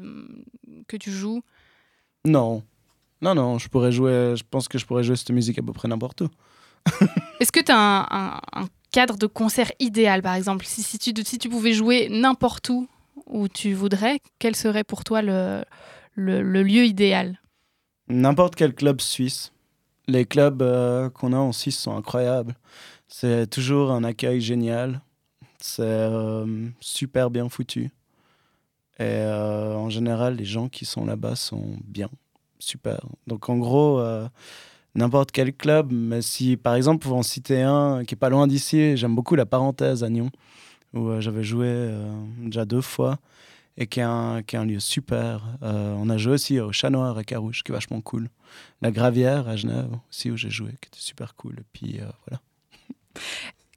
que 0.89 0.97
tu 0.97 1.11
joues? 1.11 1.43
Non. 2.25 2.63
Non, 3.21 3.35
non, 3.35 3.59
je 3.59 3.69
pourrais 3.69 3.93
jouer, 3.93 4.35
je 4.37 4.45
pense 4.49 4.69
que 4.69 4.79
je 4.79 4.87
pourrais 4.87 5.03
jouer 5.03 5.17
cette 5.17 5.31
musique 5.31 5.59
à 5.59 5.63
peu 5.63 5.73
près 5.73 5.89
n'importe 5.89 6.21
où. 6.23 6.29
Est-ce 7.41 7.51
que 7.53 7.61
tu 7.61 7.73
as 7.73 7.79
un, 7.79 8.07
un- 8.11 8.41
un 8.53 8.67
cadre 8.93 9.17
de 9.17 9.27
concert 9.27 9.71
idéal, 9.81 10.23
par 10.23 10.35
exemple? 10.35 10.65
Si, 10.65 10.83
si 10.83 10.99
tu, 10.99 11.13
si 11.25 11.39
tu 11.39 11.49
pouvais 11.49 11.73
jouer 11.73 12.09
n'importe 12.11 12.69
où 12.71 12.87
où 13.27 13.49
tu 13.49 13.75
voudrais, 13.75 14.21
quel 14.39 14.57
serait 14.57 14.85
pour 14.85 15.05
toi 15.05 15.23
le, 15.23 15.65
le, 16.15 16.63
lieu 16.63 16.85
idéal? 16.85 17.41
N'importe 18.09 18.55
quel 18.55 18.75
club 18.75 19.01
suisse. 19.01 19.53
Les 20.09 20.25
clubs 20.25 20.63
euh, 20.63 21.11
qu'on 21.11 21.33
a 21.33 21.39
en 21.39 21.53
Suisse 21.53 21.79
sont 21.79 21.97
incroyables. 21.97 22.55
C'est 23.09 23.49
toujours 23.49 23.91
un 23.91 24.05
accueil 24.05 24.41
génial. 24.41 25.01
C'est 25.59 25.83
euh, 25.83 26.69
super 26.81 27.31
bien 27.31 27.49
foutu. 27.49 27.91
Et 28.99 29.03
euh, 29.03 29.75
en 29.75 29.91
général, 29.91 30.37
les 30.37 30.45
gens 30.45 30.69
qui 30.69 30.85
sont 30.85 31.05
là-bas 31.05 31.37
sont 31.37 31.77
bien, 31.85 32.09
super. 32.59 33.01
Donc 33.27 33.49
en 33.49 33.59
gros, 33.59 34.01
n'importe 34.95 35.33
quel 35.33 35.53
club, 35.53 35.93
mais 35.93 36.23
si 36.23 36.57
par 36.57 36.77
exemple, 36.77 37.07
pour 37.07 37.17
en 37.17 37.23
citer 37.23 37.63
un 37.63 38.05
qui 38.05 38.15
est 38.15 38.17
pas 38.19 38.31
loin 38.31 38.47
d'ici, 38.47 38.97
j'aime 38.97 39.15
beaucoup 39.15 39.35
la 39.35 39.45
parenthèse 39.45 40.03
à 40.03 40.09
Nyon, 40.09 40.31
où 40.97 41.11
euh, 41.11 41.21
j'avais 41.21 41.45
joué 41.45 41.69
euh, 41.69 42.13
déjà 42.39 42.65
deux 42.65 42.81
fois 42.81 43.19
et 43.77 43.87
qui 43.87 44.01
est 44.01 44.05
un, 44.05 44.43
qui 44.43 44.57
est 44.57 44.59
un 44.59 44.65
lieu 44.65 44.81
super. 44.81 45.45
Euh, 45.63 45.95
on 45.99 46.09
a 46.09 46.17
joué 46.17 46.33
aussi 46.33 46.59
au 46.61 46.73
Chat 46.73 46.91
Noir 46.91 47.19
à 47.19 47.25
Carouge, 47.25 47.63
qui 47.63 47.73
est 47.73 47.75
vachement 47.75 48.01
cool. 48.01 48.29
La 48.81 48.91
Gravière 48.91 49.49
à 49.49 49.57
Genève 49.57 49.91
aussi, 50.11 50.31
où 50.31 50.37
j'ai 50.37 50.51
joué, 50.51 50.71
qui 50.81 50.89
était 50.89 50.99
super 50.99 51.35
cool. 51.35 51.57
Et 51.59 51.65
puis 51.73 52.01
euh, 52.01 52.07
voilà. 52.27 52.41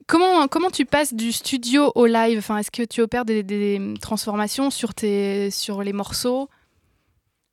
Comment, 0.08 0.48
comment 0.48 0.72
tu 0.72 0.86
passes 0.86 1.14
du 1.14 1.32
studio 1.32 1.92
au 1.96 2.06
live? 2.06 2.40
Enfin, 2.40 2.58
Est-ce 2.58 2.72
que 2.72 2.84
tu 2.84 3.02
opères 3.02 3.26
des, 3.26 3.44
des 3.44 3.94
transformations 4.02 4.72
sur, 4.72 4.94
tes, 4.94 5.52
sur 5.52 5.84
les 5.84 5.94
morceaux? 5.94 6.50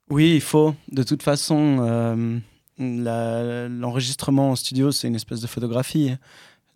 Oui, 0.09 0.35
il 0.35 0.41
faut. 0.41 0.73
De 0.91 1.03
toute 1.03 1.21
façon, 1.21 1.77
euh, 1.81 2.39
l'enregistrement 3.69 4.51
en 4.51 4.55
studio, 4.55 4.91
c'est 4.91 5.07
une 5.07 5.15
espèce 5.15 5.41
de 5.41 5.47
photographie 5.47 6.15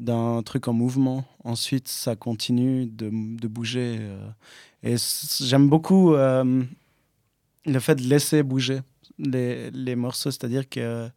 d'un 0.01 0.41
truc 0.43 0.67
en 0.67 0.73
mouvement. 0.73 1.23
Ensuite, 1.43 1.87
ça 1.87 2.15
continue 2.15 2.87
de, 2.87 3.09
bouger. 3.47 3.97
euh. 3.99 4.29
et 4.83 4.95
j'aime 5.39 5.69
beaucoup 5.69 6.13
euh, 6.13 6.63
le 7.65 7.79
fait 7.79 7.95
de 7.95 8.01
laisser 8.03 8.43
bouger 8.43 8.81
les, 9.19 9.69
les 9.71 9.95
morceaux. 9.95 10.31
C'est-à-dire 10.31 10.67
que 10.67 11.07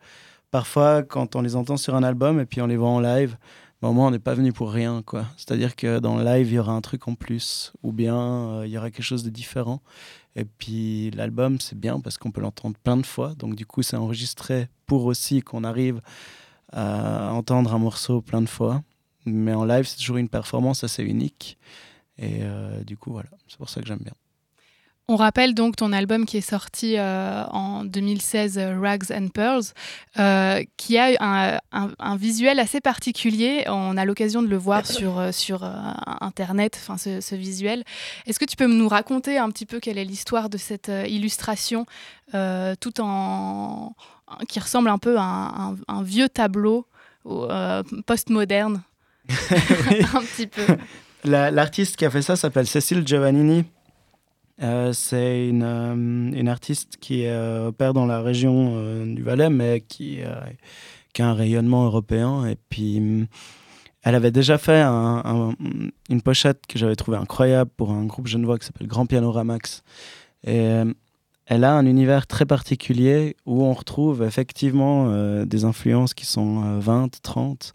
parfois, 0.51 1.03
quand 1.03 1.35
on 1.35 1.41
les 1.41 1.57
entend 1.57 1.77
sur 1.77 1.95
un 1.95 2.03
album 2.03 2.39
et 2.41 2.47
puis 2.47 2.61
on 2.61 2.67
les 2.67 2.77
voit 2.77 2.91
en 2.91 3.01
live, 3.01 3.37
ben, 3.81 3.89
au 3.89 3.93
moins, 3.93 4.09
on 4.09 4.11
n'est 4.11 4.19
pas 4.19 4.35
venu 4.35 4.53
pour 4.53 4.71
rien. 4.71 5.03
quoi. 5.03 5.27
C'est-à-dire 5.37 5.77
que 5.77 5.99
dans 5.99 6.17
le 6.17 6.25
live, 6.25 6.49
il 6.49 6.55
y 6.55 6.59
aura 6.59 6.73
un 6.73 6.81
truc 6.81 7.09
en 7.09 7.15
plus, 7.15 7.73
ou 7.83 7.93
bien 7.93 8.17
euh, 8.17 8.67
il 8.67 8.71
y 8.73 8.79
aura 8.79 8.91
quelque 8.91 9.05
chose 9.05 9.25
de 9.25 9.31
différent. 9.31 9.83
Et 10.37 10.45
puis 10.45 11.11
l'album, 11.13 11.59
c'est 11.61 11.79
bien 11.79 12.01
parce 12.01 12.19
qu'on 12.19 12.31
peut 12.31 12.41
l'entendre 12.41 12.77
plein 12.83 12.97
de 12.99 13.07
fois. 13.07 13.35
Donc 13.39 13.55
du 13.55 13.65
coup, 13.65 13.83
c'est 13.83 13.97
enregistré 13.97 14.69
pour 14.87 15.07
aussi 15.07 15.41
qu'on 15.43 15.65
arrive 15.65 16.01
à 16.75 17.31
entendre 17.33 17.73
un 17.75 17.79
morceau 17.79 18.21
plein 18.21 18.43
de 18.43 18.49
fois. 18.49 18.83
Mais 19.27 19.55
en 19.55 19.65
live, 19.65 19.87
c'est 19.87 19.97
toujours 19.97 20.19
une 20.19 20.29
performance 20.29 20.85
assez 20.85 21.03
unique. 21.03 21.57
Et 22.19 22.41
euh, 22.43 22.83
du 22.85 22.97
coup, 22.97 23.11
voilà, 23.13 23.31
c'est 23.49 23.57
pour 23.59 23.69
ça 23.71 23.81
que 23.81 23.87
j'aime 23.87 24.01
bien. 24.03 24.13
On 25.07 25.17
rappelle 25.17 25.53
donc 25.55 25.77
ton 25.77 25.93
album 25.93 26.25
qui 26.25 26.39
est 26.39 26.41
sorti 26.41 26.95
euh, 26.97 27.45
en 27.51 27.85
2016, 27.85 28.57
euh, 28.57 28.81
Rags 28.81 29.13
and 29.13 29.29
Pearls, 29.29 29.65
euh, 30.19 30.63
qui 30.79 30.97
a 30.97 31.11
un, 31.21 31.59
un- 31.73 31.91
un 31.99 32.17
visuel 32.17 32.59
assez 32.59 32.81
particulier. 32.81 33.65
On 33.69 33.99
a 33.99 34.07
l'occasion 34.07 34.41
de 34.43 34.49
le 34.49 34.57
voir 34.57 34.87
sur, 34.87 35.23
sur 35.35 35.63
euh, 35.63 35.75
Internet, 36.23 36.79
enfin 36.81 36.97
ce, 36.97 37.21
ce 37.21 37.35
visuel. 37.35 37.85
Est-ce 38.27 38.39
que 38.39 38.47
tu 38.47 38.57
peux 38.57 38.67
nous 38.67 38.89
raconter 38.89 39.37
un 39.37 39.51
petit 39.51 39.67
peu 39.67 39.79
quelle 39.79 39.99
est 39.99 40.05
l'histoire 40.07 40.49
de 40.49 40.57
cette 40.57 40.91
illustration, 41.07 41.85
tout 42.33 43.01
en 43.03 43.93
qui 44.49 44.61
ressemble 44.61 44.89
un 44.89 44.99
peu 44.99 45.17
à 45.19 45.23
un, 45.23 45.73
un- 45.73 45.77
un 45.89 46.03
vieux 46.03 46.29
tableau 46.29 46.87
euh, 47.27 47.83
postmoderne, 48.07 48.83
un 49.29 50.23
petit 50.23 50.47
peu. 50.47 50.63
La- 51.25 51.51
L'artiste 51.51 51.97
qui 51.97 52.05
a 52.05 52.11
fait 52.11 52.23
ça 52.23 52.37
s'appelle 52.37 52.67
Cécile 52.67 53.07
Giovannini. 53.07 53.65
Euh, 54.63 54.93
c'est 54.93 55.49
une, 55.49 55.63
euh, 55.65 55.95
une 55.95 56.49
artiste 56.49 56.97
qui 57.01 57.27
euh, 57.27 57.69
opère 57.69 57.93
dans 57.93 58.07
la 58.07 58.21
région 58.21 58.75
euh, 58.77 59.05
du 59.15 59.23
Valais, 59.23 59.51
mais 59.51 59.81
qui, 59.81 60.21
euh, 60.23 60.35
qui 61.13 61.23
a 61.23 61.27
un 61.29 61.35
rayonnement 61.35 61.85
européen. 61.87 62.47
Et 62.47 62.57
puis, 62.69 63.27
elle 64.03 64.15
avait 64.15 64.31
déjà 64.31 64.59
fait 64.59 64.81
un- 64.81 65.23
un- 65.25 65.55
une 66.09 66.23
pochette 66.23 66.67
que 66.69 66.79
j'avais 66.79 66.95
trouvée 66.95 67.17
incroyable 67.17 67.71
pour 67.77 67.91
un 67.91 68.05
groupe 68.05 68.27
genevois 68.29 68.59
qui 68.59 68.67
s'appelle 68.67 68.87
Grand 68.87 69.07
Piano 69.07 69.33
Ramax. 69.33 69.83
Et 70.47 70.61
euh, 70.61 70.85
elle 71.47 71.65
a 71.65 71.75
un 71.75 71.87
univers 71.87 72.27
très 72.27 72.47
particulier 72.47 73.37
où 73.47 73.63
on 73.65 73.73
retrouve 73.73 74.23
effectivement 74.23 75.09
euh, 75.09 75.45
des 75.45 75.65
influences 75.65 76.15
qui 76.15 76.27
sont 76.27 76.65
euh, 76.65 76.79
20, 76.79 77.21
30. 77.21 77.73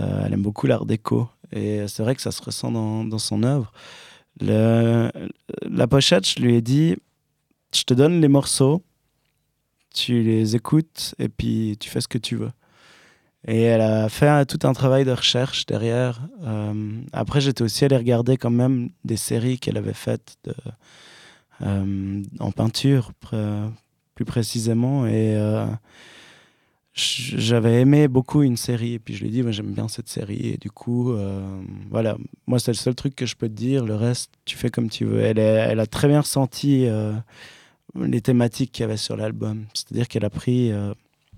Euh, 0.00 0.22
elle 0.24 0.32
aime 0.32 0.42
beaucoup 0.42 0.66
l'art 0.66 0.86
déco. 0.86 1.28
Et 1.52 1.86
c'est 1.86 2.02
vrai 2.02 2.14
que 2.16 2.22
ça 2.22 2.32
se 2.32 2.42
ressent 2.42 2.72
dans, 2.72 3.04
dans 3.04 3.18
son 3.18 3.42
œuvre. 3.44 3.72
La 4.40 5.86
pochette, 5.88 6.28
je 6.28 6.40
lui 6.40 6.56
ai 6.56 6.60
dit, 6.60 6.96
je 7.72 7.84
te 7.84 7.94
donne 7.94 8.20
les 8.20 8.28
morceaux, 8.28 8.82
tu 9.94 10.22
les 10.22 10.56
écoutes 10.56 11.14
et 11.18 11.28
puis 11.28 11.76
tu 11.78 11.88
fais 11.88 12.00
ce 12.00 12.08
que 12.08 12.18
tu 12.18 12.36
veux. 12.36 12.50
Et 13.46 13.62
elle 13.62 13.80
a 13.80 14.08
fait 14.08 14.44
tout 14.46 14.66
un 14.66 14.72
travail 14.72 15.04
de 15.04 15.12
recherche 15.12 15.66
derrière. 15.66 16.20
Euh, 16.42 17.00
après, 17.12 17.40
j'étais 17.40 17.62
aussi 17.62 17.84
allé 17.84 17.96
regarder 17.96 18.36
quand 18.36 18.50
même 18.50 18.90
des 19.04 19.16
séries 19.16 19.58
qu'elle 19.58 19.76
avait 19.76 19.94
faites 19.94 20.36
en 21.60 22.50
peinture, 22.52 23.12
plus 24.14 24.24
précisément. 24.24 25.06
Et 25.06 25.36
euh, 25.36 25.66
j'avais 26.96 27.80
aimé 27.82 28.08
beaucoup 28.08 28.42
une 28.42 28.56
série. 28.56 28.94
Et 28.94 28.98
puis 28.98 29.14
je 29.14 29.20
lui 29.20 29.28
ai 29.28 29.30
dit, 29.30 29.52
j'aime 29.52 29.72
bien 29.72 29.86
cette 29.86 30.08
série. 30.08 30.48
Et 30.48 30.56
du 30.56 30.70
coup, 30.70 31.12
euh, 31.12 31.62
voilà, 31.90 32.16
moi, 32.46 32.58
c'est 32.58 32.72
le 32.72 32.76
seul 32.76 32.94
truc 32.94 33.14
que 33.14 33.26
je 33.26 33.36
peux 33.36 33.48
te 33.48 33.54
dire. 33.54 33.84
Le 33.84 33.94
reste, 33.94 34.32
tu 34.44 34.56
fais 34.56 34.70
comme 34.70 34.88
tu 34.88 35.04
veux. 35.04 35.20
Elle, 35.20 35.38
a 35.78 35.86
très 35.86 36.08
bien 36.08 36.22
ressenti 36.22 36.86
euh, 36.86 37.12
les 37.94 38.22
thématiques 38.22 38.72
qu'il 38.72 38.82
y 38.82 38.84
avait 38.84 38.96
sur 38.96 39.16
l'album. 39.16 39.66
C'est-à-dire 39.74 40.08
qu'elle 40.08 40.24
a 40.24 40.30
pris 40.30 40.72
euh, 40.72 40.94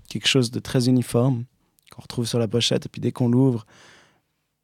quelque 0.07 0.27
chose 0.27 0.49
de 0.49 0.59
très 0.59 0.87
uniforme 0.87 1.43
qu'on 1.91 2.01
retrouve 2.01 2.25
sur 2.25 2.39
la 2.39 2.47
pochette. 2.47 2.85
Et 2.85 2.89
puis 2.89 3.01
dès 3.01 3.11
qu'on 3.11 3.27
l'ouvre, 3.27 3.65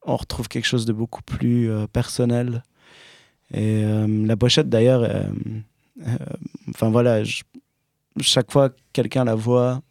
on 0.06 0.16
retrouve 0.16 0.48
quelque 0.48 0.66
chose 0.66 0.86
de 0.86 0.94
beaucoup 0.94 1.24
plus 1.24 1.70
euh, 1.70 1.88
personnel. 1.88 2.64
Et 3.54 3.84
euh, 3.84 4.08
la 4.26 4.36
pochette, 4.38 4.70
d'ailleurs, 4.70 5.04
euh, 5.04 5.24
euh, 6.08 6.16
enfin 6.70 6.90
voilà, 6.90 7.24
je- 7.24 7.44
chaque 8.22 8.52
fois 8.52 8.70
que 8.70 8.76
quelqu'un 8.94 9.24
la 9.26 9.36
voit, 9.36 9.82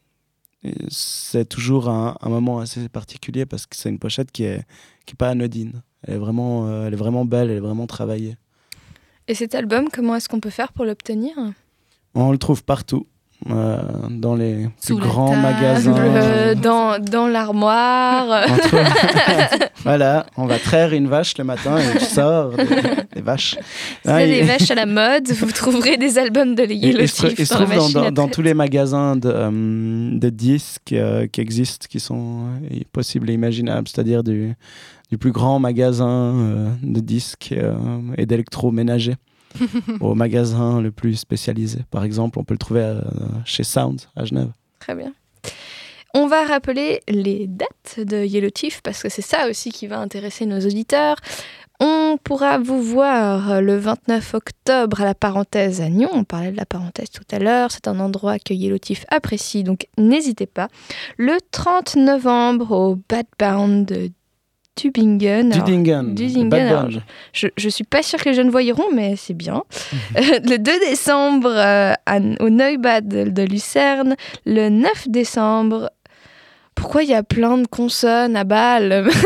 c'est 0.89 1.49
toujours 1.49 1.89
un, 1.89 2.17
un 2.21 2.29
moment 2.29 2.59
assez 2.59 2.89
particulier 2.89 3.45
parce 3.47 3.67
que 3.67 3.77
c'est 3.77 3.91
une 3.91 3.99
pochette 3.99 4.33
qui 4.33 4.45
est, 4.45 4.63
qui 5.07 5.13
est 5.13 5.17
pas 5.17 5.29
anodine. 5.29 5.83
Elle 6.07 6.15
est, 6.15 6.19
vraiment, 6.19 6.85
elle 6.87 6.93
est 6.93 6.97
vraiment 6.97 7.25
belle, 7.25 7.51
elle 7.51 7.59
est 7.59 7.61
vraiment 7.61 7.87
travaillée. 7.87 8.37
Et 9.29 9.35
cet 9.35 9.55
album, 9.55 9.89
comment 9.93 10.17
est-ce 10.17 10.29
qu'on 10.29 10.41
peut 10.41 10.51
faire 10.51 10.73
pour 10.73 10.85
l'obtenir? 10.85 11.33
On 12.15 12.31
le 12.33 12.39
trouve 12.39 12.65
partout. 12.65 13.07
euh, 13.51 13.83
dans 14.11 14.35
les 14.37 14.69
Sous 14.81 14.97
plus 14.97 15.07
grands 15.09 15.35
magasins. 15.37 16.55
Dans 16.55 16.99
dans 16.99 17.27
l'armoire. 17.29 18.47
Entre- 18.49 19.54
voilà, 19.85 20.27
on 20.37 20.47
va 20.47 20.59
traire 20.59 20.93
une 20.93 21.07
vache 21.07 21.37
le 21.39 21.45
matin 21.45 21.77
et 21.79 21.99
tu 21.99 22.05
sors 22.05 22.51
des, 22.51 22.65
des 23.15 23.21
vaches. 23.21 23.57
Ah, 24.07 24.25
il- 24.25 24.31
des 24.31 24.43
vaches 24.43 24.71
à 24.71 24.75
la 24.75 24.87
mode, 24.87 25.31
vous 25.31 25.51
trouverez 25.53 25.97
des 25.97 26.19
albums 26.19 26.55
de 26.55 26.65
Yellow 26.65 27.01
il 27.01 27.09
se, 27.09 27.53
trouve 27.55 28.11
dans, 28.13 28.29
tous 28.29 28.43
les 28.43 28.55
magasins 28.55 29.17
de, 29.17 29.29
euh, 29.33 30.19
de 30.19 30.31
disques 30.31 30.93
euh, 30.93 31.27
qui 31.27 31.41
existent, 31.41 31.87
qui 31.89 32.01
sont 32.01 32.47
euh, 32.73 32.81
possibles 32.93 33.31
et 33.31 33.35
imaginables, 33.35 33.87
c'est-à-dire 33.89 34.23
du, 34.25 34.55
du 35.11 35.19
plus 35.19 35.33
grand 35.33 35.59
magasin 35.59 36.77
de 36.83 37.01
disques 37.01 37.55
et 38.19 38.27
d'électroménager 38.27 39.15
au 40.01 40.15
magasin 40.15 40.81
le 40.81 40.91
plus 40.91 41.15
spécialisé. 41.15 41.81
Par 41.91 42.05
exemple, 42.05 42.39
on 42.39 42.45
peut 42.45 42.55
le 42.55 42.59
trouver 42.59 42.93
chez 43.45 43.63
Sound 43.65 44.01
à 44.17 44.25
Genève. 44.25 44.51
Très 44.81 44.95
bien. 44.95 45.13
On 46.15 46.27
va 46.27 46.45
rappeler 46.45 47.01
les 47.09 47.47
dates 47.49 47.99
de 47.99 48.25
Yellow 48.25 48.51
Tiff 48.51 48.81
parce 48.83 49.03
que 49.03 49.09
c'est 49.09 49.23
ça 49.23 49.49
aussi 49.49 49.71
qui 49.71 49.87
va 49.89 49.99
intéresser 49.99 50.47
nos 50.47 50.61
auditeurs. 50.61 51.17
On 51.81 52.17
pourra 52.23 52.59
vous 52.59 52.81
voir 52.81 53.61
le 53.61 53.77
29 53.77 54.35
octobre 54.35 55.01
à 55.01 55.05
la 55.05 55.15
parenthèse 55.15 55.81
à 55.81 55.89
Nyon. 55.89 56.09
On 56.13 56.23
parlait 56.23 56.53
de 56.53 56.57
la 56.57 56.67
parenthèse 56.67 57.11
tout 57.11 57.25
à 57.33 57.41
l'heure. 57.41 57.73
C'est 57.73 57.89
un 57.89 57.99
endroit 57.99 58.39
que 58.39 58.55
Yellow 58.55 58.79
Tiff 58.79 59.05
apprécie, 59.11 59.65
donc 59.65 59.89
n'hésitez 59.99 60.47
pas. 60.47 60.69
Le 61.19 61.37
30 61.51 61.97
novembre 61.97 62.71
au 62.71 62.97
Bad 63.09 63.27
Bound 63.41 63.87
de 63.87 64.11
Tübingen. 64.77 65.53
Alors, 65.53 66.85
Bunch. 66.85 66.99
je, 67.33 67.49
je 67.57 67.69
suis 67.69 67.85
pas 67.85 68.03
sûre 68.03 68.21
que 68.21 68.29
les 68.29 68.35
jeunes 68.35 68.51
voyeront, 68.51 68.91
mais 68.95 69.17
c'est 69.17 69.35
bien. 69.35 69.63
Euh, 70.17 70.39
le 70.45 70.59
2 70.59 70.79
décembre 70.91 71.49
euh, 71.51 71.93
à- 72.07 72.19
au 72.41 72.51
Neubad 72.51 73.07
de, 73.09 73.25
de 73.31 73.43
Lucerne. 73.43 74.15
Le 74.47 74.69
9 74.69 75.09
décembre. 75.09 75.91
Pourquoi 76.75 77.03
il 77.03 77.11
y 77.11 77.15
a 77.15 77.23
plein 77.23 77.59
de 77.59 77.67
consonnes 77.67 78.37
à 78.37 78.45
Bâle 78.45 79.09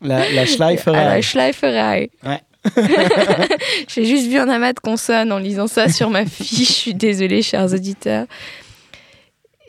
La, 0.00 0.30
la 0.30 0.46
Schleiferei. 0.46 0.96
À 0.96 1.16
la 1.16 1.22
Schleiferei. 1.22 2.10
Ouais. 2.24 2.40
J'ai 3.88 4.04
juste 4.04 4.28
vu 4.28 4.38
un 4.38 4.48
amas 4.48 4.72
de 4.72 4.78
consonnes 4.80 5.32
en 5.32 5.38
lisant 5.38 5.66
ça 5.66 5.88
sur 5.88 6.08
ma 6.10 6.24
fiche. 6.24 6.68
Je 6.68 6.72
suis 6.72 6.94
désolée, 6.94 7.42
chers 7.42 7.72
auditeurs. 7.72 8.26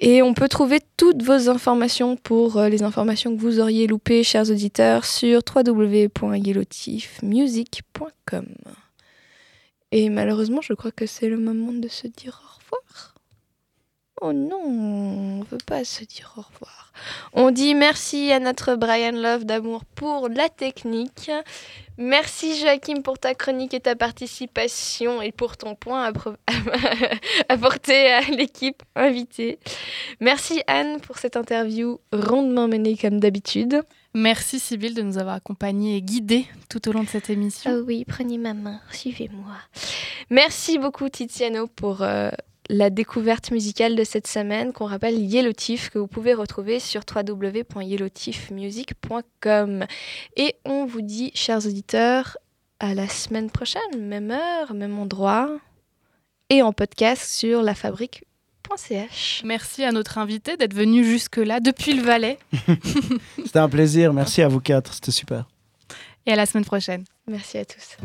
Et 0.02 0.22
on 0.22 0.34
peut 0.34 0.48
trouver 0.48 0.80
toutes 0.96 1.24
vos 1.24 1.50
informations 1.50 2.16
pour 2.16 2.56
euh, 2.58 2.70
les 2.70 2.84
informations 2.84 3.36
que 3.36 3.42
vous 3.42 3.60
auriez 3.60 3.86
loupées, 3.86 4.24
chers 4.24 4.50
auditeurs, 4.50 5.04
sur 5.04 5.42
www.yellowtiefmusic.com. 5.54 8.46
Et 9.92 10.08
malheureusement, 10.10 10.62
je 10.62 10.72
crois 10.74 10.92
que 10.92 11.06
c'est 11.06 11.28
le 11.28 11.38
moment 11.38 11.74
de 11.74 11.90
se 11.90 12.08
dire 12.08 12.42
au 12.46 12.48
revoir. 12.64 13.09
Oh 14.22 14.34
non, 14.34 14.62
on 14.66 15.44
veut 15.44 15.64
pas 15.66 15.86
se 15.86 16.04
dire 16.04 16.34
au 16.36 16.42
revoir. 16.42 16.92
On 17.32 17.52
dit 17.52 17.74
merci 17.74 18.34
à 18.34 18.40
notre 18.40 18.76
Brian 18.76 19.14
Love 19.14 19.46
d'amour 19.46 19.86
pour 19.86 20.28
la 20.28 20.50
technique. 20.50 21.32
Merci 21.98 22.60
Joachim 22.60 23.02
pour 23.02 23.18
ta 23.18 23.34
chronique 23.36 23.74
et 23.74 23.80
ta 23.80 23.96
participation 23.96 25.22
et 25.22 25.32
pour 25.32 25.56
ton 25.56 25.76
point 25.76 26.12
apporté 27.50 28.12
à 28.12 28.22
l'équipe 28.22 28.84
invitée. 28.96 29.60
Merci 30.20 30.62
Anne 30.68 31.00
pour 31.00 31.18
cette 31.18 31.38
interview 31.38 32.00
rondement 32.12 32.68
menée 32.68 32.98
comme 32.98 33.22
d'habitude. 33.22 33.84
Merci 34.14 34.60
Sybille 34.60 34.96
de 34.96 35.02
nous 35.02 35.18
avoir 35.18 35.36
accompagnés 35.36 35.96
et 35.96 36.02
guidés 36.02 36.46
tout 36.70 36.90
au 36.90 36.92
long 36.92 37.04
de 37.04 37.10
cette 37.10 37.30
émission. 37.30 37.72
Ah 37.74 37.84
oui, 37.86 38.04
prenez 38.06 38.38
ma 38.38 38.54
main, 38.54 38.82
suivez-moi. 38.92 39.56
Merci 40.30 40.78
beaucoup 40.78 41.08
Tiziano 41.10 41.68
pour 41.68 42.02
euh, 42.02 42.30
la 42.70 42.90
découverte 42.92 43.52
musicale 43.52 43.96
de 43.96 44.04
cette 44.04 44.28
semaine 44.28 44.74
qu'on 44.74 44.86
rappelle 44.86 45.20
Yellow 45.20 45.54
Tiff 45.54 45.90
que 45.90 45.98
vous 45.98 46.06
pouvez 46.08 46.36
retrouver 46.36 46.80
sur 46.80 47.02
www.yellowtiffmusic.com. 47.14 49.86
Et 50.38 50.56
on 50.66 50.86
vous 50.86 51.02
dit, 51.02 51.32
chers 51.34 51.66
auditeurs, 51.66 52.38
à 52.80 52.94
la 52.94 53.08
semaine 53.08 53.50
prochaine, 53.50 53.82
même 53.98 54.30
heure, 54.32 54.74
même 54.74 54.98
endroit, 55.00 55.50
et 56.50 56.62
en 56.62 56.72
podcast 56.72 57.24
sur 57.24 57.64
lafabrique.ch. 57.64 59.42
Merci 59.44 59.84
à 59.84 59.92
notre 59.92 60.20
invité 60.20 60.56
d'être 60.56 60.76
venu 60.76 61.04
jusque-là 61.04 61.60
depuis 61.60 61.94
le 61.94 62.04
Valais 62.04 62.38
C'était 63.38 63.60
un 63.60 63.70
plaisir. 63.70 64.14
Merci 64.14 64.44
à 64.44 64.48
vous 64.48 64.62
quatre. 64.62 64.94
C'était 64.94 65.12
super. 65.12 65.48
et 66.26 66.34
à 66.34 66.36
la 66.36 66.46
semaine 66.46 66.66
prochaine. 66.66 67.04
Merci 67.28 67.58
à 67.58 67.66
tous. 67.66 67.98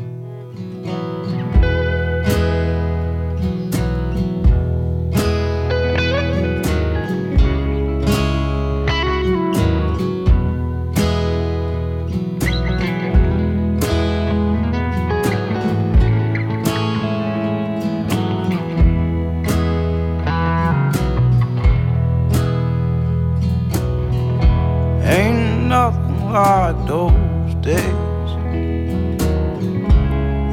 Nothing 25.67 26.31
like 26.31 26.75
those 26.85 27.55
days. 27.55 28.31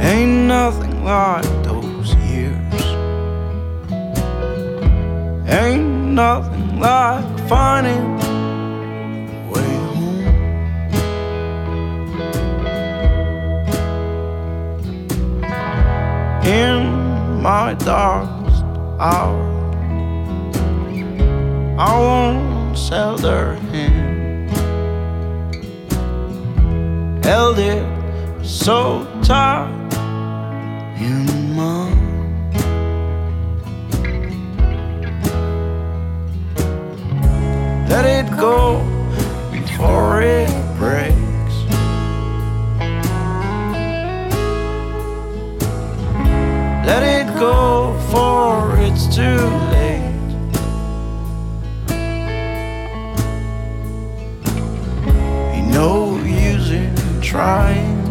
Ain't 0.00 0.46
nothing 0.48 1.04
like 1.04 1.44
those 1.62 2.14
years. 2.30 2.82
Ain't 5.46 6.14
nothing 6.14 6.80
like 6.80 7.24
finding 7.48 8.16
way 9.50 9.74
home. 9.92 10.24
In 16.46 17.42
my 17.42 17.74
darkest 17.74 18.64
hour, 18.98 19.42
I 21.78 21.98
won't 21.98 22.78
sell 22.78 23.16
their 23.18 23.54
hand 23.56 24.21
held 27.22 27.58
it 27.58 27.86
so 28.44 29.06
tight 29.22 29.70
in 30.98 31.54
mine. 31.54 32.50
Let 37.88 38.04
it 38.06 38.28
go 38.38 38.80
before 39.52 40.22
it 40.22 40.50
breaks. 40.76 41.56
Let 46.84 47.02
it 47.04 47.26
go 47.38 47.92
before 47.94 48.76
it's 48.78 49.06
too 49.14 49.61
trying 57.32 58.01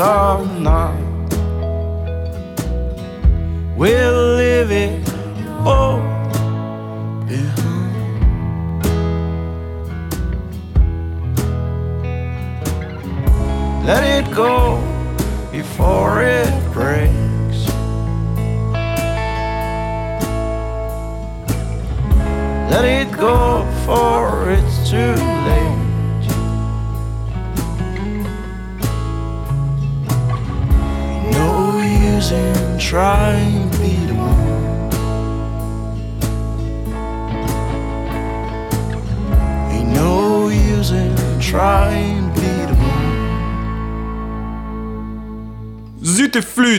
in 0.00 0.66